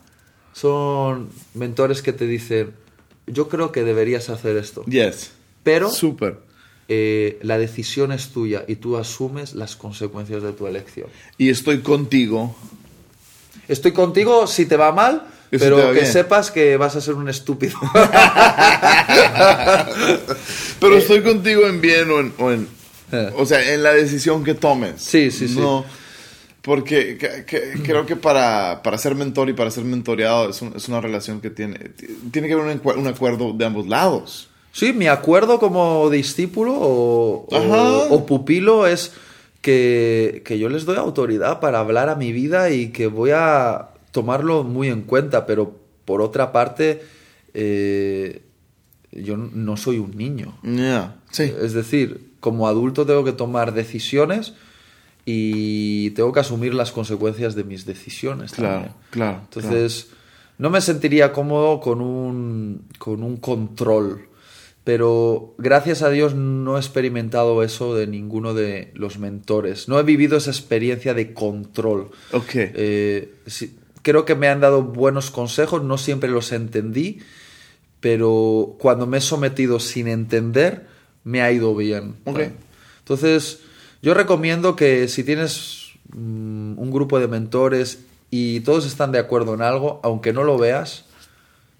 [0.54, 2.70] son mentores que te dicen,
[3.26, 5.32] yo creo que deberías hacer esto, Yes.
[5.62, 6.38] pero Súper.
[6.88, 11.08] eh, la decisión es tuya y tú asumes las consecuencias de tu elección.
[11.36, 12.56] Y estoy contigo.
[13.68, 17.78] Estoy contigo si te va mal, pero que sepas que vas a ser un estúpido.
[20.80, 22.32] Pero estoy contigo en bien o en...
[22.38, 22.68] O, en-
[23.10, 23.30] Eh.
[23.38, 25.00] o sea, en la decisión que tomes.
[25.00, 25.58] Sí, sí, sí.
[25.58, 25.82] No,
[26.60, 30.74] porque que- que- creo que para, para ser mentor y para ser mentoreado es, un-
[30.76, 31.78] es una relación que tiene...
[32.30, 34.48] Tiene que haber un, acuerdo de ambos lados.
[34.72, 37.46] Sí, mi acuerdo como discípulo o,
[38.10, 39.12] o pupilo es
[39.60, 43.88] que, que yo les doy autoridad para hablar a mi vida y que voy a
[44.12, 47.02] tomarlo muy en cuenta, pero por otra parte,
[47.54, 48.42] eh,
[49.12, 50.58] yo no soy un niño.
[51.30, 51.52] Sí.
[51.60, 54.54] Es decir, como adulto tengo que tomar decisiones
[55.24, 58.52] y tengo que asumir las consecuencias de mis decisiones.
[58.52, 58.94] Claro, también.
[59.10, 59.40] claro.
[59.42, 60.08] Entonces,
[60.56, 64.27] no me sentiría cómodo con un, con un control.
[64.88, 69.86] Pero gracias a Dios no he experimentado eso de ninguno de los mentores.
[69.86, 72.08] No he vivido esa experiencia de control.
[72.32, 72.52] Ok.
[72.54, 77.18] Eh, sí, creo que me han dado buenos consejos, no siempre los entendí,
[78.00, 80.86] pero cuando me he sometido sin entender,
[81.22, 82.14] me ha ido bien.
[82.24, 82.40] Ok.
[83.00, 83.60] Entonces,
[84.00, 89.52] yo recomiendo que si tienes mm, un grupo de mentores y todos están de acuerdo
[89.52, 91.04] en algo, aunque no lo veas,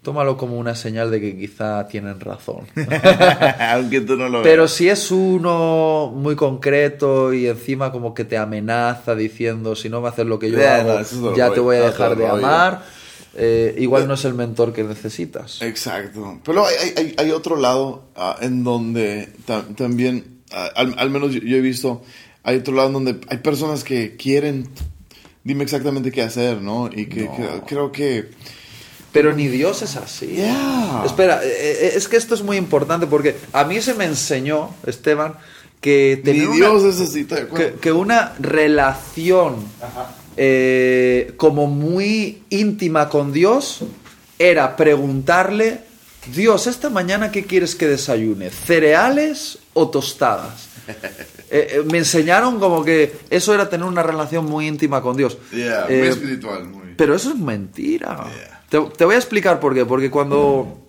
[0.01, 2.61] tómalo como una señal de que quizá tienen razón.
[3.73, 4.71] Aunque tú no lo Pero veas.
[4.71, 10.07] si es uno muy concreto y encima como que te amenaza diciendo si no me
[10.09, 12.83] haces lo que yo Ya, hago, no, ya te voy a dejar de amar,
[13.35, 15.61] eh, igual no es el mentor que necesitas.
[15.61, 16.39] Exacto.
[16.43, 21.41] Pero hay, hay- otro lado ah, en donde ta- también, ah, al, al menos yo,
[21.41, 22.01] yo he visto,
[22.43, 24.69] hay otro lado en donde hay personas que quieren,
[25.43, 26.89] dime exactamente qué hacer, ¿no?
[26.91, 27.29] Y que
[27.67, 28.29] creo que...
[29.11, 30.27] Pero ni Dios es así.
[30.27, 31.03] Yeah.
[31.05, 34.75] Espera, eh, eh, es que esto es muy importante porque a mí se me enseñó,
[34.85, 35.33] Esteban,
[35.81, 37.47] que Ni tener una- Dios es así, ¿te
[37.81, 39.55] que, una relación
[40.37, 43.79] eh, como muy íntima con Dios
[44.37, 45.81] era preguntarle,
[46.33, 50.67] Dios, esta mañana qué quieres que desayune, cereales o tostadas.
[51.51, 55.35] Eh, eh, me enseñaron como que eso era tener una relación muy íntima con Dios.
[55.51, 56.93] Yeah, muy espiritual, muy...
[56.95, 58.27] pero eso es mentira.
[58.31, 58.58] Yeah.
[58.69, 59.85] Te, te voy a explicar por qué.
[59.85, 60.79] Porque cuando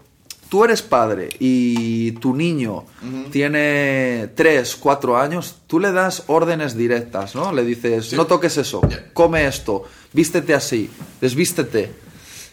[0.51, 2.85] tú eres padre y tu niño
[3.31, 7.53] tiene 3, 4 años, tú le das órdenes directas, ¿no?
[7.53, 9.11] Le dices, no toques eso, Yeah.
[9.15, 10.91] come esto, vístete así,
[11.21, 11.93] desvístete.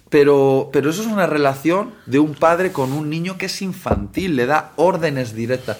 [0.09, 4.37] Pero, pero eso es una relación de un padre con un niño que es infantil,
[4.37, 5.77] le da órdenes directas.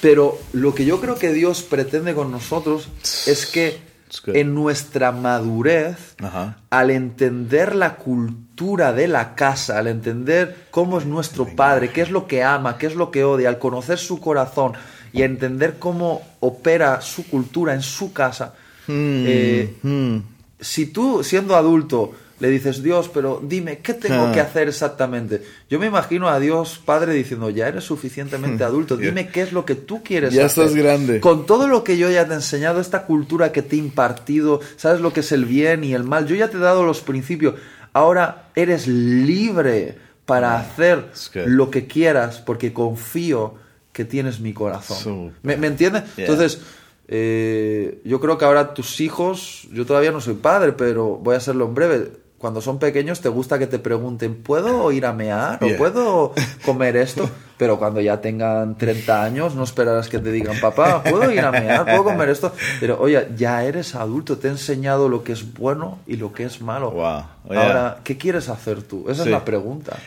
[0.00, 2.88] Pero lo que yo creo que Dios pretende con nosotros
[3.26, 3.87] es que.
[4.26, 6.58] En nuestra madurez, Ajá.
[6.70, 12.10] al entender la cultura de la casa, al entender cómo es nuestro padre, qué es
[12.10, 14.72] lo que ama, qué es lo que odia, al conocer su corazón
[15.12, 18.54] y a entender cómo opera su cultura en su casa,
[18.88, 20.18] eh, Hmm.
[20.60, 24.32] si tú siendo adulto le dices, Dios, pero dime, ¿qué tengo Ah.
[24.32, 25.42] que hacer exactamente?
[25.68, 29.06] Yo me imagino a Dios Padre diciendo, ya eres suficientemente adulto, Ya.
[29.06, 30.64] dime qué es lo que tú quieres Ya hacer.
[30.66, 31.20] estás grande.
[31.20, 34.60] Con todo lo que yo ya te he enseñado, esta cultura que te he impartido,
[34.76, 37.00] sabes lo que es el bien y el mal, yo ya te he dado los
[37.00, 37.54] principios,
[37.92, 39.96] ahora eres libre
[40.26, 41.42] para hacer It's good.
[41.46, 43.54] lo que quieras porque confío
[43.92, 45.32] que tienes mi corazón.
[45.42, 46.04] ¿Me, me entiendes?
[46.16, 46.60] Entonces,
[47.08, 51.38] eh, yo creo que ahora tus hijos, yo todavía no soy padre, pero voy a
[51.38, 52.12] hacerlo en breve.
[52.38, 55.58] Cuando son pequeños te gusta que te pregunten, ¿puedo ir a mear?
[55.62, 55.76] ¿O Yeah.
[55.76, 56.34] puedo
[56.64, 57.28] comer esto?
[57.56, 61.50] Pero cuando ya tengan 30 años no esperarás que te digan, papá, ¿puedo ir a
[61.50, 61.84] mear?
[61.84, 62.52] ¿Puedo comer esto?
[62.78, 66.44] Pero oye, ya eres adulto, te he enseñado lo que es bueno y lo que
[66.44, 66.92] es malo.
[66.92, 67.22] Wow.
[67.50, 67.66] Yeah.
[67.66, 69.06] Ahora, ¿qué quieres hacer tú?
[69.10, 69.28] Esa Sí.
[69.30, 69.98] es la pregunta.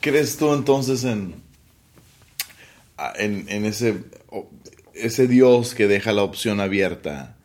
[0.00, 1.36] ¿Crees tú entonces en,
[3.16, 4.04] en, en ese,
[4.92, 7.36] ese Dios que deja la opción abierta?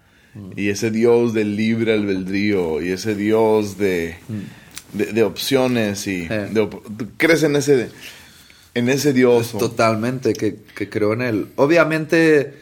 [0.55, 4.15] Y ese Dios del libre albedrío, y ese Dios de,
[4.93, 6.05] de, de opciones.
[6.07, 6.47] y Eh.
[6.51, 7.89] de op- ¿tú ¿Crees en ese,
[8.75, 9.51] en ese Dios?
[9.57, 11.47] Totalmente, que, que creo en él.
[11.55, 12.53] Obviamente,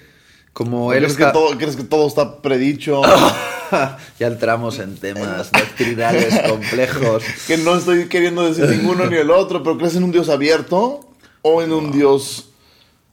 [0.53, 1.27] como él ¿crees, está...
[1.27, 3.02] que todo, ¿Crees que todo está predicho?
[4.19, 7.23] ya entramos en temas doctrinales complejos.
[7.48, 11.11] que no estoy queriendo decir ninguno ni el otro, pero ¿crees en un Dios abierto
[11.41, 12.49] o en un Dios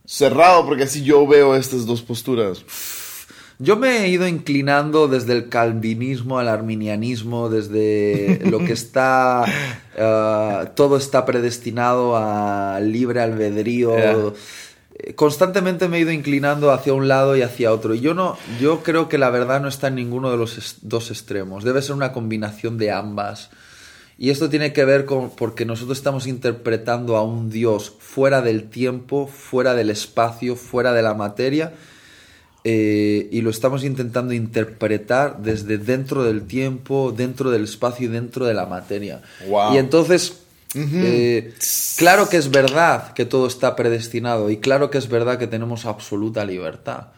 [0.07, 0.65] cerrado?
[0.65, 2.65] Porque así yo veo estas dos posturas.
[3.59, 9.45] Yo me he ido inclinando desde el calvinismo al arminianismo, desde lo que está,
[9.97, 13.97] eh, todo está predestinado al libre albedrío.
[13.97, 14.33] Yeah.
[15.15, 17.95] Constantemente me he ido inclinando hacia un lado y hacia otro.
[17.95, 21.11] Y yo no, yo creo que la verdad no está en ninguno de los dos
[21.11, 21.63] extremos.
[21.63, 23.51] Debe ser una combinación de ambas.
[24.17, 28.69] Y esto tiene que ver con porque nosotros estamos interpretando a un Dios fuera del
[28.69, 31.73] tiempo, fuera del espacio, fuera de la materia,
[32.65, 38.47] eh, y lo estamos intentando interpretar desde dentro del tiempo, dentro del espacio y dentro
[38.47, 39.21] de la materia.
[39.49, 39.75] Wow.
[39.75, 40.39] Y entonces,
[40.75, 41.53] eh,
[41.99, 45.85] claro que es verdad que todo está predestinado y claro que es verdad que tenemos
[45.85, 47.09] absoluta libertad.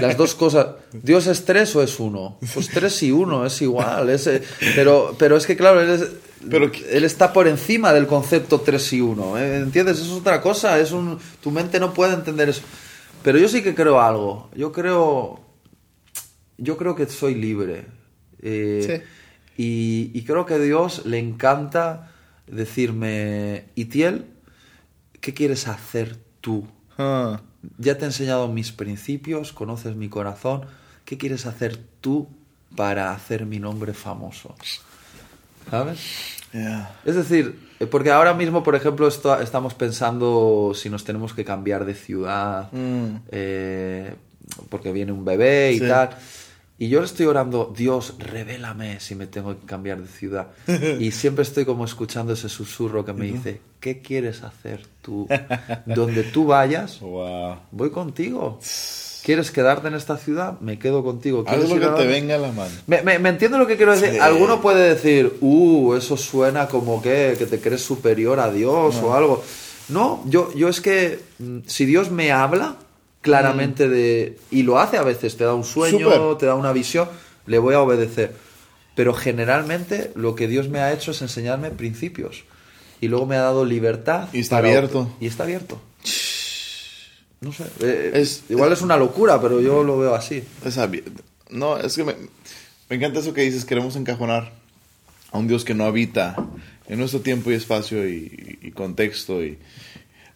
[0.00, 0.68] Las dos cosas.
[0.94, 2.38] ¿Dios es tres o es uno?
[2.54, 4.08] Pues tres y uno, es igual.
[4.08, 4.42] es, eh,
[4.74, 6.08] pero, pero es que, claro, él, es-
[6.48, 9.36] Pero- él está por encima del concepto tres y uno.
[9.38, 9.58] ¿eh?
[9.58, 9.98] ¿Entiendes?
[10.00, 10.78] Es otra cosa.
[10.80, 12.62] Es un, tu mente no puede entender eso.
[13.22, 14.50] Pero yo sí que creo algo.
[14.54, 15.40] Yo creo.
[16.58, 17.86] Yo creo que soy libre.
[18.42, 19.04] Eh,
[19.56, 22.12] y, y creo que a Dios le encanta
[22.46, 24.26] decirme, Itiel,
[25.20, 26.66] ¿qué quieres hacer tú?
[26.98, 27.40] Ah,
[27.78, 30.64] Ya te he enseñado mis principios, conoces mi corazón.
[31.04, 32.28] ¿Qué quieres hacer tú
[32.76, 34.54] para hacer mi nombre famoso?
[35.70, 35.98] ¿Sabes?
[36.52, 36.98] yeah.
[37.04, 41.94] Es decir, porque ahora mismo, por ejemplo, estamos pensando si nos tenemos que cambiar de
[41.94, 43.16] ciudad, Mm.
[43.30, 44.14] eh,
[44.68, 45.88] porque viene un bebé y Sí.
[45.88, 46.10] tal.
[46.78, 50.48] Y yo le estoy orando, Dios, revélame si me tengo que cambiar de ciudad.
[50.98, 55.28] Y siempre estoy como escuchando ese susurro que me dice, ¿qué quieres hacer tú?
[55.86, 57.56] Donde tú vayas, Wow.
[57.70, 58.58] voy contigo.
[59.22, 60.58] ¿Quieres quedarte en esta ciudad?
[60.60, 61.44] Me quedo contigo.
[61.46, 62.70] Haz lo que te venga a la mano.
[62.86, 64.20] Me, me, entiendo lo que quiero decir.
[64.20, 69.14] Alguno puede decir, uh, eso suena como que, que te crees superior a Dios o
[69.14, 69.42] algo.
[69.88, 72.76] No, yo, yo es que mm, si Dios me habla
[73.20, 73.90] claramente mm.
[73.90, 74.38] de...
[74.50, 77.08] Y lo hace a veces, te da un sueño, te da una visión,
[77.46, 78.34] le voy a obedecer.
[78.94, 82.44] Pero generalmente lo que Dios me ha hecho es enseñarme principios.
[83.00, 84.28] Y luego me ha dado libertad.
[84.32, 85.10] Y está abierto.
[85.20, 85.80] Y está abierto.
[87.40, 87.64] No sé.
[87.80, 90.42] Eh, es, igual es una locura, pero yo lo veo así.
[90.64, 90.78] Es
[91.50, 92.14] no, es que me,
[92.90, 94.52] encanta eso que dices, queremos encajonar
[95.32, 96.36] a un Dios que no habita
[96.86, 99.42] en nuestro tiempo y espacio y, contexto.
[99.42, 99.58] Y,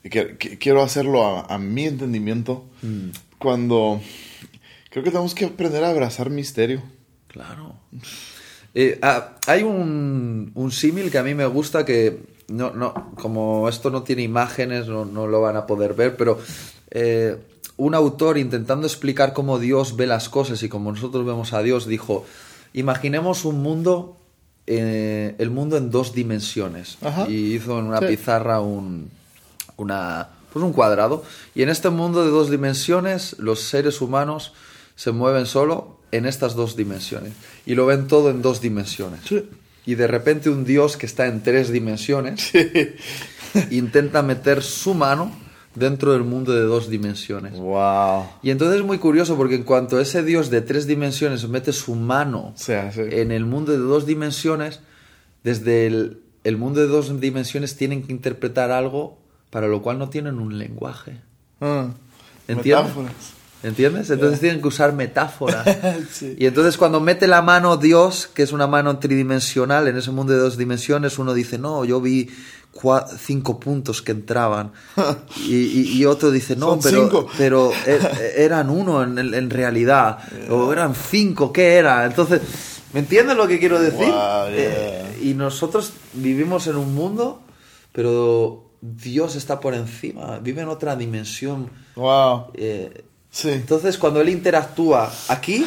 [0.02, 3.09] que, quiero hacerlo a, mi entendimiento mm.
[3.39, 4.01] cuando
[4.90, 6.82] creo que tenemos que aprender a abrazar misterio.
[7.28, 7.74] Claro.
[8.74, 12.18] Eh, ah, hay un, un símil que a mí me gusta que
[12.48, 16.39] no, no, como esto no tiene imágenes, no, no lo van a poder ver, pero
[16.94, 17.36] eh,
[17.76, 21.86] un autor intentando explicar cómo Dios ve las cosas y cómo nosotros vemos a Dios,
[21.86, 22.24] dijo,
[22.72, 24.16] imaginemos un mundo,
[24.66, 26.98] eh, el mundo en dos dimensiones.
[27.28, 29.10] Y hizo en una pizarra un,
[29.76, 31.24] una, pues un cuadrado.
[31.54, 34.52] Y en este mundo de dos dimensiones, los seres humanos
[34.94, 37.32] se mueven solo en estas dos dimensiones.
[37.66, 39.20] Y lo ven todo en dos dimensiones.
[39.84, 42.52] Y de repente un Dios que está en tres dimensiones
[43.70, 45.43] intenta meter su mano
[45.74, 47.59] dentro del mundo de dos dimensiones.
[47.59, 48.26] Wow.
[48.42, 51.94] Y entonces es muy curioso porque en cuanto ese Dios de tres dimensiones mete su
[51.94, 54.80] mano en el mundo de dos dimensiones,
[55.42, 59.18] desde el, el, mundo de dos dimensiones tienen que interpretar algo
[59.51, 61.20] para lo cual no tienen un lenguaje.
[61.60, 61.88] Ah,
[62.48, 62.92] ¿Entiendes?
[63.64, 64.10] ¿Entiendes?
[64.10, 65.66] Entonces tienen que usar metáforas.
[66.36, 70.32] Y entonces cuando mete la mano Dios, que es una mano tridimensional, en ese mundo
[70.34, 72.28] de dos dimensiones, uno dice, no, yo vi
[73.18, 74.72] cinco puntos que entraban.
[75.48, 80.18] Y, otro dice, no, pero, pero er, eran uno en, realidad.
[80.50, 82.04] O eran cinco, ¿qué era?
[82.04, 82.42] Entonces,
[82.92, 84.12] ¿me entiendes lo que quiero decir?
[84.50, 87.42] Eh, y nosotros vivimos en un mundo,
[87.92, 91.70] pero Dios está por encima, vive en otra dimensión.
[91.96, 92.46] Wow.
[92.54, 93.04] Eh,
[93.43, 95.66] entonces, cuando Él interactúa aquí,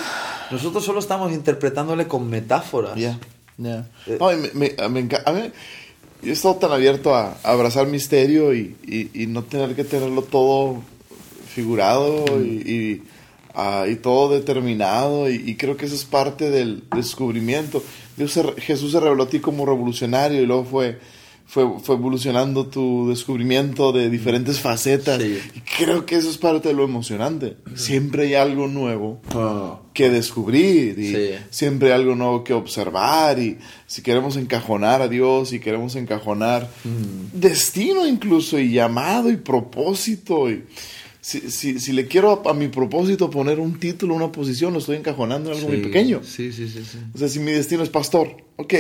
[0.51, 2.95] nosotros solo estamos interpretándole con metáforas.
[2.95, 3.19] Yeah.
[3.57, 3.87] Yeah.
[4.05, 5.07] Eh, me, me,
[6.21, 8.75] yo he estado tan abierto a, abrazar misterio y,
[9.13, 10.81] y, no tener que tenerlo todo
[11.53, 13.01] figurado y,
[13.87, 15.29] y, todo determinado.
[15.29, 17.83] Y, creo que eso es parte del descubrimiento.
[18.15, 20.99] Dios Jesús se reveló a ti como revolucionario y luego fue
[21.47, 25.21] fue, fue evolucionando tu descubrimiento de diferentes facetas.
[25.23, 27.55] Y creo que eso es parte de lo emocionante.
[27.73, 29.79] Siempre hay algo nuevo ah.
[29.93, 33.39] que descubrir y siempre hay algo nuevo que observar.
[33.39, 37.39] Y si queremos encajonar a Dios, y queremos encajonar mm.
[37.39, 40.51] destino incluso, y llamado y propósito.
[40.51, 40.65] Y,
[41.21, 44.97] si, si, si, le quiero a, mi propósito poner un título, una posición, lo estoy
[44.97, 46.21] encajonando en algo muy pequeño.
[46.23, 46.81] Sí, sí, sí,
[47.13, 48.73] O sea, si mi destino es pastor, ok,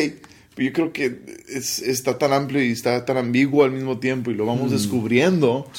[0.57, 4.35] yo creo que es, está tan amplio y está tan ambiguo al mismo tiempo y
[4.35, 4.73] lo vamos mm.
[4.73, 5.69] descubriendo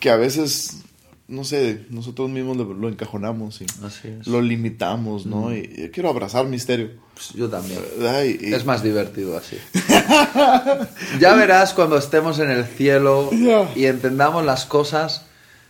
[0.00, 0.82] que a veces,
[1.28, 3.66] no sé, nosotros mismos lo, encajonamos y
[4.28, 5.50] lo limitamos, ¿no?
[5.50, 5.56] Mm.
[5.56, 6.90] Y, quiero abrazar misterio.
[7.14, 7.80] Pues yo también.
[8.40, 9.56] es más divertido así.
[11.20, 13.30] ya verás cuando estemos en el cielo
[13.74, 15.27] y entendamos las cosas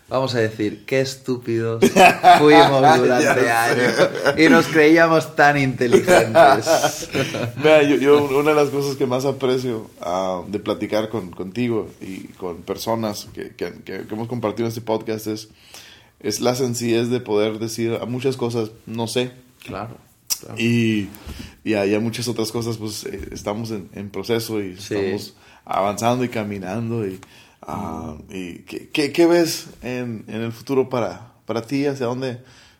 [0.08, 1.84] vamos a decir, qué estúpidos
[2.38, 3.94] fuimos durante años
[4.36, 7.08] y nos creíamos tan inteligentes.
[7.56, 12.28] Mira, yo, una de las cosas que más aprecio ah, de platicar con, contigo y
[12.28, 15.48] con personas que, que, que, hemos compartido en este podcast es,
[16.20, 19.32] es la sencillez de poder decir a muchas cosas, no sé.
[19.64, 19.96] Claro.
[20.56, 21.08] Y,
[21.64, 26.28] y hay muchas otras cosas, pues eh, estamos en, en, proceso y estamos avanzando y
[26.28, 27.18] caminando y
[27.62, 31.86] Ah, ¿y qué, qué, ves en, en, el futuro para, para ti?
[31.86, 32.38] ¿Hacia dónde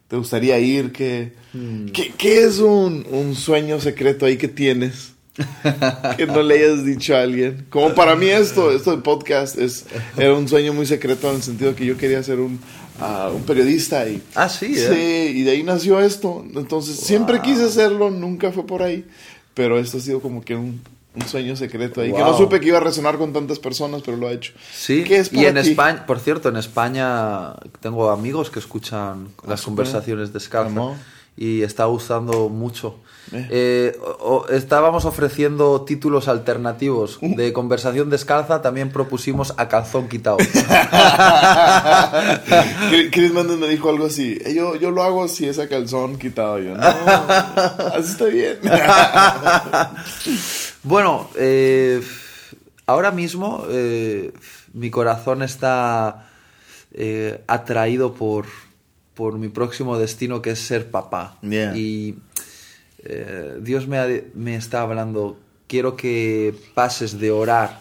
[0.09, 0.93] te gustaría ir?
[0.93, 1.87] ¿Qué, hmm.
[1.87, 5.13] ¿qué, qué es un, un, sueño secreto ahí que tienes?
[6.17, 7.67] que no le hayas dicho a alguien.
[7.71, 9.85] Como para mí esto, esto del podcast es,
[10.17, 12.59] era un sueño muy secreto en el sentido que yo quería ser un,
[13.01, 14.09] uh, un periodista.
[14.09, 14.75] Y, ah, sí.
[14.77, 14.89] ¿eh?
[15.33, 16.45] Sí, y de ahí nació esto.
[16.55, 19.05] Entonces, siempre quise hacerlo, nunca fue por ahí.
[19.55, 20.81] Pero esto ha sido como que un,
[21.21, 22.13] un sueño secreto ahí.
[22.13, 24.53] Que no supe que iba a resonar con tantas personas, pero lo ha hecho.
[24.73, 30.41] Sí, y en España, por cierto, en España tengo amigos que escuchan las conversaciones de
[30.41, 30.97] Scarpa
[31.39, 32.97] y está gustando mucho.
[33.33, 33.47] Eh.
[33.49, 33.97] Eh,
[34.51, 40.39] estábamos ofreciendo títulos alternativos de conversación descalza, también propusimos a calzón quitado.
[43.13, 46.19] Chris Mendes me dijo algo así, eh, yo, yo lo hago si es a calzón
[46.19, 46.59] quitado.
[46.59, 48.59] Yo, no, así está bien.
[50.83, 51.31] bueno,
[52.87, 53.65] ahora mismo
[54.73, 56.27] mi corazón está
[57.47, 58.47] atraído por
[59.19, 61.37] por mi próximo destino que es ser papá.
[61.43, 61.77] Yeah.
[61.77, 62.15] Y
[63.03, 65.37] eh, Dios me, ha- me está hablando,
[65.67, 67.81] quiero que pases de orar,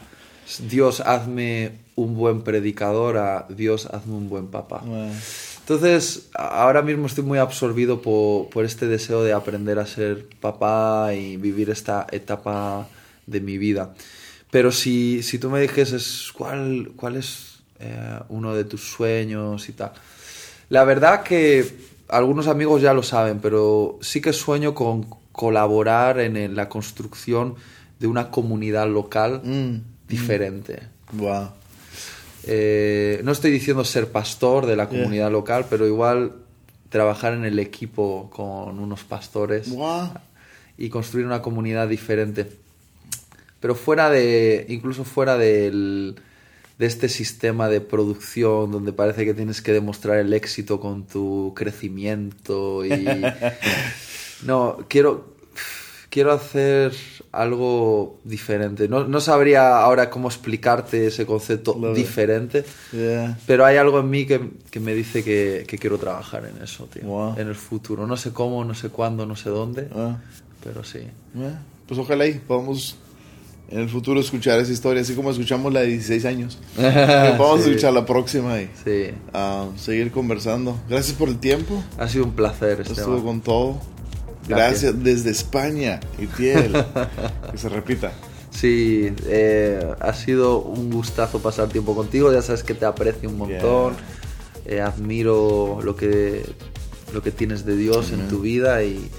[0.67, 4.79] Dios hazme un buen predicador a Dios hazme un buen papá.
[4.83, 5.11] Wow.
[5.59, 11.13] Entonces, ahora mismo estoy muy absorbido por, por este deseo de aprender a ser papá
[11.13, 12.87] y vivir esta etapa
[13.27, 13.93] de mi vida.
[14.49, 19.73] Pero si, si tú me dijeses cuál, cuál es eh, uno de tus sueños y
[19.73, 19.91] tal,
[20.69, 21.65] la verdad que
[22.09, 27.55] algunos amigos ya lo saben, pero sí que sueño con colaborar en la construcción
[27.99, 29.75] de una comunidad local Mm.
[30.07, 30.81] diferente.
[31.13, 31.49] Wow.
[32.43, 36.33] Eh, no estoy diciendo ser pastor de la comunidad local, pero igual
[36.89, 40.11] trabajar en el equipo con unos pastores Wow.
[40.77, 42.49] y construir una comunidad diferente.
[43.59, 46.15] Pero fuera de, incluso fuera del,
[46.77, 51.53] de este sistema de producción donde parece que tienes que demostrar el éxito con tu
[51.55, 52.91] crecimiento y...
[54.45, 55.33] No, quiero,
[56.09, 56.93] quiero hacer
[57.31, 58.87] algo diferente.
[58.87, 63.37] No, no sabría ahora cómo explicarte ese concepto diferente, Yeah.
[63.47, 66.85] pero hay algo en mí que, que me dice que, que quiero trabajar en eso,
[66.85, 67.03] tío.
[67.03, 67.33] Wow.
[67.39, 68.05] En el futuro.
[68.05, 70.17] No sé cómo, no sé cuándo, no sé dónde, Ah.
[70.63, 70.99] pero sí.
[71.33, 71.59] Yeah.
[71.87, 72.95] Pues ojalá y podamos
[73.69, 76.57] en el futuro escuchar esa historia, así como escuchamos la de 16 años.
[76.77, 77.69] Vamos a Sí.
[77.69, 79.11] escuchar la próxima y Sí.
[79.33, 80.79] ah, seguir conversando.
[80.89, 81.83] Gracias por el tiempo.
[81.97, 83.21] Ha sido un placer, Estuvo Esteban.
[83.23, 83.81] con todo.
[84.47, 84.93] Gracias.
[84.93, 86.71] Gracias desde España y piel.
[87.51, 88.13] que se repita.
[88.51, 92.31] Sí, eh, ha sido un gustazo pasar tiempo contigo.
[92.33, 93.93] Ya sabes que te aprecio un montón.
[94.65, 96.43] Eh, admiro lo que,
[97.13, 99.09] lo que tienes de Dios en tu vida y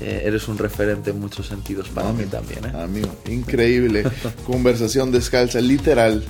[0.00, 2.64] eh, eres un referente en muchos sentidos para mí también.
[2.66, 2.72] ¿eh?
[2.74, 4.04] Amigo, increíble.
[4.46, 6.24] Conversación descalza, literal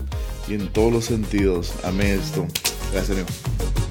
[0.49, 1.73] y en todos los sentidos.
[1.85, 2.47] Amé esto.
[2.93, 3.86] Gracias, amigo.